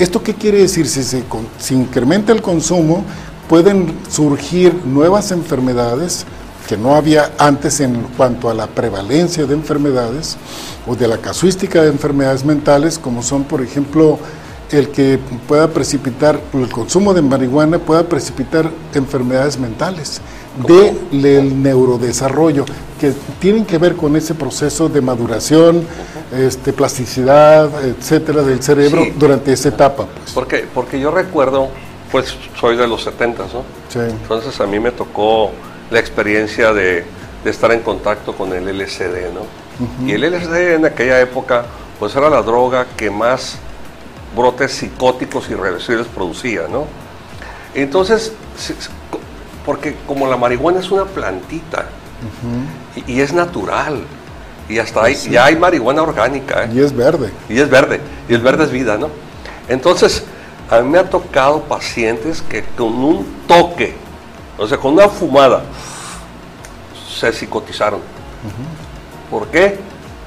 ¿Esto 0.01 0.23
qué 0.23 0.33
quiere 0.33 0.61
decir? 0.61 0.89
Si 0.89 1.03
se 1.05 1.23
si 1.59 1.75
incrementa 1.75 2.33
el 2.33 2.41
consumo, 2.41 3.05
pueden 3.51 3.99
surgir 4.11 4.75
nuevas 4.87 5.31
enfermedades 5.31 6.25
que 6.67 6.79
no 6.79 6.95
había 6.95 7.33
antes 7.37 7.81
en 7.81 8.05
cuanto 8.17 8.49
a 8.49 8.55
la 8.55 8.67
prevalencia 8.67 9.45
de 9.45 9.53
enfermedades 9.53 10.39
o 10.87 10.97
de 10.97 11.07
la 11.07 11.19
casuística 11.19 11.83
de 11.83 11.89
enfermedades 11.89 12.47
mentales, 12.47 12.99
como 12.99 13.23
son, 13.23 13.45
por 13.45 13.61
ejemplo, 13.61 14.19
el 14.71 14.89
que 14.89 15.19
pueda 15.47 15.69
precipitar, 15.69 16.41
el 16.55 16.71
consumo 16.71 17.13
de 17.13 17.21
marihuana 17.21 17.79
pueda 17.79 18.05
precipitar 18.05 18.71
enfermedades 18.95 19.59
mentales 19.59 20.23
del 20.67 21.63
neurodesarrollo, 21.63 22.65
que 23.01 23.13
tienen 23.39 23.65
que 23.65 23.79
ver 23.79 23.97
con 23.97 24.17
ese 24.17 24.35
proceso 24.35 24.89
de 24.89 25.01
maduración, 25.01 25.87
este, 26.37 26.73
plasticidad, 26.73 27.71
etcétera, 27.85 28.43
del 28.43 28.63
cerebro 28.63 29.03
Sí. 29.05 29.13
durante 29.17 29.53
esa 29.53 29.69
etapa. 29.71 30.07
Pues. 30.07 30.33
Porque, 30.33 30.67
porque 30.75 31.01
yo 31.01 31.11
recuerdo, 31.11 31.69
pues 32.13 32.37
soy 32.61 32.77
de 32.77 32.87
los 32.87 33.03
70, 33.05 33.45
¿no? 33.45 33.63
Sí. 33.89 34.01
Entonces 34.01 34.61
a 34.61 34.67
mí 34.67 34.79
me 34.79 34.91
tocó 34.91 35.51
la 35.91 35.99
experiencia 35.99 36.73
de, 36.73 37.05
de 37.45 37.51
estar 37.51 37.71
en 37.73 37.81
contacto 37.81 38.35
con 38.35 38.53
el 38.53 38.67
LSD, 38.79 39.33
¿no? 39.35 39.61
Y 40.07 40.13
el 40.13 40.23
LSD 40.31 40.75
en 40.75 40.85
aquella 40.85 41.21
época, 41.21 41.65
pues 41.99 42.15
era 42.15 42.29
la 42.29 42.43
droga 42.43 42.87
que 42.97 43.11
más 43.11 43.57
brotes 44.37 44.73
psicóticos 44.73 45.49
irreversibles 45.49 46.07
producía, 46.07 46.63
¿no? 46.71 46.85
Entonces, 47.75 48.33
porque 49.65 49.97
como 50.07 50.27
la 50.27 50.37
marihuana 50.37 50.81
es 50.81 50.91
una 50.91 51.05
plantita 51.05 51.87
y, 52.97 53.15
y 53.15 53.21
es 53.21 53.33
natural, 53.33 54.03
y 54.69 54.79
hasta 54.79 55.05
hay, 55.05 55.15
ya 55.17 55.47
hay 55.47 55.57
marihuana 55.57 56.03
orgánica, 56.03 56.65
¿eh? 56.65 56.71
Y 56.73 56.81
es 56.81 56.95
verde. 56.95 57.31
y 57.49 57.59
es 57.59 57.69
verde, 57.69 58.01
y 58.29 58.35
el 58.35 58.41
verde 58.41 58.65
es 58.65 58.71
vida, 58.71 58.97
¿no? 58.97 59.09
Entonces, 59.69 60.25
a 60.71 60.81
mí 60.81 60.89
me 60.89 60.99
ha 60.99 61.11
tocado 61.11 61.63
pacientes 61.63 62.43
que 62.43 62.63
con 62.77 62.93
un 62.93 63.27
toque, 63.49 63.95
o 64.57 64.67
sea, 64.67 64.79
con 64.79 64.93
una 64.95 65.09
fumada, 65.09 65.63
se 67.19 67.33
psicotizaron. 67.33 68.01
¿Por 69.31 69.49
qué? 69.49 69.79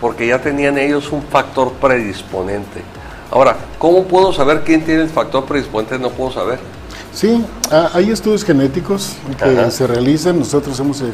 Porque 0.02 0.28
ya 0.28 0.40
tenían 0.42 0.78
ellos 0.78 1.12
un 1.12 1.24
factor 1.24 1.72
predisponente. 1.74 2.82
Ahora, 3.32 3.56
¿cómo 3.80 4.04
puedo 4.04 4.34
saber 4.34 4.64
quién 4.64 4.84
tiene 4.84 5.04
el 5.04 5.10
factor 5.10 5.46
predisponente? 5.46 5.98
No 5.98 6.10
puedo 6.10 6.32
saber. 6.32 6.60
Sí, 7.14 7.44
ah, 7.72 7.90
hay 7.94 8.10
estudios 8.12 8.44
genéticos 8.44 9.14
que 9.38 9.46
Ajá. 9.46 9.72
se 9.72 9.86
realizan, 9.88 10.40
nosotros 10.40 10.80
hemos 10.80 11.02
eh, 11.02 11.06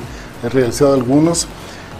realizado 0.52 0.94
algunos. 0.94 1.48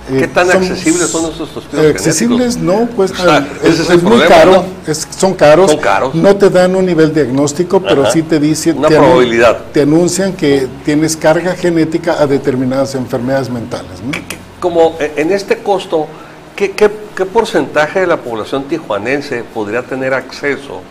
¿Qué 0.08 0.24
Eh, 0.24 0.28
tan 0.28 0.50
accesibles 0.50 1.10
son 1.10 1.32
esos 1.32 1.50
estudios 1.56 1.86
Accesibles 1.92 2.56
genéticos? 2.56 2.80
no, 2.82 2.96
pues 2.96 3.12
O 3.12 3.16
sea, 3.16 3.48
es, 3.64 4.02
muy 4.02 4.20
caro, 4.22 4.52
¿no? 4.54 4.92
es- 4.92 5.08
son 5.16 5.34
caros, 5.36 5.72
Son 5.72 5.80
caros. 5.82 6.16
no 6.16 6.36
te 6.36 6.50
dan 6.50 6.76
un 6.76 6.86
nivel 6.86 7.14
diagnóstico, 7.14 7.80
pero 7.82 8.04
Ajá. 8.04 8.12
sí 8.12 8.24
te 8.24 8.40
dicen, 8.40 8.80
Una 8.80 8.88
te 8.88 8.96
probabilidad. 8.98 9.58
te 9.72 9.82
anuncian 9.84 10.34
que 10.34 10.68
tienes 10.86 11.16
carga 11.16 11.54
genética 11.56 12.16
a 12.20 12.26
determinadas 12.26 12.96
enfermedades 12.96 13.50
mentales. 13.50 14.02
¿no? 14.04 14.12
como 14.60 14.98
e- 15.00 15.14
en 15.18 15.32
este 15.32 15.60
costo, 15.60 16.08
¿qué, 16.56 16.72
qué, 16.72 16.90
qué 17.16 17.26
porcentaje 17.26 18.00
de 18.02 18.08
la 18.08 18.18
población 18.18 18.64
tijuanense 18.66 19.44
podría 19.54 19.84
tener 19.84 20.14
acceso 20.14 20.82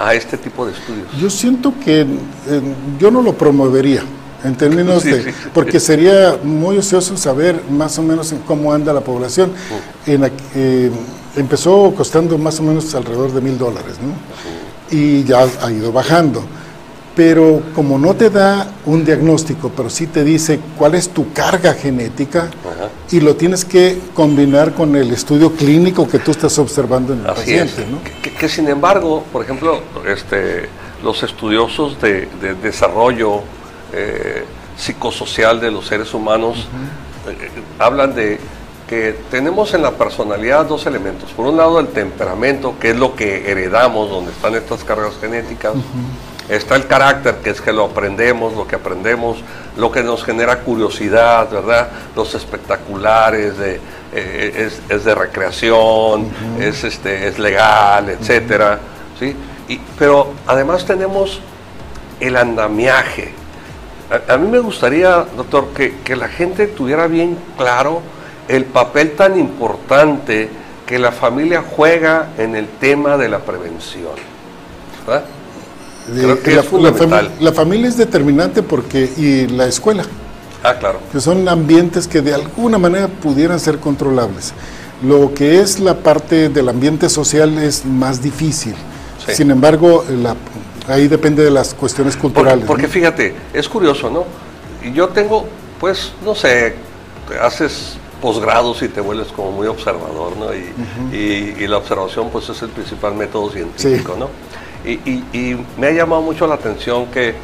a 0.00 0.14
este 0.14 0.36
tipo 0.38 0.64
de 0.66 0.72
estudios? 0.72 1.06
Yo 1.20 1.28
siento 1.30 1.72
que 1.84 2.00
eh, 2.02 2.06
yo 2.98 3.10
no 3.10 3.22
lo 3.22 3.32
promovería 3.34 4.02
en 4.44 4.54
términos 4.56 5.02
Sí, 5.04 5.10
de, 5.10 5.24
sí, 5.24 5.30
sí. 5.30 5.48
porque 5.52 5.80
sería 5.80 6.38
muy 6.42 6.78
ocioso 6.78 7.16
saber 7.16 7.62
más 7.70 7.98
o 7.98 8.02
menos 8.02 8.30
en 8.32 8.38
cómo 8.38 8.72
anda 8.72 8.92
la 8.92 9.00
población. 9.00 9.52
En 10.06 10.22
aqu- 10.22 10.30
eh, 10.54 10.90
empezó 11.36 11.92
costando 11.96 12.38
más 12.38 12.58
o 12.60 12.62
menos 12.62 12.94
alrededor 12.94 13.32
de 13.32 13.40
mil 13.40 13.58
dólares, 13.58 13.96
¿no? 14.02 14.96
Y 14.96 15.24
ya 15.24 15.46
ha 15.62 15.70
ido 15.70 15.92
bajando. 15.92 16.42
Pero 17.18 17.62
como 17.74 17.98
no 17.98 18.14
te 18.14 18.30
da 18.30 18.68
un 18.86 19.04
diagnóstico, 19.04 19.72
pero 19.76 19.90
sí 19.90 20.06
te 20.06 20.22
dice 20.22 20.60
cuál 20.76 20.94
es 20.94 21.08
tu 21.08 21.32
carga 21.32 21.74
genética 21.74 22.42
Ajá. 22.42 22.90
y 23.10 23.18
lo 23.18 23.34
tienes 23.34 23.64
que 23.64 23.98
combinar 24.14 24.72
con 24.72 24.94
el 24.94 25.10
estudio 25.10 25.50
clínico 25.52 26.08
que 26.08 26.20
tú 26.20 26.30
estás 26.30 26.56
observando 26.60 27.14
en 27.14 27.22
el 27.22 27.26
Así 27.26 27.40
paciente, 27.40 27.84
¿no? 27.90 27.98
Que, 28.22 28.30
que 28.30 28.48
sin 28.48 28.68
embargo, 28.68 29.24
por 29.32 29.42
ejemplo, 29.42 29.80
este, 30.06 30.68
los 31.02 31.20
estudiosos 31.24 32.00
de, 32.00 32.28
de 32.40 32.54
desarrollo 32.54 33.40
eh, 33.92 34.44
psicosocial 34.76 35.60
de 35.60 35.72
los 35.72 35.88
seres 35.88 36.14
humanos 36.14 36.68
eh, 37.28 37.50
hablan 37.80 38.14
de 38.14 38.38
que 38.88 39.16
tenemos 39.28 39.74
en 39.74 39.82
la 39.82 39.90
personalidad 39.90 40.66
dos 40.66 40.86
elementos. 40.86 41.32
Por 41.32 41.46
un 41.46 41.56
lado, 41.56 41.80
el 41.80 41.88
temperamento, 41.88 42.76
que 42.78 42.90
es 42.90 42.96
lo 42.96 43.16
que 43.16 43.50
heredamos, 43.50 44.08
donde 44.08 44.30
están 44.30 44.54
estas 44.54 44.84
cargas 44.84 45.14
genéticas. 45.20 45.74
Está 46.48 46.76
el 46.76 46.86
carácter, 46.86 47.36
que 47.36 47.50
es 47.50 47.60
que 47.60 47.72
lo 47.72 47.84
aprendemos, 47.84 48.54
lo 48.54 48.66
que 48.66 48.76
aprendemos, 48.76 49.38
lo 49.76 49.92
que 49.92 50.02
nos 50.02 50.24
genera 50.24 50.60
curiosidad, 50.60 51.50
¿verdad? 51.50 51.88
Los 52.16 52.34
espectaculares, 52.34 53.58
de, 53.58 53.80
eh, 54.14 54.66
es, 54.66 54.80
es 54.88 55.04
de 55.04 55.14
recreación, 55.14 56.28
es, 56.58 56.84
este, 56.84 57.28
es 57.28 57.38
legal, 57.38 58.08
etcétera, 58.08 58.78
¿sí? 59.18 59.36
Y, 59.68 59.78
pero 59.98 60.32
además 60.46 60.86
tenemos 60.86 61.40
el 62.18 62.36
andamiaje. 62.36 63.34
A, 64.10 64.32
a 64.32 64.36
mí 64.38 64.48
me 64.48 64.60
gustaría, 64.60 65.26
doctor, 65.36 65.68
que, 65.74 65.98
que 65.98 66.16
la 66.16 66.28
gente 66.28 66.66
tuviera 66.68 67.06
bien 67.08 67.36
claro 67.58 68.00
el 68.48 68.64
papel 68.64 69.12
tan 69.12 69.38
importante 69.38 70.48
que 70.86 70.98
la 70.98 71.12
familia 71.12 71.62
juega 71.62 72.30
en 72.38 72.56
el 72.56 72.66
tema 72.66 73.18
de 73.18 73.28
la 73.28 73.40
prevención. 73.40 74.14
¿verdad? 75.06 75.24
De- 76.14 76.22
Creo 76.22 76.42
que 76.42 76.50
la, 76.50 76.60
es 76.60 76.64
la 76.64 76.70
fundamental. 76.70 77.28
fami- 77.30 77.40
la 77.40 77.52
familia 77.52 77.88
es 77.88 77.96
determinante 77.96 78.62
porque, 78.62 79.10
y 79.16 79.46
la 79.48 79.66
escuela, 79.66 80.04
Ah, 80.62 80.74
claro. 80.78 81.00
que 81.12 81.20
son 81.20 81.48
ambientes 81.48 82.08
que 82.08 82.20
de 82.22 82.34
alguna 82.34 82.78
manera 82.78 83.08
pudieran 83.08 83.60
ser 83.60 83.78
controlables. 83.78 84.52
Lo 85.02 85.32
que 85.34 85.60
es 85.60 85.78
la 85.80 85.94
parte 85.98 86.48
del 86.48 86.68
ambiente 86.68 87.08
social 87.08 87.56
es 87.58 87.84
más 87.84 88.20
difícil. 88.22 88.74
Sí. 89.26 89.34
Sin 89.34 89.50
embargo, 89.50 90.04
la- 90.22 90.34
ahí 90.92 91.06
depende 91.08 91.44
de 91.44 91.50
las 91.50 91.74
cuestiones 91.74 92.16
culturales. 92.16 92.64
porque 92.66 92.84
¿no? 92.84 92.88
fíjate, 92.88 93.34
es 93.52 93.68
curioso, 93.68 94.10
¿no? 94.10 94.24
Y 94.82 94.92
yo 94.92 95.08
tengo, 95.10 95.46
pues, 95.78 96.12
no 96.24 96.34
sé, 96.34 96.74
haces 97.42 97.96
posgrados 98.22 98.82
y 98.82 98.88
te 98.88 99.00
vuelves 99.00 99.28
como 99.28 99.52
muy 99.52 99.66
observador, 99.68 100.32
¿no? 100.36 100.52
Y, 100.52 101.16
y- 101.16 101.56
y 101.60 101.66
la 101.68 101.76
observación, 101.76 102.30
pues, 102.30 102.48
es 102.48 102.60
el 102.62 102.70
principal 102.70 103.14
método 103.14 103.50
científico, 103.50 104.16
¿no? 104.18 104.28
Y, 104.84 105.56
me 105.76 105.88
ha 105.88 105.90
llamado 105.90 106.22
mucho 106.22 106.46
la 106.46 106.54
atención 106.54 107.06
que 107.06 107.34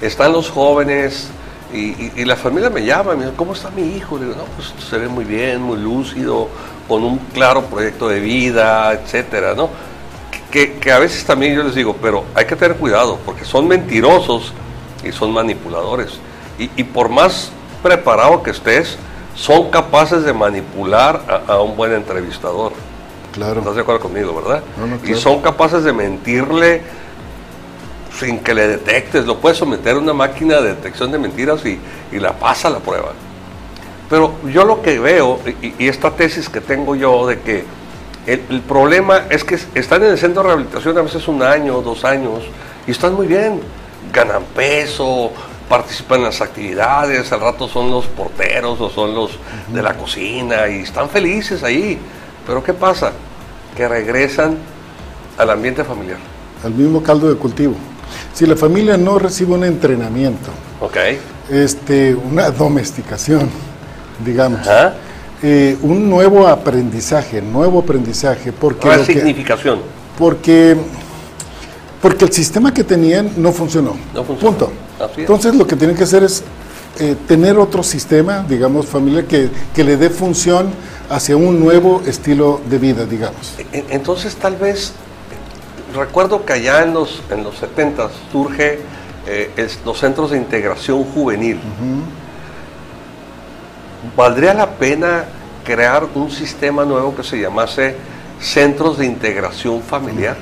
están 0.00 0.32
los 0.32 0.50
jóvenes 0.50 1.28
y, 1.72 2.24
la 2.24 2.36
familia 2.36 2.70
me 2.70 2.84
llama, 2.84 3.14
me 3.14 3.24
dice, 3.24 3.36
¿cómo 3.36 3.54
está 3.54 3.70
mi 3.70 3.96
hijo? 3.96 4.18
Le 4.18 4.26
digo, 4.26 4.36
no, 4.36 4.44
pues 4.56 4.72
se 4.88 4.98
ve 4.98 5.08
muy 5.08 5.24
bien, 5.24 5.62
muy 5.62 5.78
lúcido, 5.78 6.48
con 6.86 7.02
un 7.02 7.18
claro 7.32 7.62
proyecto 7.62 8.08
de 8.08 8.20
vida, 8.20 8.92
etcétera, 8.92 9.54
¿no? 9.54 9.70
que, 10.52 10.92
a 10.92 10.98
veces 10.98 11.24
también 11.24 11.54
yo 11.54 11.62
les 11.62 11.74
digo, 11.74 11.96
pero 12.00 12.24
hay 12.34 12.44
que 12.44 12.54
tener 12.54 12.76
cuidado, 12.76 13.18
porque 13.24 13.44
son 13.44 13.66
mentirosos 13.66 14.52
y 15.02 15.10
son 15.10 15.32
manipuladores. 15.32 16.20
Y, 16.58 16.84
por 16.84 17.08
más 17.08 17.50
preparado 17.82 18.42
que 18.42 18.50
estés, 18.50 18.96
son 19.34 19.70
capaces 19.70 20.22
de 20.22 20.32
manipular 20.32 21.42
a 21.48 21.60
un 21.60 21.76
buen 21.76 21.92
entrevistador. 21.92 22.72
Claro. 23.32 23.60
¿Estás 23.60 23.74
de 23.74 23.80
acuerdo 23.80 24.00
conmigo, 24.00 24.34
verdad? 24.34 24.62
No, 24.78 24.86
no, 24.86 24.98
Y 25.04 25.14
son 25.14 25.40
capaces 25.40 25.84
de 25.84 25.92
mentirle 25.92 26.82
sin 28.18 28.38
que 28.40 28.54
le 28.54 28.68
detectes. 28.68 29.26
Lo 29.26 29.38
puedes 29.38 29.58
someter 29.58 29.96
a 29.96 29.98
una 29.98 30.12
máquina 30.12 30.60
de 30.60 30.74
detección 30.74 31.10
de 31.10 31.18
mentiras 31.18 31.64
y, 31.64 31.78
y 32.12 32.18
la 32.18 32.32
pasa 32.32 32.68
la 32.70 32.78
prueba. 32.78 33.12
Pero 34.10 34.34
yo 34.52 34.64
lo 34.64 34.82
que 34.82 34.98
veo, 34.98 35.40
y, 35.62 35.74
y 35.78 35.88
esta 35.88 36.10
tesis 36.10 36.48
que 36.48 36.60
tengo 36.60 36.94
yo, 36.94 37.26
de 37.26 37.40
que 37.40 37.64
el, 38.26 38.42
el 38.50 38.60
problema 38.60 39.22
es 39.30 39.42
que 39.44 39.58
están 39.74 40.02
en 40.04 40.10
el 40.10 40.18
centro 40.18 40.42
de 40.42 40.48
rehabilitación 40.48 40.98
a 40.98 41.02
veces 41.02 41.26
un 41.28 41.42
año, 41.42 41.80
dos 41.80 42.04
años, 42.04 42.42
y 42.86 42.90
están 42.90 43.14
muy 43.14 43.26
bien, 43.26 43.60
ganan 44.12 44.42
peso, 44.54 45.32
participan 45.68 46.18
en 46.18 46.24
las 46.24 46.40
actividades, 46.42 47.32
al 47.32 47.40
rato 47.40 47.66
son 47.66 47.90
los 47.90 48.04
porteros 48.06 48.78
o 48.78 48.90
son 48.90 49.14
los 49.14 49.38
de 49.68 49.82
la 49.82 49.94
cocina 49.94 50.68
y 50.68 50.80
están 50.80 51.08
felices 51.08 51.62
ahí. 51.62 51.98
Pero 52.46 52.62
¿qué 52.62 52.72
pasa? 52.72 53.12
Que 53.76 53.88
regresan 53.88 54.56
al 55.38 55.50
ambiente 55.50 55.84
familiar. 55.84 56.18
Al 56.64 56.72
mismo 56.74 57.02
caldo 57.02 57.28
de 57.28 57.36
cultivo. 57.36 57.74
Si 58.34 58.46
la 58.46 58.56
familia 58.56 58.96
no 58.96 59.18
recibe 59.18 59.54
un 59.54 59.64
entrenamiento, 59.64 60.50
¿Ok? 60.80 60.96
este, 61.50 62.14
una 62.14 62.50
domesticación, 62.50 63.48
digamos, 64.24 64.60
eh, 65.42 65.76
un 65.82 66.08
nuevo 66.08 66.46
aprendizaje, 66.46 67.40
nuevo 67.42 67.80
aprendizaje, 67.80 68.52
porque, 68.52 68.86
lo 68.86 68.92
que- 68.92 68.98
Resignificación. 68.98 69.80
porque, 70.18 70.76
porque 72.00 72.24
el 72.26 72.32
sistema 72.32 72.72
que 72.72 72.84
tenían 72.84 73.30
no 73.36 73.52
funcionó. 73.52 73.96
No 74.14 74.24
funcionó. 74.24 74.56
Punto. 74.56 74.72
Entonces 75.16 75.54
lo 75.54 75.66
que 75.66 75.74
tienen 75.74 75.96
que 75.96 76.04
hacer 76.04 76.22
es 76.22 76.44
eh, 76.98 77.16
tener 77.26 77.58
otro 77.58 77.82
sistema, 77.82 78.44
digamos, 78.48 78.86
familia, 78.86 79.26
que, 79.26 79.50
que 79.74 79.82
le 79.84 79.96
dé 79.96 80.10
función 80.10 80.70
hacia 81.10 81.36
un 81.36 81.58
nuevo 81.60 82.02
estilo 82.06 82.60
de 82.68 82.78
vida, 82.78 83.04
digamos. 83.06 83.54
En- 83.72 83.86
Entonces 83.90 84.36
tal 84.36 84.56
vez, 84.56 84.92
recuerdo 85.94 86.44
que 86.44 86.52
allá 86.54 86.82
en 86.82 86.94
los, 86.94 87.22
en 87.30 87.44
los 87.44 87.56
70 87.58 88.10
surge 88.30 88.80
eh, 89.26 89.50
es- 89.56 89.78
los 89.84 89.98
centros 89.98 90.30
de 90.32 90.36
integración 90.38 91.04
juvenil. 91.04 91.60
¿Valdría 94.16 94.52
la 94.54 94.70
pena 94.70 95.24
crear 95.64 96.06
un 96.14 96.30
sistema 96.30 96.84
nuevo 96.84 97.14
que 97.14 97.22
se 97.22 97.38
llamase 97.40 97.94
centros 98.40 98.98
de 98.98 99.06
integración 99.06 99.80
familiar? 99.82 100.36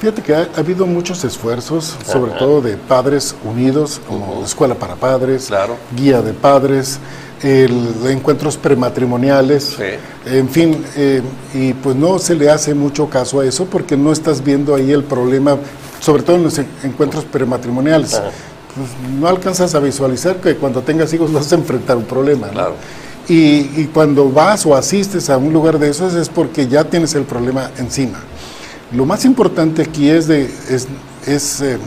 Fíjate 0.00 0.22
que 0.22 0.34
ha, 0.34 0.48
ha 0.56 0.60
habido 0.60 0.86
muchos 0.86 1.24
esfuerzos, 1.24 1.96
sobre 2.06 2.30
Ajá. 2.30 2.38
todo 2.38 2.60
de 2.60 2.76
padres 2.76 3.34
unidos, 3.44 4.00
como 4.08 4.44
Escuela 4.44 4.74
para 4.76 4.94
Padres, 4.94 5.46
Claro. 5.48 5.76
Guía 5.96 6.22
de 6.22 6.32
Padres, 6.32 6.98
el, 7.42 7.94
encuentros 8.08 8.56
prematrimoniales, 8.56 9.74
Sí. 9.76 9.82
en 10.26 10.48
fin, 10.48 10.84
eh, 10.96 11.20
y 11.52 11.72
pues 11.74 11.96
no 11.96 12.18
se 12.20 12.36
le 12.36 12.48
hace 12.48 12.74
mucho 12.74 13.08
caso 13.10 13.40
a 13.40 13.46
eso 13.46 13.64
porque 13.66 13.96
no 13.96 14.12
estás 14.12 14.42
viendo 14.44 14.74
ahí 14.76 14.92
el 14.92 15.02
problema, 15.02 15.56
sobre 16.00 16.22
todo 16.22 16.36
en 16.36 16.44
los 16.44 16.58
en- 16.58 16.68
encuentros 16.84 17.24
prematrimoniales. 17.24 18.14
Ajá. 18.14 18.30
Pues, 18.76 18.88
no 19.18 19.26
alcanzas 19.26 19.74
a 19.74 19.80
visualizar 19.80 20.36
que 20.36 20.54
cuando 20.54 20.80
tengas 20.82 21.12
hijos 21.12 21.32
vas 21.32 21.50
a 21.50 21.56
enfrentar 21.56 21.96
un 21.96 22.04
problema. 22.04 22.46
¿no? 22.48 22.52
Claro. 22.52 22.74
Y, 23.28 23.68
y 23.80 23.90
cuando 23.92 24.30
vas 24.30 24.64
o 24.64 24.76
asistes 24.76 25.28
a 25.28 25.36
un 25.36 25.52
lugar 25.52 25.78
de 25.80 25.90
esos 25.90 26.14
es 26.14 26.28
porque 26.28 26.68
ya 26.68 26.84
tienes 26.84 27.14
el 27.16 27.24
problema 27.24 27.70
encima. 27.78 28.20
Lo 28.92 29.04
más 29.04 29.24
importante 29.24 29.82
aquí 29.82 30.08
es, 30.08 30.26
de, 30.26 30.44
es, 30.44 30.88
es, 31.26 31.60
eh, 31.60 31.78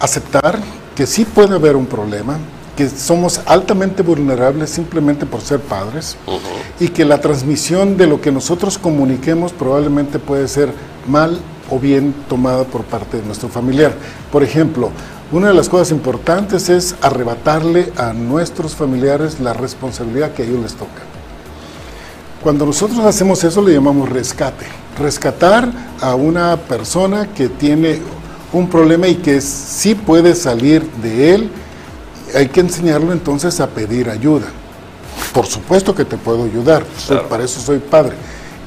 aceptar 0.00 0.58
que 0.94 1.06
sí 1.06 1.26
puede 1.26 1.54
haber 1.54 1.76
un 1.76 1.86
problema, 1.86 2.38
que 2.74 2.88
somos 2.88 3.40
altamente 3.46 4.02
vulnerables 4.02 4.70
simplemente 4.70 5.26
por 5.26 5.40
ser 5.40 5.60
padres 5.60 6.16
y 6.80 6.88
que 6.88 7.04
la 7.04 7.20
transmisión 7.20 7.96
de 7.96 8.06
lo 8.06 8.20
que 8.20 8.30
nosotros 8.32 8.78
comuniquemos 8.78 9.52
probablemente 9.52 10.18
puede 10.18 10.48
ser 10.48 10.70
mal 11.06 11.38
o 11.70 11.78
bien 11.78 12.14
tomada 12.28 12.64
por 12.64 12.84
parte 12.84 13.18
de 13.18 13.22
nuestro 13.24 13.48
familiar. 13.48 13.92
Por 14.30 14.42
ejemplo, 14.42 14.90
una 15.32 15.48
de 15.48 15.54
las 15.54 15.68
cosas 15.68 15.90
importantes 15.90 16.68
es 16.68 16.94
arrebatarle 17.02 17.92
a 17.96 18.12
nuestros 18.12 18.74
familiares 18.74 19.40
la 19.40 19.52
responsabilidad 19.52 20.32
que 20.32 20.42
a 20.42 20.46
ellos 20.46 20.60
les 20.60 20.74
toca. 20.74 21.05
Cuando 22.46 22.64
nosotros 22.64 23.00
hacemos 23.00 23.42
eso 23.42 23.60
le 23.60 23.72
llamamos 23.72 24.08
rescate. 24.08 24.66
Rescatar 24.96 25.68
a 26.00 26.14
una 26.14 26.56
persona 26.56 27.26
que 27.34 27.48
tiene 27.48 27.98
un 28.52 28.68
problema 28.70 29.08
y 29.08 29.16
que 29.16 29.40
sí 29.40 29.96
puede 29.96 30.32
salir 30.36 30.88
de 31.02 31.34
él, 31.34 31.50
hay 32.36 32.46
que 32.46 32.60
enseñarlo 32.60 33.10
entonces 33.12 33.58
a 33.58 33.66
pedir 33.66 34.08
ayuda. 34.08 34.46
Por 35.34 35.46
supuesto 35.46 35.92
que 35.92 36.04
te 36.04 36.16
puedo 36.16 36.44
ayudar, 36.44 36.84
soy- 36.96 37.16
Claro. 37.16 37.28
para 37.28 37.42
eso 37.42 37.58
soy 37.60 37.80
padre. 37.80 38.12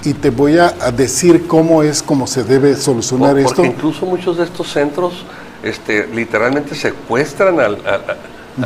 Y 0.04 0.12
te 0.14 0.30
voy 0.30 0.58
a, 0.58 0.72
decir 0.92 1.48
cómo 1.48 1.82
es, 1.82 2.04
cómo 2.04 2.28
se 2.28 2.44
debe 2.44 2.76
solucionar 2.76 3.30
Por- 3.32 3.40
esto. 3.40 3.56
Porque 3.56 3.70
incluso 3.72 4.06
muchos 4.06 4.36
de 4.40 4.44
estos 4.44 4.70
centros 4.74 5.24
este, 5.64 6.06
literalmente 6.14 6.76
secuestran 6.76 7.58
al, 7.62 7.76
al- 7.86 8.18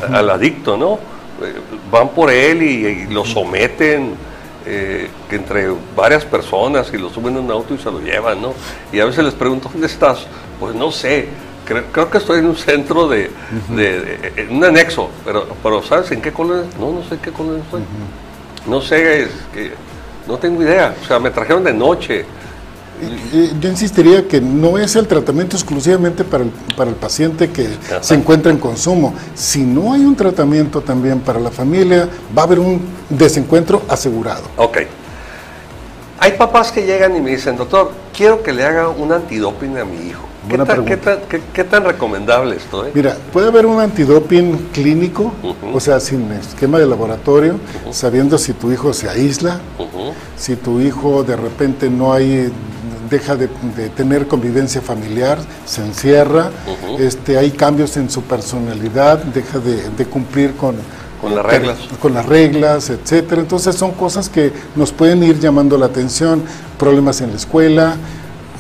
al- 0.08 0.16
al 0.16 0.30
adicto, 0.32 0.76
¿no? 0.76 0.94
Eh, 0.96 1.54
van 1.92 2.10
por 2.10 2.32
él 2.32 2.64
y, 2.64 2.88
y 2.88 3.06
lo 3.14 3.24
someten 3.24 4.33
eh, 4.66 5.10
que 5.30 5.36
entre 5.38 5.68
varias 5.96 6.26
personas 6.26 6.92
y 6.94 6.98
lo 6.98 7.10
suben 7.10 7.38
en 7.38 7.44
un 7.46 7.52
auto 7.52 7.74
y 7.74 7.78
se 7.78 7.92
lo 7.92 8.00
llevan, 8.00 8.42
¿no? 8.42 8.54
Y 8.92 9.00
a 9.00 9.06
veces 9.06 9.24
les 9.24 9.34
pregunto, 9.34 9.70
¿dónde 9.72 9.88
estás? 9.88 10.26
Pues 10.60 10.74
no 10.76 10.92
sé, 10.92 11.28
creo, 11.66 11.84
creo 11.92 12.10
que 12.10 12.18
estoy 12.20 12.40
en 12.40 12.46
un 12.48 12.56
centro 12.56 13.08
de, 13.08 13.30
de- 13.70 14.02
de- 14.02 14.34
en 14.44 14.56
un 14.56 14.64
anexo, 14.64 15.10
pero, 15.26 15.48
pero 15.62 15.82
¿sabes 15.84 16.12
en 16.12 16.22
qué 16.22 16.32
colonia? 16.32 16.66
No, 16.80 16.92
no 16.92 17.04
sé 17.08 17.16
en 17.16 17.20
qué 17.22 17.32
colonia 17.32 17.64
estoy. 17.64 17.82
No 18.68 18.80
sé, 18.82 19.24
es 19.24 19.30
que 19.54 19.72
no 20.28 20.38
tengo 20.38 20.62
idea. 20.64 20.96
O 21.04 21.06
sea, 21.06 21.20
me 21.20 21.30
trajeron 21.32 21.64
de 21.64 21.74
noche. 21.74 22.26
Yo 23.60 23.70
insistiría 23.70 24.28
que 24.28 24.40
no 24.42 24.78
es 24.78 24.96
el 24.96 25.08
tratamiento 25.08 25.56
exclusivamente 25.56 26.24
para 26.24 26.44
el, 26.44 26.50
para 26.78 26.90
el 26.90 26.96
paciente 26.96 27.50
que 27.50 27.68
Ajá. 27.88 28.04
se 28.04 28.16
encuentra 28.16 28.52
en 28.52 28.58
consumo. 28.58 29.14
Si 29.36 29.62
no 29.64 29.94
hay 29.94 30.02
un 30.06 30.16
tratamiento 30.16 30.82
también 30.82 31.20
para 31.20 31.40
la 31.40 31.52
familia, 31.52 32.08
va 32.38 32.44
a 32.44 32.46
haber 32.46 32.60
un 32.60 32.82
desencuentro 33.10 33.82
asegurado. 33.90 34.44
Ok. 34.58 34.78
Hay 36.20 36.34
papás 36.34 36.72
que 36.72 36.86
llegan 36.86 37.16
y 37.18 37.22
me 37.22 37.32
dicen, 37.32 37.58
doctor, 37.58 37.92
quiero 38.16 38.44
que 38.44 38.54
le 38.54 38.64
haga 38.64 38.88
un 38.90 39.12
antidoping 39.12 39.78
a 39.78 39.84
mi 39.86 40.08
hijo. 40.08 40.22
¿Qué 40.48 40.58
tan, 40.58 40.84
qué 40.86 40.98
tan- 40.98 41.20
qué- 41.30 41.42
qué 41.54 41.64
tan 41.64 41.86
recomendable 41.86 42.58
esto? 42.58 42.86
eh? 42.86 42.92
Mira, 42.94 43.16
puede 43.32 43.48
haber 43.48 43.66
un 43.66 43.80
antidoping 43.80 44.70
clínico, 44.74 45.32
o 45.74 45.80
sea, 45.80 46.00
sin 46.02 46.30
esquema 46.34 46.80
de 46.80 46.86
laboratorio, 46.86 47.56
sabiendo 47.92 48.38
si 48.38 48.52
tu 48.54 48.72
hijo 48.72 48.94
se 48.94 49.10
aísla, 49.10 49.62
si 50.38 50.58
tu 50.58 50.82
hijo 50.82 51.24
de 51.24 51.38
repente 51.38 51.90
no 51.90 52.12
hay 52.14 52.52
deja 53.10 53.36
de, 53.36 53.50
de 53.76 53.90
tener 53.90 54.28
convivencia 54.28 54.82
familiar, 54.82 55.38
se 55.66 55.82
encierra, 55.82 56.52
este, 57.00 57.38
hay 57.38 57.52
cambios 57.52 57.98
en 57.98 58.10
su 58.10 58.22
personalidad, 58.24 59.20
deja 59.20 59.60
de, 59.60 59.90
de 59.90 60.06
cumplir 60.06 60.54
con, 60.56 60.76
Con 61.22 61.36
las 61.36 61.46
reglas. 61.46 61.78
con 62.02 62.14
las 62.14 62.26
reglas, 62.26 62.90
etcétera. 62.90 63.42
Entonces 63.42 63.76
son 63.76 63.92
cosas 63.92 64.30
que 64.30 64.52
nos 64.76 64.92
pueden 64.92 65.24
ir 65.24 65.40
llamando 65.40 65.78
la 65.78 65.86
atención, 65.88 66.44
problemas 66.78 67.22
en 67.22 67.32
la 67.32 67.38
escuela, 67.38 67.96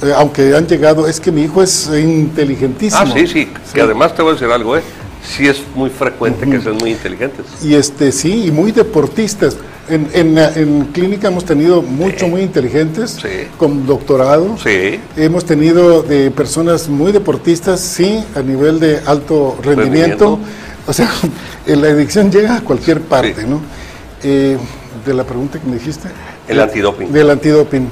eh, 0.01 0.11
aunque 0.15 0.55
han 0.55 0.67
llegado, 0.67 1.07
es 1.07 1.19
que 1.19 1.31
mi 1.31 1.43
hijo 1.43 1.61
es 1.63 1.89
inteligentísimo. 1.93 3.01
Ah, 3.01 3.13
sí, 3.13 3.27
sí, 3.27 3.51
que 3.73 3.81
además 3.81 4.15
te 4.15 4.21
voy 4.21 4.31
a 4.31 4.33
decir 4.33 4.49
algo, 4.49 4.77
¿eh? 4.77 4.81
Sí 5.25 5.47
es 5.47 5.61
muy 5.75 5.89
frecuente 5.89 6.45
que 6.49 6.59
sean 6.59 6.77
muy 6.77 6.91
inteligentes. 6.91 7.45
Y 7.63 7.73
este, 7.75 8.11
sí, 8.11 8.45
y 8.47 8.51
muy 8.51 8.71
deportistas. 8.71 9.55
En, 9.89 10.07
en, 10.13 10.37
en 10.37 10.85
clínica 10.93 11.27
hemos 11.27 11.43
tenido 11.45 11.81
mucho, 11.81 12.27
muy 12.27 12.41
inteligentes, 12.41 13.11
Sí. 13.21 13.47
con 13.57 13.85
doctorado. 13.85 14.57
Sí. 14.63 14.99
Hemos 15.17 15.45
tenido 15.45 16.03
de 16.03 16.31
personas 16.31 16.87
muy 16.89 17.11
deportistas, 17.11 17.79
sí, 17.81 18.23
a 18.35 18.41
nivel 18.41 18.79
de 18.79 18.99
alto 19.05 19.57
rendimiento. 19.61 20.37
Rendimiento. 20.37 20.39
O 20.87 20.93
sea, 20.93 21.09
la 21.65 21.87
adicción 21.87 22.31
llega 22.31 22.57
a 22.57 22.61
cualquier 22.61 23.01
parte, 23.01 23.35
Sí. 23.41 23.47
¿no? 23.47 23.61
Eh, 24.23 24.57
de 25.05 25.13
la 25.13 25.23
pregunta 25.25 25.59
que 25.59 25.67
me 25.67 25.75
dijiste. 25.75 26.07
El 26.47 26.59
antidoping. 26.61 27.11
Del 27.11 27.29
antidoping. 27.29 27.87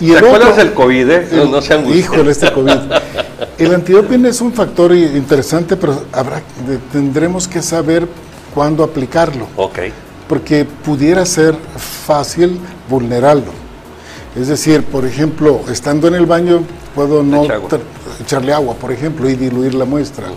Y 0.00 0.06
¿Te 0.06 0.12
el 0.18 0.24
acuerdas 0.24 0.50
otro- 0.52 0.64
del 0.64 0.72
COVID, 0.74 1.10
eh? 1.10 1.28
No, 1.32 1.44
no 1.46 1.60
se 1.60 1.74
angustien. 1.74 1.98
Híjole, 1.98 2.30
este 2.30 2.52
COVID. 2.52 2.70
El 3.58 3.74
antidoping 3.74 4.24
es 4.24 4.40
un 4.40 4.52
factor 4.54 4.94
interesante, 4.94 5.76
pero 5.76 6.02
habrá, 6.12 6.40
tendremos 6.92 7.46
que 7.46 7.60
saber 7.60 8.08
cuándo 8.54 8.82
aplicarlo, 8.82 9.46
Ok. 9.56 9.78
porque 10.28 10.64
pudiera 10.64 11.26
ser 11.26 11.54
fácil 11.76 12.58
vulnerarlo. 12.88 13.52
Es 14.34 14.48
decir, 14.48 14.82
por 14.84 15.04
ejemplo, 15.04 15.60
estando 15.70 16.08
en 16.08 16.14
el 16.14 16.24
baño, 16.24 16.62
puedo 16.94 17.22
no 17.22 17.44
Echa 17.44 17.54
agua. 17.54 17.68
tra- 17.68 17.80
echarle 18.22 18.52
agua, 18.54 18.74
por 18.76 18.92
ejemplo, 18.92 19.28
y 19.28 19.34
diluir 19.34 19.74
la 19.74 19.84
muestra. 19.84 20.28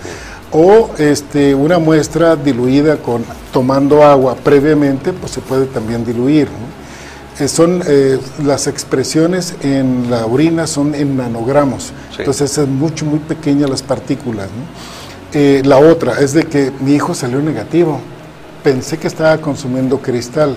O 0.51 0.89
este, 0.97 1.55
una 1.55 1.79
muestra 1.79 2.35
diluida 2.35 2.97
con 2.97 3.23
tomando 3.53 4.03
agua 4.03 4.35
previamente, 4.35 5.13
pues 5.13 5.31
se 5.31 5.39
puede 5.41 5.65
también 5.67 6.03
diluir. 6.05 6.47
¿no? 6.49 6.72
Eh, 7.39 7.47
son 7.47 7.81
eh, 7.87 8.19
las 8.45 8.67
expresiones 8.67 9.55
en 9.61 10.11
la 10.11 10.25
orina 10.27 10.67
son 10.67 10.93
en 10.93 11.17
nanogramos, 11.17 11.85
Sí. 12.11 12.17
entonces 12.19 12.57
es 12.57 12.67
mucho 12.67 13.05
muy 13.05 13.19
pequeñas 13.19 13.69
las 13.69 13.81
partículas. 13.81 14.47
¿no? 14.47 15.39
Eh, 15.39 15.63
la 15.65 15.77
otra 15.79 16.19
es 16.19 16.33
de 16.33 16.43
que 16.43 16.71
mi 16.79 16.93
hijo 16.93 17.15
salió 17.15 17.39
negativo. 17.39 17.99
Pensé 18.63 18.97
que 18.99 19.07
estaba 19.07 19.37
consumiendo 19.39 19.97
cristal 19.99 20.55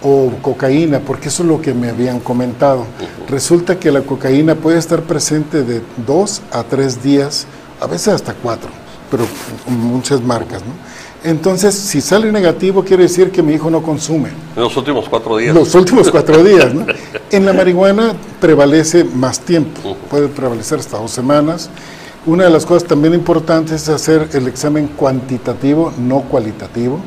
o 0.00 0.30
cocaína, 0.42 1.00
porque 1.00 1.28
eso 1.28 1.42
es 1.42 1.48
lo 1.48 1.60
que 1.60 1.74
me 1.74 1.88
habían 1.90 2.20
comentado. 2.20 2.86
Resulta 3.28 3.78
que 3.78 3.90
la 3.90 4.00
cocaína 4.02 4.54
puede 4.54 4.78
estar 4.78 5.02
presente 5.02 5.64
de 5.64 5.82
dos 6.06 6.40
a 6.52 6.62
tres 6.62 7.02
días, 7.02 7.46
a 7.80 7.86
veces 7.86 8.08
hasta 8.14 8.32
cuatro, 8.32 8.70
pero 9.10 9.24
muchas 9.66 10.20
marcas. 10.22 10.60
¿no? 10.62 10.72
Entonces, 11.24 11.74
si 11.74 12.00
sale 12.00 12.32
negativo, 12.32 12.84
quiere 12.84 13.04
decir 13.04 13.30
que 13.30 13.42
mi 13.42 13.54
hijo 13.54 13.70
no 13.70 13.82
consume 13.82 14.30
En 14.56 14.62
los 14.62 14.76
últimos 14.76 15.08
cuatro 15.08 15.36
días. 15.36 15.54
los 15.54 15.74
últimos 15.74 16.10
cuatro 16.10 16.42
días. 16.42 16.74
¿no? 16.74 16.86
En 17.30 17.46
la 17.46 17.52
marihuana 17.52 18.14
prevalece 18.40 19.04
más 19.04 19.40
tiempo, 19.40 19.96
puede 20.10 20.28
prevalecer 20.28 20.78
hasta 20.80 20.98
dos 20.98 21.10
semanas. 21.12 21.70
Una 22.26 22.44
de 22.44 22.50
las 22.50 22.66
cosas 22.66 22.84
también 22.86 23.14
importantes 23.14 23.82
es 23.82 23.88
hacer 23.88 24.28
el 24.34 24.46
examen 24.46 24.86
cuantitativo, 24.88 25.92
no 25.98 26.20
cualitativo. 26.20 27.00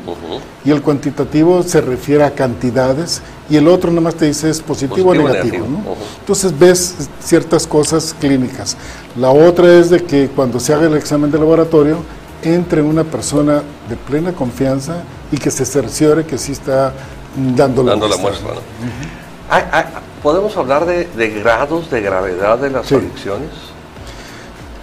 Y 0.64 0.70
el 0.72 0.82
cuantitativo 0.82 1.62
se 1.62 1.80
refiere 1.80 2.24
a 2.24 2.32
cantidades 2.32 3.22
y 3.48 3.56
el 3.56 3.68
otro 3.68 3.90
nada 3.90 4.02
más 4.02 4.16
te 4.16 4.26
dice 4.26 4.50
es 4.50 4.60
positivo, 4.60 5.06
Positivo 5.06 5.10
o 5.10 5.14
negativo. 5.32 5.64
negativo. 5.68 5.96
Entonces 6.20 6.58
ves 6.58 7.08
ciertas 7.20 7.66
cosas 7.66 8.14
clínicas. 8.20 8.76
La 9.16 9.30
otra 9.30 9.78
es 9.78 9.88
de 9.90 10.02
que 10.02 10.28
cuando 10.28 10.58
se 10.60 10.74
haga 10.74 10.86
el 10.88 10.96
examen 10.96 11.30
de 11.30 11.38
laboratorio 11.38 11.98
entre 12.54 12.82
una 12.82 13.04
persona 13.04 13.62
de 13.88 13.96
plena 13.96 14.32
confianza 14.32 15.02
y 15.32 15.36
que 15.36 15.50
se 15.50 15.64
cerciore 15.64 16.24
que 16.24 16.38
sí 16.38 16.52
está 16.52 16.92
dando 17.56 17.82
la 17.82 17.92
dando 17.92 18.08
¿Podemos 20.22 20.56
hablar 20.56 20.86
de, 20.86 21.04
de 21.06 21.28
grados 21.30 21.90
de 21.90 22.00
gravedad 22.00 22.58
de 22.58 22.70
las 22.70 22.86
Sí. 22.86 22.96
adicciones? 22.96 23.50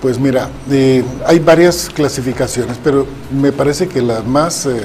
Pues 0.01 0.19
mira, 0.19 0.49
eh, 0.69 1.03
hay 1.25 1.39
varias 1.39 1.89
clasificaciones, 1.89 2.77
pero 2.83 3.05
me 3.31 3.51
parece 3.51 3.87
que 3.87 4.01
la 4.01 4.21
más, 4.21 4.65
eh, 4.65 4.81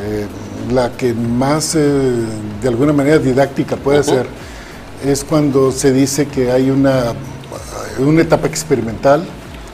eh, 0.00 0.26
la 0.72 0.90
que 0.92 1.12
más 1.14 1.74
eh, 1.74 2.12
de 2.62 2.68
alguna 2.68 2.92
manera 2.92 3.18
didáctica 3.18 3.76
puede 3.76 4.02
ser, 4.02 4.26
es 5.04 5.24
cuando 5.24 5.72
se 5.72 5.92
dice 5.92 6.26
que 6.26 6.50
hay 6.50 6.70
una, 6.70 7.12
una 7.98 8.22
etapa 8.22 8.46
experimental, 8.46 9.26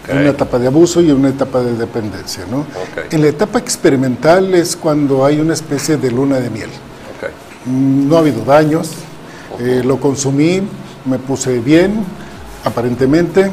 Ok. 0.05 0.11
una 0.13 0.31
etapa 0.31 0.59
de 0.59 0.67
abuso 0.67 1.01
y 1.01 1.11
una 1.11 1.29
etapa 1.29 1.63
de 1.63 1.75
dependencia. 1.77 2.45
¿no? 2.51 2.61
Ok. 2.61 3.13
En 3.13 3.23
la 3.23 3.29
etapa 3.29 3.59
experimental 3.59 4.53
es 4.55 4.77
cuando 4.77 5.25
hay 5.25 5.41
una 5.41 5.55
especie 5.55 5.97
de 5.97 6.11
luna 6.11 6.41
de 6.41 6.51
miel. 6.51 6.71
Ok. 6.71 7.31
No 7.67 8.17
ha 8.17 8.21
habido 8.21 8.45
daños, 8.45 8.91
eh, 9.61 9.83
lo 9.85 10.01
consumí, 10.01 10.63
me 11.05 11.19
puse 11.19 11.59
bien, 11.61 12.05
aparentemente, 12.65 13.51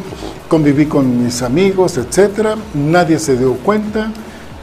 conviví 0.48 0.86
con 0.88 1.24
mis 1.24 1.42
amigos, 1.42 1.98
etcétera, 1.98 2.56
nadie 2.74 3.20
se 3.20 3.38
dio 3.38 3.54
cuenta 3.56 4.12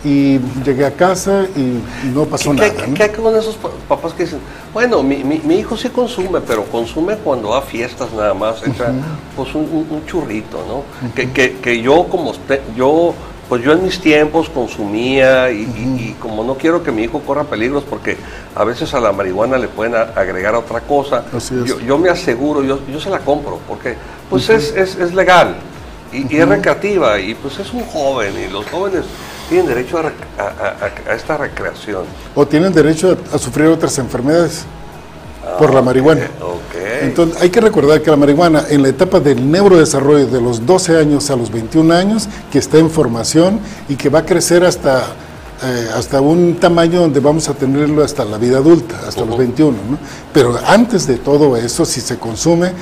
y 0.06 0.38
llegué 0.64 0.86
a 0.86 0.92
casa 0.92 1.46
y 1.56 1.80
no 2.14 2.24
pasó 2.26 2.52
¿Qué, 2.52 2.56
nada. 2.58 2.72
qué- 2.74 2.86
¿no? 2.86 2.94
qué 2.94 3.02
hay 3.02 3.10
con 3.10 3.34
esos 3.36 3.56
pa- 3.56 3.70
papás 3.88 4.12
que 4.12 4.22
dicen, 4.22 4.38
bueno, 4.72 5.02
mi, 5.02 5.24
mi- 5.24 5.40
mi 5.44 5.56
hijo 5.56 5.76
sí 5.76 5.88
consume, 5.88 6.40
pero 6.40 6.64
consume 6.64 7.16
cuando 7.16 7.48
va 7.50 7.58
a 7.58 7.62
fiestas 7.62 8.12
nada 8.12 8.32
más, 8.32 8.62
echa 8.64 8.92
pues 9.34 9.52
un, 9.56 9.62
un- 9.62 9.86
un 9.90 10.06
churrito, 10.06 10.58
¿no? 10.68 11.10
que, 11.14 11.32
que- 11.32 11.56
que 11.56 11.82
yo 11.82 12.04
como 12.04 12.32
yo, 12.76 13.14
pues 13.48 13.64
yo 13.64 13.72
en 13.72 13.82
mis 13.84 14.00
tiempos 14.00 14.48
consumía 14.48 15.50
y, 15.50 15.62
y- 15.62 16.10
y 16.10 16.16
como 16.20 16.44
no 16.44 16.54
quiero 16.54 16.84
que 16.84 16.92
mi 16.92 17.02
hijo 17.02 17.20
corra 17.20 17.42
peligros 17.44 17.82
porque 17.82 18.16
a 18.54 18.62
veces 18.62 18.94
a 18.94 19.00
la 19.00 19.10
marihuana 19.10 19.58
le 19.58 19.66
pueden 19.66 19.96
agregar 19.96 20.54
otra 20.54 20.80
cosa, 20.82 21.24
Así 21.36 21.54
es. 21.58 21.64
yo, 21.64 21.80
yo 21.80 21.98
me 21.98 22.10
aseguro, 22.10 22.62
yo, 22.62 22.78
yo 22.92 23.00
se 23.00 23.10
la 23.10 23.18
compro 23.18 23.58
porque 23.66 23.96
pues 24.30 24.48
es, 24.50 24.72
es, 24.76 24.94
es 24.96 25.12
legal. 25.14 25.56
Y, 26.12 26.32
y 26.32 26.38
es 26.38 26.48
recreativa 26.48 27.18
y 27.18 27.34
pues 27.34 27.58
es 27.58 27.72
un 27.72 27.84
joven 27.86 28.32
y 28.38 28.50
los 28.52 28.64
jóvenes 28.66 29.04
tienen 29.48 29.66
derecho 29.66 29.98
a, 29.98 30.02
rec- 30.02 30.12
a- 30.38 30.42
a- 30.42 31.10
a- 31.10 31.12
a 31.12 31.14
esta 31.14 31.36
recreación. 31.36 32.04
O 32.34 32.46
tienen 32.46 32.72
derecho 32.72 33.16
a, 33.32 33.38
sufrir 33.38 33.66
otras 33.68 33.96
enfermedades 33.98 34.64
por 35.58 35.72
la 35.72 35.80
marihuana. 35.82 36.28
Ok. 36.42 36.74
Entonces 37.02 37.40
hay 37.40 37.50
que 37.50 37.60
recordar 37.60 38.02
que 38.02 38.10
la 38.10 38.16
marihuana 38.16 38.64
en 38.68 38.82
la 38.82 38.88
etapa 38.88 39.20
del 39.20 39.48
neurodesarrollo 39.50 40.26
de 40.26 40.40
los 40.40 40.66
12 40.66 40.98
años 40.98 41.30
a 41.30 41.36
los 41.36 41.50
21 41.52 41.94
años, 41.94 42.28
que 42.50 42.58
está 42.58 42.78
en 42.78 42.90
formación 42.90 43.60
y 43.88 43.94
que 43.96 44.08
va 44.08 44.20
a 44.20 44.24
crecer 44.26 44.64
hasta, 44.64 45.04
eh, 45.64 45.88
hasta 45.96 46.20
un 46.20 46.56
tamaño 46.58 47.00
donde 47.00 47.20
vamos 47.20 47.48
a 47.48 47.54
tenerlo 47.54 48.02
hasta 48.02 48.24
la 48.24 48.38
vida 48.38 48.58
adulta, 48.58 48.96
hasta 49.06 49.24
los 49.24 49.38
21. 49.38 49.76
¿no? 49.90 49.98
Pero 50.32 50.58
antes 50.66 51.06
de 51.06 51.18
todo 51.18 51.56
eso, 51.56 51.84
si 51.84 52.00
se 52.00 52.18
consume, 52.18 52.72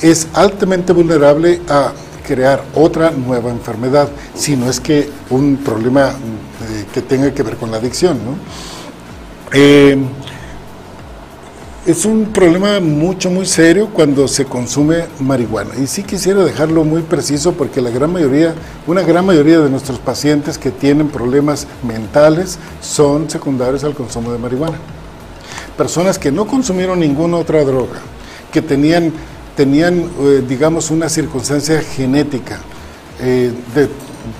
es 0.00 0.28
altamente 0.32 0.92
vulnerable 0.92 1.60
a 1.68 1.92
crear 2.26 2.62
otra 2.74 3.10
nueva 3.10 3.50
enfermedad, 3.50 4.08
si 4.34 4.56
no 4.56 4.68
es 4.68 4.80
que 4.80 5.08
un 5.30 5.58
problema 5.58 6.10
eh, 6.10 6.84
que 6.92 7.02
tenga 7.02 7.32
que 7.32 7.42
ver 7.42 7.56
con 7.56 7.70
la 7.70 7.76
adicción. 7.76 8.18
¿no? 8.18 8.36
Eh, 9.52 9.96
es 11.86 12.04
un 12.04 12.32
problema 12.32 12.80
mucho, 12.80 13.30
muy 13.30 13.46
serio 13.46 13.90
cuando 13.92 14.26
se 14.26 14.44
consume 14.44 15.04
marihuana. 15.20 15.70
Y 15.80 15.86
sí 15.86 16.02
quisiera 16.02 16.42
dejarlo 16.42 16.82
muy 16.82 17.02
preciso 17.02 17.52
porque 17.52 17.80
la 17.80 17.90
gran 17.90 18.12
mayoría, 18.12 18.56
una 18.88 19.02
gran 19.02 19.24
mayoría 19.24 19.60
de 19.60 19.70
nuestros 19.70 20.00
pacientes 20.00 20.58
que 20.58 20.72
tienen 20.72 21.08
problemas 21.08 21.68
mentales 21.86 22.58
son 22.80 23.30
secundarios 23.30 23.84
al 23.84 23.94
consumo 23.94 24.32
de 24.32 24.38
marihuana. 24.38 24.78
Personas 25.76 26.18
que 26.18 26.32
no 26.32 26.48
consumieron 26.48 26.98
ninguna 26.98 27.36
otra 27.36 27.62
droga, 27.62 28.00
que 28.50 28.62
tenían, 28.62 29.12
tenían 29.56 30.10
eh, 30.20 30.44
digamos, 30.46 30.90
una 30.90 31.08
circunstancia 31.08 31.80
genética, 31.80 32.58
eh, 33.20 33.52
de- 33.74 33.88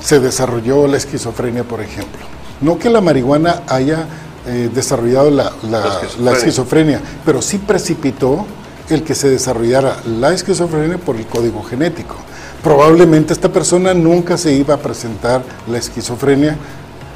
se 0.02 0.20
desarrolló 0.20 0.86
la 0.86 0.96
esquizofrenia, 0.96 1.64
por 1.64 1.80
ejemplo. 1.80 2.20
No 2.60 2.78
que 2.78 2.90
la 2.90 3.00
marihuana 3.00 3.62
haya 3.68 4.06
eh, 4.46 4.70
desarrollado 4.72 5.30
la, 5.30 5.52
la- 5.70 5.80
La 5.80 5.88
esquizofrenia. 5.88 6.30
la 6.30 6.36
esquizofrenia, 6.36 7.00
pero 7.24 7.42
sí 7.42 7.58
precipitó 7.58 8.46
el 8.90 9.02
que 9.02 9.14
se 9.14 9.28
desarrollara 9.28 9.96
la 10.20 10.32
esquizofrenia 10.32 10.98
por 10.98 11.16
el 11.16 11.26
código 11.26 11.62
genético. 11.64 12.14
Probablemente 12.62 13.32
esta 13.32 13.48
persona 13.52 13.94
nunca 13.94 14.36
se 14.36 14.52
iba 14.52 14.74
a 14.74 14.78
presentar 14.78 15.42
la 15.68 15.78
esquizofrenia 15.78 16.56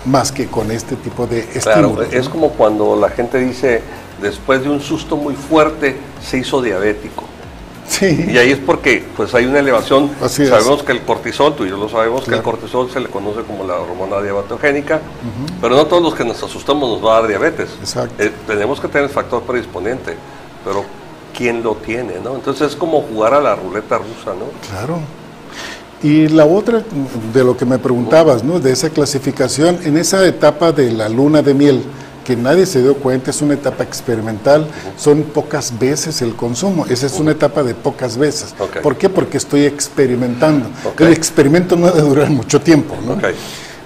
más 0.06 0.32
que 0.32 0.46
con 0.46 0.70
este 0.70 0.96
tipo 0.96 1.26
de 1.26 1.44
Claro, 1.44 1.88
estímulos. 1.90 2.12
es 2.12 2.24
¿no? 2.26 2.30
como 2.32 2.50
cuando 2.50 2.96
la 2.96 3.10
gente 3.10 3.38
dice, 3.38 3.82
después 4.22 4.62
de 4.62 4.70
un 4.70 4.80
susto 4.80 5.16
muy 5.16 5.34
fuerte, 5.34 5.96
se 6.22 6.38
hizo 6.38 6.62
diabético. 6.62 7.24
Sí. 7.90 8.26
Y 8.28 8.38
ahí 8.38 8.52
es 8.52 8.58
porque 8.58 9.04
pues 9.16 9.34
hay 9.34 9.46
una 9.46 9.58
elevación, 9.58 10.12
Así 10.22 10.44
es. 10.44 10.48
sabemos 10.48 10.84
que 10.84 10.92
el 10.92 11.00
cortisol, 11.02 11.56
tú 11.56 11.64
y 11.64 11.70
yo 11.70 11.76
lo 11.76 11.88
sabemos, 11.88 12.24
que 12.24 12.36
el 12.36 12.42
cortisol 12.42 12.88
se 12.88 13.00
le 13.00 13.08
conoce 13.08 13.42
como 13.42 13.64
la 13.64 13.80
hormona 13.80 14.22
diabetogénica, 14.22 15.00
pero 15.60 15.74
no 15.74 15.84
todos 15.86 16.00
los 16.00 16.14
que 16.14 16.24
nos 16.24 16.40
asustamos 16.40 16.88
nos 16.88 17.04
va 17.04 17.16
a 17.16 17.20
dar 17.20 17.28
diabetes. 17.28 17.68
Exacto. 17.80 18.22
Eh, 18.22 18.30
tenemos 18.46 18.80
que 18.80 18.86
tener 18.86 19.04
el 19.04 19.10
factor 19.10 19.42
predisponente, 19.42 20.14
pero 20.64 20.84
¿quién 21.36 21.64
lo 21.64 21.74
tiene? 21.74 22.14
¿no? 22.22 22.36
Entonces 22.36 22.70
es 22.70 22.76
como 22.76 23.02
jugar 23.02 23.34
a 23.34 23.40
la 23.40 23.56
ruleta 23.56 23.98
rusa, 23.98 24.34
¿no? 24.38 24.46
Claro. 24.70 25.00
Y 26.02 26.28
la 26.28 26.46
otra, 26.46 26.82
de 27.34 27.44
lo 27.44 27.56
que 27.56 27.66
me 27.66 27.78
preguntabas, 27.78 28.44
¿no? 28.44 28.60
De 28.60 28.72
esa 28.72 28.88
clasificación, 28.90 29.80
en 29.84 29.96
esa 29.96 30.24
etapa 30.24 30.70
de 30.70 30.92
la 30.92 31.08
luna 31.08 31.42
de 31.42 31.54
miel, 31.54 31.82
que 32.24 32.36
nadie 32.36 32.66
se 32.66 32.82
dio 32.82 32.94
cuenta, 32.96 33.30
es 33.30 33.42
una 33.42 33.54
etapa 33.54 33.82
experimental, 33.84 34.66
son 34.96 35.22
pocas 35.22 35.78
veces 35.78 36.22
el 36.22 36.34
consumo, 36.34 36.86
esa 36.86 37.06
es 37.06 37.18
una 37.18 37.32
etapa 37.32 37.62
de 37.62 37.74
pocas 37.74 38.16
veces. 38.16 38.54
¿Por 38.82 38.96
qué? 38.96 39.08
Porque 39.08 39.36
estoy 39.36 39.64
experimentando. 39.64 40.68
El 40.98 41.12
experimento 41.12 41.76
no 41.76 41.86
debe 41.90 42.08
durar 42.08 42.30
mucho 42.30 42.60
tiempo, 42.60 42.96
¿no? 43.06 43.18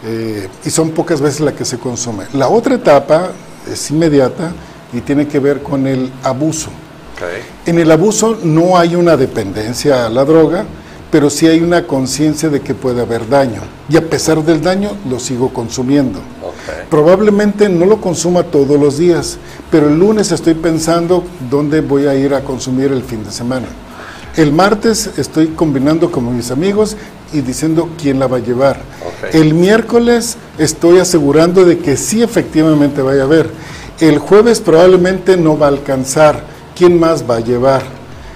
Eh, 0.06 0.48
y 0.64 0.70
son 0.70 0.90
pocas 0.90 1.20
veces 1.20 1.40
la 1.40 1.52
que 1.52 1.64
se 1.64 1.78
consume. 1.78 2.24
La 2.34 2.48
otra 2.48 2.74
etapa 2.74 3.30
es 3.72 3.90
inmediata 3.90 4.52
y 4.92 5.00
tiene 5.00 5.26
que 5.26 5.38
ver 5.38 5.62
con 5.62 5.86
el 5.86 6.12
abuso. 6.22 6.70
En 7.64 7.78
el 7.78 7.90
abuso 7.90 8.38
no 8.42 8.76
hay 8.76 8.96
una 8.96 9.16
dependencia 9.16 10.06
a 10.06 10.10
la 10.10 10.24
droga, 10.24 10.64
pero 11.10 11.30
sí 11.30 11.46
hay 11.46 11.60
una 11.60 11.86
conciencia 11.86 12.48
de 12.48 12.60
que 12.60 12.74
puede 12.74 13.00
haber 13.00 13.28
daño. 13.28 13.62
Y 13.88 13.96
a 13.96 14.02
pesar 14.02 14.42
del 14.42 14.60
daño, 14.60 14.90
lo 15.08 15.18
sigo 15.20 15.52
consumiendo. 15.54 16.20
Probablemente 16.90 17.68
no 17.68 17.86
lo 17.86 18.00
consuma 18.00 18.44
todos 18.44 18.78
los 18.78 18.98
días, 18.98 19.38
pero 19.70 19.88
el 19.88 19.98
lunes 19.98 20.32
estoy 20.32 20.54
pensando 20.54 21.24
dónde 21.50 21.80
voy 21.80 22.06
a 22.06 22.14
ir 22.14 22.34
a 22.34 22.42
consumir 22.42 22.92
el 22.92 23.02
fin 23.02 23.24
de 23.24 23.30
semana. 23.30 23.66
El 24.36 24.52
martes 24.52 25.10
estoy 25.16 25.48
combinando 25.48 26.10
con 26.10 26.36
mis 26.36 26.50
amigos 26.50 26.96
y 27.32 27.40
diciendo 27.40 27.90
quién 28.00 28.18
la 28.18 28.26
va 28.26 28.38
a 28.38 28.40
llevar. 28.40 28.80
El 29.32 29.54
miércoles 29.54 30.36
estoy 30.58 30.98
asegurando 30.98 31.64
de 31.64 31.78
que 31.78 31.96
sí 31.96 32.22
efectivamente 32.22 33.02
vaya 33.02 33.22
a 33.22 33.24
haber. 33.24 33.50
El 34.00 34.18
jueves 34.18 34.60
probablemente 34.60 35.36
no 35.36 35.56
va 35.56 35.66
a 35.66 35.70
alcanzar. 35.70 36.42
¿Quién 36.74 36.98
más 36.98 37.28
va 37.28 37.36
a 37.36 37.40
llevar? 37.40 37.82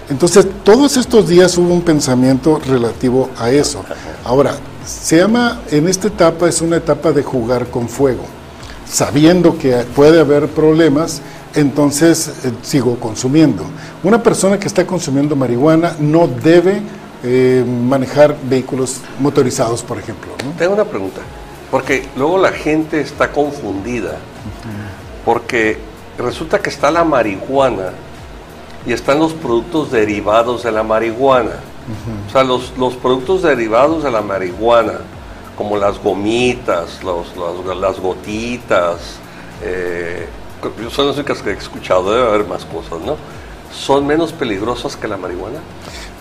Entonces, 0.09 0.47
todos 0.65 0.97
estos 0.97 1.29
días 1.29 1.59
hubo 1.59 1.75
un 1.75 1.83
pensamiento 1.83 2.61
relativo 2.65 3.29
a 3.37 3.51
eso. 3.51 3.85
Ahora, 4.25 4.55
se 4.89 5.19
llama, 5.19 5.61
en 5.71 5.87
esta 5.87 6.09
etapa 6.09 6.49
es 6.49 6.63
una 6.63 6.77
etapa 6.79 7.13
de 7.13 7.23
jugar 7.23 7.67
con 7.67 7.89
fuego. 7.89 8.25
Sabiendo 8.87 9.59
que 9.59 9.85
puede 9.95 10.19
haber 10.19 10.49
problemas, 10.49 11.21
entonces 11.55 12.29
eh, 12.45 12.53
sigo 12.63 12.99
consumiendo. 12.99 13.65
Una 14.03 14.23
persona 14.23 14.59
que 14.59 14.67
está 14.67 14.87
consumiendo 14.87 15.37
marihuana 15.37 15.95
no 16.01 16.27
debe 16.27 16.81
eh, 17.23 17.65
manejar 17.67 18.35
vehículos 18.45 19.03
motorizados, 19.21 19.83
por 19.83 19.99
ejemplo. 19.99 20.31
¿no? 20.43 20.53
Tengo 20.53 20.73
una 20.73 20.85
pregunta, 20.85 21.21
porque 21.71 22.09
luego 22.17 22.39
la 22.39 22.53
gente 22.53 23.03
está 23.03 23.31
confundida, 23.31 24.17
porque 25.27 25.77
resulta 26.17 26.61
que 26.61 26.71
está 26.71 26.91
la 26.91 27.05
marihuana 27.05 27.91
y 28.87 28.95
están 28.95 29.19
los 29.19 29.35
productos 29.35 29.93
derivados 29.93 30.63
de 30.63 30.73
la 30.73 30.83
marihuana. 30.83 31.57
O 32.29 32.31
sea, 32.31 32.45
los, 32.45 32.77
los 32.77 32.95
productos 32.95 33.43
derivados 33.43 34.03
de 34.05 34.11
la 34.11 34.21
marihuana, 34.23 35.01
como 35.57 35.77
las 35.77 35.99
gomitas, 35.99 37.03
los, 37.03 37.35
los- 37.37 37.77
las 37.77 37.99
gotitas, 37.99 39.17
eh, 39.63 40.27
son 40.91 41.07
las 41.09 41.17
únicas 41.17 41.43
que 41.43 41.51
he 41.51 41.55
escuchado, 41.55 42.13
debe 42.13 42.29
haber 42.29 42.47
más 42.47 42.65
cosas, 42.65 43.01
¿no? 43.05 43.17
¿Son 43.73 44.07
menos 44.07 44.33
peligrosas 44.33 44.97
que 44.97 45.09
la 45.09 45.17
marihuana? 45.17 45.59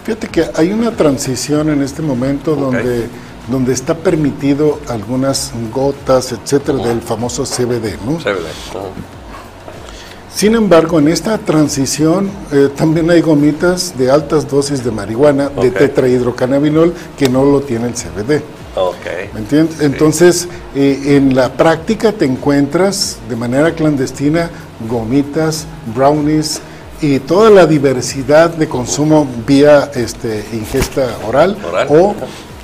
Fíjate 0.03 0.27
que 0.27 0.45
hay 0.55 0.71
una 0.71 0.91
transición 0.91 1.69
en 1.69 1.81
este 1.81 2.01
momento 2.01 2.53
Ok. 2.53 2.59
donde, 2.59 3.09
donde 3.49 3.73
está 3.73 3.93
permitido 3.95 4.79
algunas 4.87 5.51
gotas, 5.73 6.31
etcétera, 6.31 6.77
del 6.79 7.01
famoso 7.01 7.43
CBD, 7.43 7.97
¿no? 8.05 8.19
Se 8.19 8.31
ve. 8.33 8.39
Ajá. 8.69 8.79
Sin 10.37 10.53
embargo, 10.53 10.99
en 10.99 11.07
esta 11.07 11.35
transición 11.39 12.29
eh, 12.51 12.69
también 12.77 13.09
hay 13.09 13.21
gomitas 13.21 13.97
de 13.97 14.11
altas 14.11 14.47
dosis 14.47 14.83
de 14.83 14.91
marihuana, 14.91 15.49
de 15.49 15.71
tetrahidrocannabinol, 15.71 16.93
que 17.17 17.27
no 17.27 17.43
lo 17.43 17.61
tiene 17.61 17.87
el 17.87 17.95
CBD. 17.95 18.43
Ok. 18.75 19.33
¿Me 19.33 19.39
entiendes? 19.39 19.81
Entonces, 19.81 20.47
eh, 20.75 21.15
en 21.17 21.35
la 21.35 21.53
práctica 21.53 22.11
te 22.11 22.25
encuentras 22.25 23.17
de 23.27 23.35
manera 23.35 23.73
clandestina 23.73 24.51
gomitas, 24.87 25.65
brownies 25.95 26.61
y 27.01 27.17
toda 27.17 27.49
la 27.49 27.65
diversidad 27.65 28.51
de 28.51 28.69
consumo 28.69 29.27
vía 29.47 29.89
este, 29.95 30.45
ingesta 30.53 31.17
oral, 31.27 31.57
Oral. 31.67 31.87
o, 31.89 32.15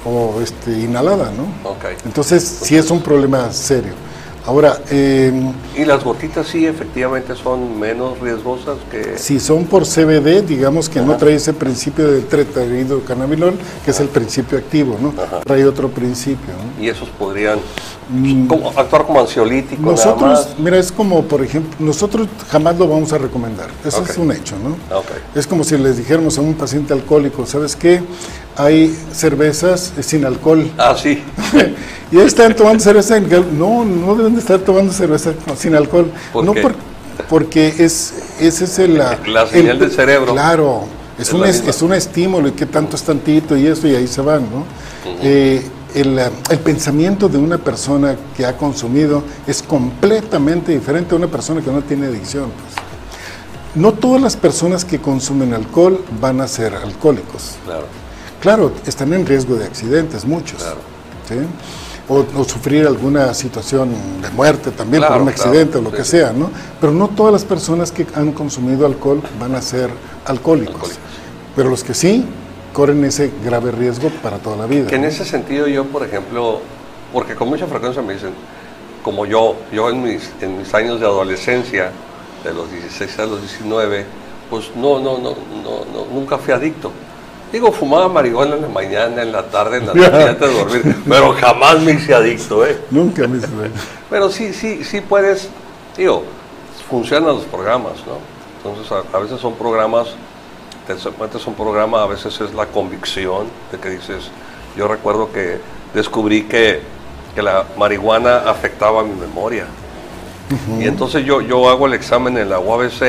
o, 0.05 0.41
este, 0.41 0.79
inhalada, 0.79 1.31
¿no? 1.31 1.71
Ok. 1.71 1.85
Entonces, 2.05 2.43
sí 2.61 2.75
es 2.75 2.91
un 2.91 3.01
problema 3.01 3.51
serio. 3.51 4.02
Ahora, 4.45 4.77
em, 4.89 5.53
Y 5.77 5.85
las 5.85 6.03
gotitas 6.03 6.47
sí 6.47 6.65
efectivamente 6.65 7.33
son 7.35 7.79
menos 7.79 8.19
riesgosas 8.19 8.77
que... 8.91 9.17
si 9.17 9.39
son 9.39 9.65
por 9.65 9.85
CBD, 9.85 10.41
digamos 10.41 10.89
que 10.89 10.99
no 11.01 11.15
trae 11.15 11.35
ese 11.35 11.53
principio 11.53 12.11
del 12.11 12.25
tetrahidrocannabinol, 12.25 13.55
que 13.85 13.91
es 13.91 13.99
el 14.01 14.09
principio 14.09 14.57
activo, 14.57 14.97
¿no? 15.01 15.13
Trae 15.45 15.65
otro 15.65 15.89
principio, 15.89 16.53
¿no? 16.53 16.83
Y 16.83 16.89
esos 16.89 17.07
podrían 17.09 17.59
como- 18.47 18.69
actuar 18.75 19.05
como 19.05 19.19
ansiolítico 19.19 19.81
nada 19.81 19.91
Nosotros, 19.93 20.21
más. 20.47 20.59
mira, 20.59 20.77
es 20.77 20.91
como, 20.91 21.23
por 21.23 21.41
ejemplo, 21.43 21.73
nosotros 21.79 22.27
jamás 22.49 22.77
lo 22.77 22.87
vamos 22.87 23.11
a 23.13 23.17
recomendar. 23.17 23.67
Eso 23.85 24.03
es 24.07 24.17
un 24.17 24.31
hecho, 24.31 24.55
¿no? 24.59 24.71
Ok. 24.97 25.05
Es 25.35 25.47
como 25.47 25.63
si 25.63 25.77
les 25.77 25.97
dijéramos 25.97 26.37
a 26.37 26.41
un 26.41 26.53
paciente 26.53 26.93
alcohólico, 26.93 27.45
¿sabes 27.45 27.75
qué? 27.75 28.01
Hay 28.55 28.95
cervezas 29.11 29.93
sin 30.01 30.25
alcohol. 30.25 30.69
Ah, 30.77 30.95
sí. 31.01 31.23
y 32.11 32.19
ahí 32.19 32.25
están 32.25 32.55
tomando 32.55 32.83
cerveza. 32.83 33.19
No, 33.19 33.83
no 33.83 34.15
deben 34.15 34.33
de 34.35 34.39
estar 34.41 34.59
tomando 34.59 34.93
cerveza 34.93 35.33
sin 35.57 35.75
alcohol. 35.75 36.11
¿Por 36.31 36.45
no 36.45 36.53
qué? 36.53 36.61
por- 36.61 36.75
porque 37.29 37.67
es, 37.79 38.13
ese 38.39 38.65
es 38.65 38.79
el, 38.79 38.97
la, 38.97 39.17
La 39.27 39.47
señal 39.47 39.79
del 39.79 39.91
cerebro. 39.91 40.33
Claro, 40.33 40.83
es, 41.17 41.27
Es 41.27 41.33
un, 41.33 41.45
es, 41.45 41.63
es 41.67 41.81
un 41.81 41.93
estímulo 41.93 42.47
y 42.47 42.51
qué 42.51 42.65
tanto 42.65 42.95
es 42.95 43.03
tantito 43.03 43.55
y 43.55 43.67
eso 43.67 43.87
y 43.87 43.95
ahí 43.95 44.07
se 44.07 44.21
van, 44.21 44.41
¿no? 44.43 44.65
El, 45.05 45.17
eh, 45.21 45.61
el 45.93 46.59
pensamiento 46.63 47.29
de 47.29 47.37
una 47.37 47.57
persona 47.57 48.15
que 48.35 48.45
ha 48.45 48.57
consumido 48.57 49.23
es 49.45 49.61
completamente 49.61 50.71
diferente 50.71 51.13
a 51.13 51.17
una 51.17 51.27
persona 51.27 51.61
que 51.61 51.71
no 51.71 51.81
tiene 51.81 52.07
adicción. 52.07 52.45
pues. 52.51 52.73
No 53.75 53.93
todas 53.93 54.21
las 54.21 54.35
personas 54.35 54.85
que 54.85 54.99
consumen 54.99 55.53
alcohol 55.53 56.03
van 56.21 56.41
a 56.41 56.47
ser 56.47 56.75
alcohólicos. 56.75 57.55
Claro. 57.65 57.85
Claro, 58.39 58.71
están 58.85 59.13
en 59.13 59.25
riesgo 59.25 59.55
de 59.55 59.65
accidentes, 59.65 60.25
muchos. 60.25 60.61
Claro. 60.61 60.79
¿sí? 61.27 61.35
O, 62.09 62.25
o 62.39 62.43
sufrir 62.43 62.85
alguna 62.85 63.33
situación 63.33 63.89
de 64.21 64.29
muerte 64.31 64.71
también 64.71 65.01
Claro, 65.01 65.13
por 65.15 65.21
un 65.23 65.29
claro, 65.33 65.49
accidente 65.49 65.77
o 65.77 65.81
lo 65.81 65.89
sí, 65.91 65.95
que 65.95 66.03
sí. 66.03 66.11
sea, 66.11 66.33
¿no? 66.33 66.51
Pero 66.81 66.91
no 66.93 67.07
todas 67.07 67.31
las 67.33 67.45
personas 67.45 67.91
que 67.91 68.05
han 68.15 68.33
consumido 68.33 68.85
alcohol 68.85 69.21
van 69.39 69.55
a 69.55 69.61
ser 69.61 69.89
alcohólicos. 70.25 70.75
Alcohólicos. 70.75 70.99
Pero 71.55 71.69
los 71.69 71.83
que 71.83 71.93
sí 71.93 72.25
corren 72.73 73.03
ese 73.05 73.31
grave 73.43 73.71
riesgo 73.71 74.09
para 74.21 74.37
toda 74.39 74.57
la 74.57 74.65
vida. 74.65 74.87
Que 74.87 74.95
en 74.95 75.05
ese 75.05 75.23
sentido 75.25 75.67
yo, 75.67 75.85
por 75.85 76.03
ejemplo, 76.03 76.59
porque 77.13 77.35
con 77.35 77.47
mucha 77.49 77.67
frecuencia 77.67 78.01
me 78.01 78.13
dicen, 78.13 78.31
como 79.03 79.25
yo, 79.25 79.55
yo 79.71 79.89
en 79.89 80.01
mis, 80.03 80.31
en 80.41 80.57
mis 80.57 80.73
años 80.73 80.99
de 80.99 81.05
adolescencia, 81.05 81.91
de 82.43 82.53
los 82.53 82.69
16 82.71 83.19
a 83.19 83.25
los 83.25 83.41
19, 83.41 84.05
pues 84.49 84.71
no, 84.75 84.99
no, 84.99 85.17
no, 85.17 85.29
no, 85.63 85.85
no 85.93 86.05
nunca 86.13 86.37
fui 86.37 86.53
adicto. 86.53 86.91
Digo, 87.51 87.71
fumaba 87.71 88.09
marihuana 88.09 88.55
en 88.55 88.63
la 88.63 88.67
mañana, 88.67 89.21
en 89.21 89.31
la 89.31 89.43
tarde, 89.43 89.77
en 89.77 89.85
la 89.87 89.93
noche, 89.93 90.29
antes 90.29 90.49
de 90.49 90.57
dormir, 90.57 90.95
pero 91.07 91.33
jamás 91.33 91.79
me 91.81 91.91
hice 91.93 92.13
adicto, 92.15 92.65
¿eh? 92.65 92.79
Nunca 92.89 93.27
me 93.27 93.37
hice- 93.37 93.47
Pero 94.09 94.29
sí, 94.31 94.51
sí, 94.53 94.83
sí 94.83 95.01
puedes, 95.01 95.49
digo, 95.95 96.23
funcionan 96.89 97.35
los 97.35 97.43
programas, 97.45 97.93
¿no? 98.07 98.17
Entonces 98.57 98.91
a, 98.91 99.15
a 99.17 99.19
veces 99.19 99.39
son 99.39 99.53
programas, 99.53 100.07
te 100.87 100.95
metes 101.19 101.47
un 101.47 101.55
programa, 101.55 102.03
a 102.03 102.07
veces 102.07 102.39
es 102.41 102.53
la 102.53 102.65
convicción 102.67 103.47
de 103.71 103.79
que 103.79 103.89
dices, 103.89 104.29
yo 104.75 104.87
recuerdo 104.87 105.31
que 105.31 105.59
descubrí 105.93 106.43
que, 106.43 106.81
que 107.35 107.41
la 107.41 107.65
marihuana 107.77 108.49
afectaba 108.49 109.03
mi 109.03 109.13
memoria. 109.13 109.65
Y 110.79 110.85
entonces 110.85 111.25
yo, 111.25 111.41
yo 111.41 111.67
hago 111.69 111.87
el 111.87 111.93
examen 111.93 112.37
en 112.37 112.49
la 112.49 112.59
UABC 112.59 113.01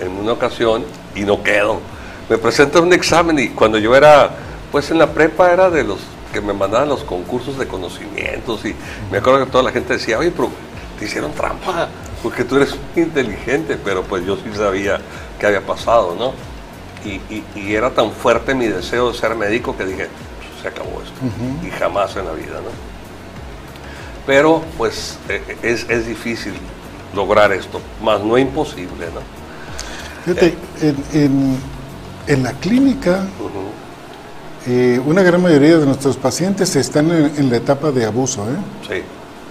en 0.00 0.12
una 0.18 0.32
ocasión 0.32 0.84
y 1.14 1.22
no 1.22 1.42
quedo. 1.42 1.80
Me 2.28 2.38
presentan 2.38 2.84
un 2.84 2.92
examen 2.92 3.38
y 3.38 3.48
cuando 3.48 3.76
yo 3.76 3.94
era, 3.94 4.30
pues 4.72 4.90
en 4.90 4.98
la 4.98 5.06
prepa 5.12 5.52
era 5.52 5.68
de 5.68 5.84
los 5.84 5.98
que 6.32 6.40
me 6.40 6.52
mandaban 6.52 6.88
los 6.88 7.04
concursos 7.04 7.58
de 7.58 7.66
conocimientos 7.66 8.64
y 8.64 8.74
me 9.10 9.18
acuerdo 9.18 9.44
que 9.44 9.50
toda 9.50 9.64
la 9.64 9.72
gente 9.72 9.94
decía, 9.94 10.18
oye, 10.18 10.30
pero 10.30 10.50
te 10.98 11.04
hicieron 11.04 11.32
trampa 11.32 11.88
porque 12.22 12.44
tú 12.44 12.56
eres 12.56 12.74
muy 12.94 13.04
inteligente, 13.04 13.78
pero 13.82 14.02
pues 14.02 14.24
yo 14.24 14.36
sí 14.36 14.42
sabía 14.54 15.00
qué 15.38 15.46
había 15.46 15.60
pasado, 15.60 16.16
¿no? 16.18 16.32
Y, 17.06 17.20
y- 17.34 17.44
y 17.54 17.74
era 17.74 17.90
tan 17.90 18.10
fuerte 18.10 18.54
mi 18.54 18.66
deseo 18.66 19.12
de 19.12 19.18
ser 19.18 19.34
médico 19.36 19.76
que 19.76 19.84
dije, 19.84 20.08
"Pues, 20.38 20.62
se 20.62 20.68
acabó 20.68 21.00
esto. 21.02 21.66
Y 21.66 21.70
jamás 21.70 22.16
en 22.16 22.24
la 22.26 22.32
vida, 22.32 22.54
¿no? 22.56 22.70
Pero 24.26 24.62
pues 24.76 25.18
eh, 25.28 25.40
es, 25.62 25.86
es 25.88 26.06
difícil 26.06 26.52
lograr 27.14 27.52
esto, 27.52 27.80
más 28.02 28.20
no 28.22 28.36
imposible, 28.36 29.06
¿no? 29.14 29.20
Fíjate, 30.24 30.56
en, 30.82 30.96
en- 31.12 31.56
en 32.26 32.42
la 32.42 32.52
clínica, 32.54 33.24
eh, 34.66 35.00
una 35.06 35.22
gran 35.22 35.40
mayoría 35.40 35.78
de 35.78 35.86
nuestros 35.86 36.16
pacientes 36.16 36.74
están 36.74 37.08
en, 37.12 37.32
en 37.36 37.50
la 37.50 37.58
etapa 37.58 37.92
de 37.92 38.04
abuso, 38.04 38.42
¿eh? 38.42 38.56
Sí, 38.88 39.02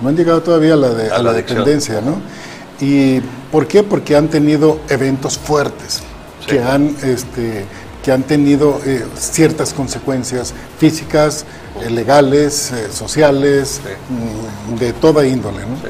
No 0.01 0.09
han 0.09 0.17
llegado 0.17 0.41
todavía 0.43 0.73
a 0.73 0.77
la, 0.77 0.89
de- 0.89 1.09
A 1.09 1.15
a 1.15 1.17
la 1.19 1.23
la 1.31 1.33
dependencia, 1.33 2.01
¿no? 2.01 2.17
¿Y 2.81 3.21
por 3.49 3.65
qué? 3.67 3.81
Porque 3.83 4.17
han 4.17 4.27
tenido 4.27 4.81
eventos 4.89 5.37
fuertes 5.37 6.01
Sí. 6.45 6.51
que 6.51 6.63
han, 6.63 6.95
este, 7.03 7.65
que 8.03 8.11
han 8.11 8.23
tenido 8.23 8.79
eh, 8.85 9.03
ciertas 9.17 9.73
consecuencias 9.73 10.53
físicas, 10.77 11.45
eh, 11.83 11.89
legales, 11.89 12.71
eh, 12.71 12.87
sociales, 12.93 13.81
Sí. 13.83 14.73
mm, 14.75 14.79
de 14.79 14.93
toda 14.93 15.25
índole, 15.25 15.61
¿no? 15.61 15.75
sí. 15.77 15.89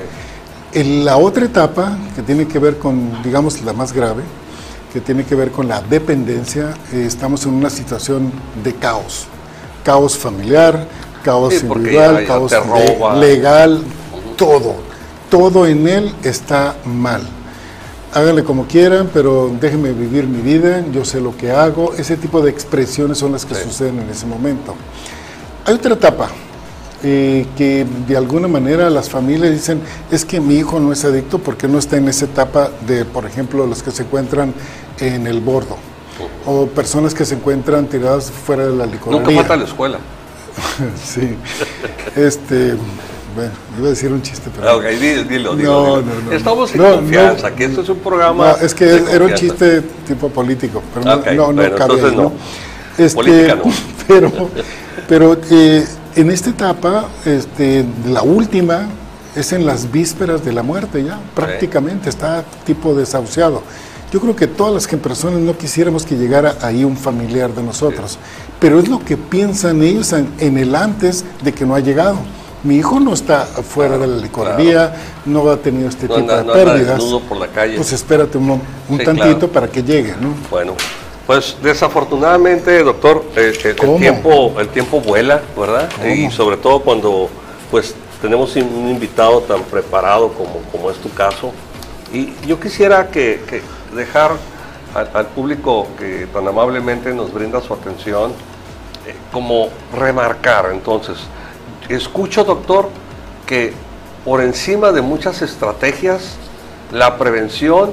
En 0.79 1.05
la 1.05 1.17
otra 1.17 1.45
etapa, 1.45 1.97
que 2.15 2.21
tiene 2.21 2.47
que 2.47 2.59
ver 2.59 2.77
con, 2.79 3.21
digamos, 3.23 3.61
la 3.61 3.71
más 3.73 3.93
grave, 3.93 4.23
que 4.91 4.99
tiene 5.01 5.23
que 5.23 5.33
ver 5.35 5.51
con 5.51 5.67
la 5.69 5.81
dependencia, 5.81 6.73
estamos 6.93 7.45
en 7.45 7.53
una 7.53 7.69
situación 7.69 8.31
de 8.63 8.73
caos. 8.75 9.25
Caos 9.83 10.17
familiar, 10.17 10.85
caos 11.23 11.53
Sí, 11.53 11.65
individual, 11.65 12.15
ya- 12.15 12.21
ya 12.21 12.27
caos 12.27 12.51
legal, 13.19 13.83
todo. 14.37 14.75
Todo 15.29 15.65
en 15.65 15.87
él 15.87 16.13
está 16.23 16.75
mal. 16.85 17.21
Háganle 18.15 18.45
como 18.45 18.65
quieran, 18.65 19.09
pero 19.13 19.51
déjenme 19.59 19.91
vivir 19.91 20.25
mi 20.25 20.41
vida, 20.41 20.85
yo 20.93 21.03
sé 21.03 21.19
lo 21.19 21.35
que 21.35 21.51
hago. 21.51 21.93
Ese 21.95 22.15
tipo 22.15 22.41
de 22.41 22.49
expresiones 22.49 23.17
son 23.17 23.33
las 23.33 23.45
que 23.45 23.53
Sí. 23.55 23.63
suceden 23.65 23.99
en 23.99 24.09
ese 24.09 24.25
momento. 24.25 24.73
Hay 25.65 25.75
otra 25.75 25.93
etapa 25.95 26.29
eh, 27.03 27.45
que 27.57 27.85
de 28.07 28.15
alguna 28.17 28.47
manera 28.47 28.89
las 28.89 29.09
familias 29.09 29.51
dicen, 29.51 29.81
es 30.09 30.23
que 30.23 30.39
mi 30.39 30.55
hijo 30.55 30.79
no 30.79 30.93
es 30.93 31.03
adicto 31.03 31.39
porque 31.39 31.67
no 31.67 31.77
está 31.77 31.97
en 31.97 32.07
esa 32.07 32.23
etapa 32.25 32.71
de, 32.87 33.03
por 33.05 33.25
ejemplo, 33.25 33.67
los 33.67 33.83
que 33.83 33.91
se 33.91 34.03
encuentran 34.03 34.53
en 34.99 35.27
el 35.27 35.41
bordo 35.41 35.75
o 36.45 36.67
personas 36.67 37.13
que 37.13 37.25
se 37.25 37.35
encuentran 37.35 37.87
tiradas 37.87 38.31
fuera 38.31 38.65
de 38.65 38.75
la 38.75 38.85
licorería. 38.85 39.19
Nunca 39.27 39.39
falta 39.41 39.57
la 39.57 39.65
escuela. 39.65 39.99
sí. 41.03 41.35
Este, 42.15 42.75
bueno, 43.35 43.51
iba 43.77 43.87
a 43.87 43.89
decir 43.89 44.11
un 44.11 44.21
chiste, 44.21 44.49
pero... 44.55 44.77
Ok, 44.77 44.85
dilo, 44.85 45.23
dilo, 45.25 45.55
dilo, 45.55 45.71
No, 45.71 46.01
no, 46.01 46.21
no. 46.25 46.31
Estamos 46.31 46.73
en 46.73 46.81
No, 46.81 46.95
confianza, 46.95 47.49
no. 47.49 47.55
que 47.55 47.65
esto 47.65 47.81
es 47.81 47.89
un 47.89 47.97
programa. 47.97 48.55
No, 48.59 48.65
es 48.65 48.73
que 48.73 48.85
era 49.11 49.25
un 49.25 49.33
chiste 49.33 49.81
tipo 50.07 50.29
político, 50.29 50.81
pero 50.93 51.05
no, 51.05 51.15
no, 51.17 51.47
no 51.47 51.53
bueno, 51.53 51.75
cabe 51.75 51.93
entonces 51.95 52.11
ahí, 52.11 52.17
no. 52.17 52.31
Este, 52.97 53.15
Política 53.15 53.55
no. 53.55 53.63
Pero, 54.07 54.31
pero 55.09 55.35
eh, 55.49 55.83
en 56.15 56.29
esta 56.29 56.51
etapa, 56.51 57.05
este, 57.25 57.83
la 58.07 58.21
última 58.21 58.87
es 59.35 59.51
en 59.51 59.65
las 59.65 59.91
vísperas 59.91 60.45
de 60.45 60.53
la 60.53 60.61
muerte 60.61 61.03
ya, 61.03 61.19
prácticamente 61.33 62.07
está 62.07 62.43
tipo 62.65 62.93
desahuciado. 62.93 63.63
Yo 64.13 64.21
creo 64.21 64.35
que 64.35 64.45
todas 64.45 64.73
las 64.73 64.85
que 64.87 64.95
personas 64.95 65.39
no 65.39 65.57
quisiéramos 65.57 66.05
que 66.05 66.15
llegara 66.15 66.55
ahí 66.61 66.83
un 66.83 66.95
familiar 66.95 67.51
de 67.53 67.63
nosotros, 67.63 68.19
pero 68.59 68.79
es 68.79 68.87
lo 68.87 69.03
que 69.03 69.17
piensan 69.17 69.81
ellos 69.81 70.13
en, 70.13 70.29
en 70.37 70.57
el 70.59 70.75
antes 70.75 71.25
de 71.43 71.51
que 71.51 71.65
no 71.65 71.73
ha 71.75 71.79
llegado. 71.79 72.17
Mi 72.65 72.77
hijo 72.77 72.99
no 72.99 73.13
está 73.13 73.45
fuera 73.45 73.97
de 73.97 74.07
la 74.07 74.17
licorería, 74.17 74.93
no 75.25 75.49
ha 75.51 75.57
tenido 75.57 75.87
este 75.87 76.07
No 76.07 76.15
tipo 76.15 76.31
de 76.31 76.43
no 76.43 76.53
pérdidas. 76.53 76.97
desnudo 76.97 77.19
por 77.21 77.37
la 77.37 77.47
calle. 77.47 77.75
Pues 77.75 77.93
espérate 77.93 78.37
un, 78.39 78.49
un 78.49 78.97
Sí, 78.97 79.05
tantito 79.05 79.37
claro. 79.37 79.47
para 79.49 79.67
que 79.67 79.83
llegue, 79.83 80.15
¿no? 80.19 80.29
Bueno, 80.49 80.73
pues 81.27 81.57
desafortunadamente, 81.61 82.83
doctor, 82.83 83.23
eh, 83.35 83.53
eh, 83.63 83.75
el, 83.79 83.97
tiempo, 83.97 84.59
el 84.59 84.67
tiempo 84.69 84.99
vuela, 84.99 85.41
¿verdad? 85.57 85.87
Y 86.05 86.31
sobre 86.31 86.57
todo 86.57 86.79
cuando 86.81 87.29
pues 87.69 87.93
tenemos 88.21 88.55
un 88.55 88.63
un 88.63 88.89
invitado 88.89 89.41
tan 89.41 89.61
preparado 89.63 90.29
como, 90.33 90.59
como 90.71 90.89
es 90.89 90.97
tu 90.97 91.11
caso. 91.13 91.51
Y 92.11 92.33
yo 92.47 92.59
quisiera 92.59 93.07
que, 93.09 93.41
que 93.47 93.61
dejar 93.95 94.31
al, 94.95 95.09
al 95.13 95.27
público 95.27 95.87
que 95.99 96.27
tan 96.33 96.47
amablemente 96.47 97.13
nos 97.13 97.31
brinda 97.31 97.61
su 97.61 97.73
atención, 97.73 98.31
eh, 99.05 99.13
como 99.31 99.69
remarcar 99.95 100.69
entonces, 100.71 101.17
escucho 101.89 102.43
doctor 102.43 102.89
que 103.45 103.73
por 104.23 104.41
encima 104.41 104.91
de 104.91 105.01
muchas 105.01 105.41
estrategias, 105.41 106.35
la 106.91 107.17
prevención 107.17 107.91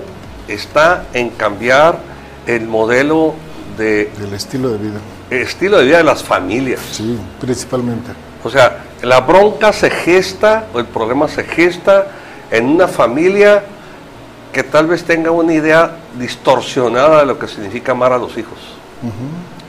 está 0.49 1.05
en 1.12 1.30
cambiar 1.30 1.99
el 2.47 2.66
modelo 2.66 3.34
de 3.76 4.11
Del 4.18 4.34
estilo 4.34 4.70
de 4.70 4.78
vida. 4.78 5.01
estilo 5.30 5.78
de 5.78 5.84
vida 5.84 5.99
de 5.99 6.05
las 6.05 6.22
familias. 6.22 6.80
Sí, 6.90 7.18
principalmente. 7.40 8.12
O 8.43 8.51
sea, 8.51 8.84
la 9.03 9.20
bronca 9.20 9.72
se 9.72 9.90
gesta, 9.90 10.66
o 10.72 10.80
el 10.80 10.86
problema 10.86 11.28
se 11.28 11.45
gesta 11.45 12.07
en 12.51 12.66
una 12.66 12.88
familia 12.88 13.62
que 14.53 14.62
tal 14.62 14.86
vez 14.86 15.05
tenga 15.05 15.30
una 15.30 15.55
idea 15.55 15.97
distorsionada 16.18 17.20
de 17.20 17.26
lo 17.26 17.38
que 17.38 17.49
significa 17.49 17.93
amar 17.93 18.12
a 18.12 18.18
los 18.18 18.36
hijos. 18.36 18.59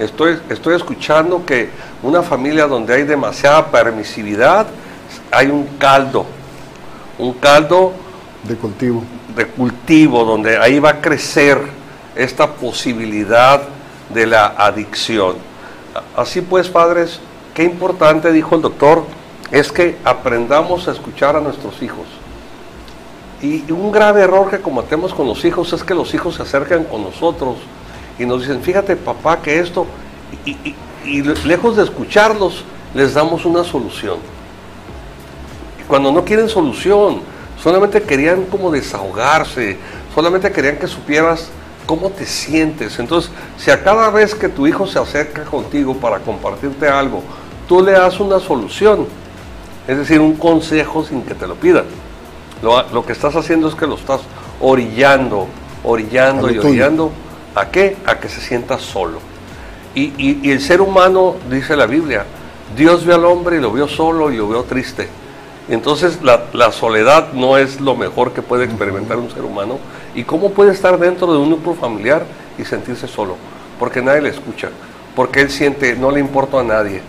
Estoy, 0.04 0.39
estoy 0.49 0.76
escuchando 0.76 1.45
que 1.45 1.70
una 2.01 2.22
familia 2.22 2.68
donde 2.68 2.93
hay 2.93 3.04
demasiada 3.04 3.68
permisividad, 3.68 4.68
hay 5.32 5.47
un 5.47 5.66
caldo, 5.78 6.26
un 7.18 7.34
caldo 7.34 7.93
De 8.43 8.56
cultivo. 8.56 9.04
de 9.36 9.47
cultivo 9.47 10.26
donde 10.26 10.58
ahí 10.58 10.80
va 10.80 10.89
a 10.91 11.01
crecer 11.01 11.60
esta 12.16 12.47
posibilidad 12.47 13.62
de 14.14 14.28
la 14.28 14.47
adicción. 14.58 15.36
Así 16.16 16.41
pues, 16.41 16.70
padres, 16.70 17.20
qué 17.54 17.64
importante, 17.64 18.32
dijo 18.32 18.56
el 18.56 18.62
doctor, 18.62 19.06
es 19.51 19.72
que 19.72 19.97
aprendamos 20.04 20.88
a 20.88 20.91
escuchar 20.91 21.36
a 21.36 21.41
nuestros 21.41 21.82
hijos. 21.82 22.06
Y 23.41 23.70
un 23.72 23.91
grave 23.91 24.22
error 24.22 24.49
que 24.49 24.60
cometemos 24.60 25.14
con 25.14 25.28
los 25.28 25.43
hijos 25.43 25.74
es 25.74 25.84
que 25.84 25.93
los 25.93 26.14
hijos 26.14 26.36
se 26.36 26.43
acercan 26.43 26.86
con 26.86 27.04
nosotros 27.04 27.58
y 28.20 28.26
nos 28.26 28.41
dicen, 28.41 28.61
fíjate 28.61 28.95
papá 28.95 29.41
que 29.41 29.59
esto, 29.59 29.86
y, 30.45 30.51
y- 30.51 30.76
y 31.05 31.22
lejos 31.45 31.76
de 31.76 31.84
escucharlos, 31.84 32.64
les 32.93 33.14
damos 33.14 33.45
una 33.45 33.64
solución. 33.64 34.18
Y 35.80 35.84
cuando 35.84 36.11
no 36.11 36.24
quieren 36.24 36.47
solución, 36.49 37.22
solamente 37.61 38.01
querían 38.01 38.45
como 38.45 38.72
desahogarse, 38.72 39.78
solamente 40.14 40.51
querían 40.51 40.78
que 40.78 40.88
supieras 40.88 41.49
cómo 41.86 42.09
te 42.09 42.26
sientes. 42.26 42.99
Entonces, 42.99 43.32
si 43.57 43.72
a 43.72 43.84
cada 43.84 44.09
vez 44.09 44.34
que 44.36 44.47
tu 44.49 44.68
hijo 44.68 44.88
se 44.88 44.99
acerca 44.99 45.43
contigo 45.43 45.95
para 45.95 46.20
compartirte 46.20 46.88
algo, 46.88 47.22
tú 47.68 47.82
le 47.84 47.91
das 47.93 48.20
una 48.20 48.39
solución, 48.39 49.07
es 49.88 49.97
decir, 49.97 50.22
un 50.22 50.36
consejo 50.36 51.03
sin 51.03 51.24
que 51.24 51.34
te 51.36 51.47
lo 51.47 51.55
pidan. 51.55 51.86
Lo, 52.61 52.82
lo 52.91 53.05
que 53.05 53.11
estás 53.11 53.36
haciendo 53.36 53.68
es 53.68 53.76
que 53.76 53.86
lo 53.88 53.95
estás 53.95 54.22
orillando, 54.61 55.47
orillando 55.84 56.43
y 56.49 56.55
orillando. 56.70 57.11
¿A 57.56 57.70
qué? 57.70 57.97
A 58.06 58.20
que 58.20 58.30
se 58.30 58.41
sienta 58.41 58.80
solo. 58.80 59.20
Y, 59.95 60.49
el 60.49 60.60
ser 60.60 60.82
humano, 60.82 61.36
dice 61.51 61.76
la 61.76 61.86
Biblia, 61.86 62.26
Dios 62.76 63.06
vio 63.06 63.14
al 63.14 63.26
hombre 63.26 63.58
y 63.58 63.60
lo 63.60 63.72
vio 63.72 63.88
solo 63.88 64.32
y 64.32 64.38
lo 64.38 64.47
vio 64.47 64.64
triste. 64.64 65.08
Entonces 65.70 66.20
la, 66.24 66.72
soledad 66.72 67.32
no 67.34 67.58
es 67.58 67.80
lo 67.80 67.95
mejor 67.95 68.34
que 68.34 68.41
puede 68.41 68.66
experimentar 68.66 69.18
un 69.18 69.30
ser 69.30 69.43
humano. 69.43 69.78
¿Y 70.16 70.24
cómo 70.24 70.51
puede 70.51 70.72
estar 70.72 70.97
dentro 70.97 71.32
de 71.32 71.38
un 71.38 71.51
núcleo 71.51 71.76
familiar 71.76 72.26
y 72.58 72.66
sentirse 72.66 73.08
solo? 73.08 73.36
Porque 73.80 74.01
nadie 74.01 74.22
le 74.22 74.30
escucha, 74.30 74.70
porque 75.16 75.41
él 75.41 75.51
siente, 75.51 75.95
no 75.95 76.10
le 76.10 76.20
importa 76.20 76.60
a 76.60 76.64
nadie. 76.64 77.01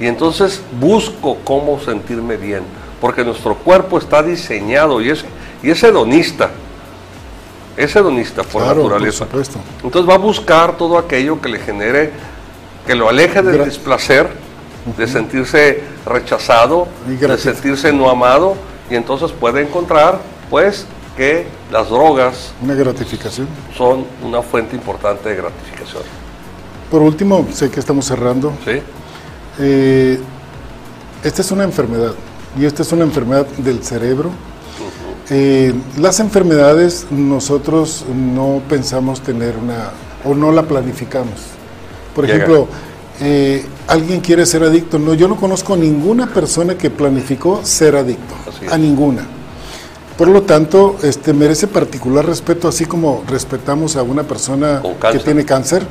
Y 0.00 0.06
entonces 0.06 0.62
busco 0.80 1.36
cómo 1.44 1.78
sentirme 1.80 2.38
bien, 2.38 2.62
porque 3.00 3.24
nuestro 3.24 3.56
cuerpo 3.56 3.98
está 3.98 4.22
diseñado 4.22 5.02
y 5.02 5.10
es 5.10 5.82
hedonista. 5.82 6.50
Es 7.76 7.94
hedonista 7.96 8.42
por 8.42 8.62
claro, 8.62 8.82
por 8.82 8.90
naturaleza. 8.92 9.24
supuesto. 9.24 9.58
Entonces 9.82 10.08
va 10.08 10.14
a 10.14 10.18
buscar 10.18 10.76
todo 10.76 10.98
aquello 10.98 11.40
que 11.40 11.48
le 11.48 11.58
genere, 11.58 12.10
que 12.86 12.94
lo 12.94 13.08
aleje 13.08 13.40
del 13.42 13.60
Gra- 13.60 13.64
displacer, 13.64 14.28
de 14.96 15.06
sentirse 15.08 15.82
rechazado, 16.04 16.88
de 17.06 17.38
sentirse 17.38 17.92
no 17.92 18.10
amado, 18.10 18.56
y 18.90 18.94
entonces 18.96 19.30
puede 19.32 19.62
encontrar, 19.62 20.18
pues, 20.50 20.86
que 21.16 21.46
las 21.70 21.88
drogas 21.88 22.52
Una 22.62 22.74
gratificación. 22.74 23.46
son 23.76 24.06
una 24.22 24.42
fuente 24.42 24.74
importante 24.76 25.28
de 25.28 25.36
gratificación. 25.36 26.02
Por 26.90 27.00
último, 27.02 27.46
sé 27.52 27.70
que 27.70 27.80
estamos 27.80 28.04
cerrando. 28.06 28.52
¿Sí? 28.64 28.82
Eh, 29.60 30.18
esta 31.22 31.42
es 31.42 31.50
una 31.52 31.64
enfermedad 31.64 32.12
y 32.58 32.64
esta 32.64 32.82
es 32.82 32.92
una 32.92 33.04
enfermedad 33.04 33.46
del 33.58 33.82
cerebro. 33.84 34.30
Eh, 35.30 35.72
las 35.98 36.20
enfermedades 36.20 37.06
nosotros 37.10 38.04
no 38.14 38.60
pensamos 38.68 39.20
tener 39.22 39.56
una 39.56 39.90
o 40.24 40.34
no 40.34 40.52
la 40.52 40.62
planificamos. 40.62 41.34
Por 42.14 42.26
Llega. 42.26 42.36
ejemplo, 42.36 42.68
eh, 43.20 43.64
alguien 43.86 44.20
quiere 44.20 44.46
ser 44.46 44.62
adicto. 44.62 44.98
No, 44.98 45.14
yo 45.14 45.28
no 45.28 45.36
conozco 45.36 45.76
ninguna 45.76 46.26
persona 46.26 46.76
que 46.76 46.90
planificó 46.90 47.60
ser 47.64 47.96
adicto, 47.96 48.34
a 48.70 48.76
ninguna. 48.78 49.26
Por 50.16 50.28
lo 50.28 50.42
tanto, 50.42 50.96
este 51.02 51.32
merece 51.32 51.66
particular 51.66 52.26
respeto, 52.26 52.68
así 52.68 52.84
como 52.84 53.24
respetamos 53.28 53.96
a 53.96 54.02
una 54.02 54.24
persona 54.24 54.82
que 55.10 55.18
tiene 55.18 55.44
cáncer. 55.44 55.86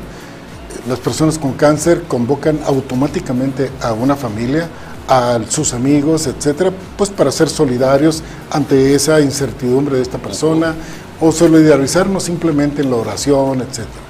Las 0.88 1.00
personas 1.00 1.38
con 1.38 1.54
cáncer 1.54 2.04
convocan 2.08 2.60
automáticamente 2.66 3.72
a 3.82 3.94
una 3.94 4.16
familia, 4.16 4.68
a 5.12 5.42
sus 5.50 5.74
amigos, 5.74 6.26
etcétera, 6.26 6.72
pues 6.98 7.10
para 7.10 7.34
ser 7.34 7.50
solidarios 7.50 8.24
ante 8.50 8.96
esa 8.96 9.20
incertidumbre 9.20 9.98
de 9.98 10.04
esta 10.04 10.18
persona 10.18 10.74
o 11.20 11.34
solidarizarnos 11.34 12.24
simplemente 12.24 12.82
en 12.82 12.90
la 12.92 12.96
oración, 12.96 13.60
etcétera. 13.60 14.06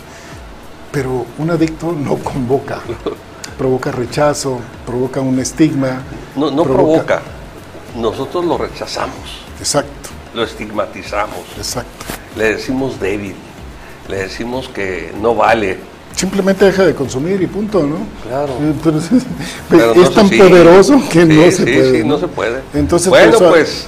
Pero 0.91 1.25
un 1.39 1.49
adicto 1.49 1.91
no 1.91 2.17
convoca, 2.17 2.81
provoca 3.57 3.91
rechazo, 3.91 4.59
provoca 4.85 5.21
un 5.21 5.39
estigma. 5.39 6.03
No, 6.35 6.51
no 6.51 6.63
provoca. 6.63 7.23
Nosotros 7.97 8.45
lo 8.45 8.59
rechazamos, 8.59 9.41
Exacto, 9.59 10.09
lo 10.35 10.43
estigmatizamos, 10.43 11.39
exacto. 11.57 12.05
le 12.37 12.53
decimos 12.53 12.99
débil, 12.99 13.35
le 14.07 14.17
decimos 14.17 14.69
que 14.69 15.11
no 15.19 15.33
vale. 15.33 15.79
Simplemente 16.16 16.66
deja 16.66 16.84
de 16.86 16.93
consumir 16.93 17.41
y 17.41 17.47
punto, 17.47 17.82
¿no? 17.84 17.97
Claro. 18.28 18.53
Eh, 18.62 18.74
pero 18.84 18.97
es, 18.99 19.09
Pero 19.70 19.95
no 19.95 20.03
es 20.03 20.14
tan 20.14 20.30
poderoso 20.30 21.01
que 21.09 21.22
Sí, 21.26 21.28
no 21.28 21.41
se 21.43 21.51
sí, 21.51 21.64
puede. 21.64 21.91
sí, 22.01 22.07
no 22.07 22.18
se 22.20 22.28
puede. 22.28 22.62
Entonces, 22.74 23.09
bueno, 23.09 23.32
por 23.34 23.36
eso- 23.41 23.49
pues 23.49 23.88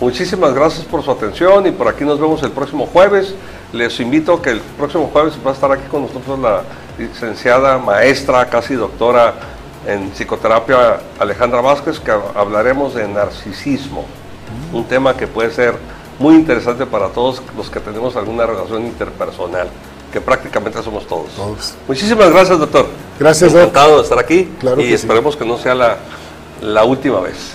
Muchísimas 0.00 0.52
gracias 0.54 0.84
por 0.84 1.04
su 1.04 1.10
atención 1.12 1.66
y 1.68 1.70
por 1.70 1.86
aquí 1.86 2.04
nos 2.04 2.18
vemos 2.20 2.42
el 2.42 2.50
próximo 2.50 2.84
jueves. 2.86 3.32
Les 3.72 4.00
invito 4.00 4.34
a 4.34 4.42
que 4.42 4.50
el 4.50 4.60
próximo 4.60 5.08
jueves 5.12 5.34
va 5.46 5.52
a 5.52 5.54
estar 5.54 5.70
aquí 5.70 5.84
con 5.88 6.02
nosotros 6.02 6.36
la 6.40 6.62
licenciada, 6.98 7.78
maestra, 7.78 8.44
casi 8.50 8.74
doctora 8.74 9.34
en 9.86 10.10
psicoterapia 10.10 10.98
Alejandra 11.20 11.60
Vázquez, 11.60 12.00
que 12.00 12.10
hablaremos 12.10 12.94
de 12.94 13.06
narcisismo, 13.06 14.04
un 14.72 14.84
tema 14.84 15.16
que 15.16 15.28
puede 15.28 15.52
ser 15.52 15.74
muy 16.18 16.34
interesante 16.34 16.86
para 16.86 17.08
todos 17.10 17.40
los 17.56 17.70
que 17.70 17.78
tenemos 17.78 18.16
alguna 18.16 18.46
relación 18.46 18.82
interpersonal, 18.86 19.68
que 20.14 20.20
prácticamente 20.20 20.80
somos 20.80 21.04
todos. 21.08 21.26
Muchísimas 21.88 22.30
gracias, 22.30 22.56
doctor. 22.56 22.86
Gracias, 23.18 23.52
Encantado 23.52 23.96
de 23.96 24.02
estar 24.04 24.18
aquí 24.20 24.48
y 24.78 24.92
esperemos 24.92 25.36
que 25.36 25.44
no 25.44 25.58
sea 25.58 25.74
la, 25.74 25.96
la 26.62 26.84
última 26.84 27.18
vez. 27.18 27.54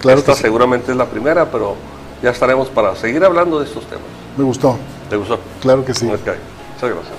Claro 0.00 0.18
Esta 0.18 0.34
seguramente 0.34 0.92
es 0.92 0.98
la 0.98 1.06
primera, 1.06 1.50
pero 1.50 1.76
ya 2.22 2.28
estaremos 2.28 2.68
para 2.68 2.94
seguir 2.94 3.24
hablando 3.24 3.58
de 3.58 3.64
estos 3.64 3.84
temas. 3.86 4.04
Me 4.36 4.44
gustó. 4.44 4.76
¿Te 5.08 5.16
gustó? 5.16 5.38
Claro 5.62 5.82
que 5.82 5.94
sí. 5.94 6.04
Muchas 6.04 6.24
gracias. 6.24 7.14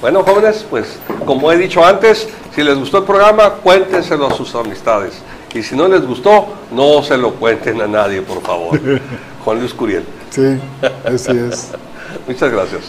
Bueno, 0.00 0.22
jóvenes, 0.22 0.64
pues 0.70 0.96
como 1.26 1.50
he 1.50 1.58
dicho 1.58 1.84
antes, 1.84 2.28
si 2.54 2.62
les 2.62 2.78
gustó 2.78 2.98
el 2.98 3.04
programa, 3.04 3.50
cuéntenselo 3.54 4.28
a 4.28 4.34
sus 4.34 4.54
amistades. 4.54 5.14
Y 5.52 5.62
si 5.64 5.74
no 5.74 5.88
les 5.88 6.06
gustó, 6.06 6.46
no 6.70 7.02
se 7.02 7.16
lo 7.16 7.34
cuenten 7.34 7.80
a 7.80 7.88
nadie, 7.88 8.22
por 8.22 8.40
favor. 8.42 8.78
Juan 9.44 9.58
Luis 9.58 9.74
Curiel. 9.74 10.04
Sí, 10.30 10.56
así 11.04 11.32
es. 11.32 11.72
Muchas 12.28 12.52
gracias. 12.52 12.82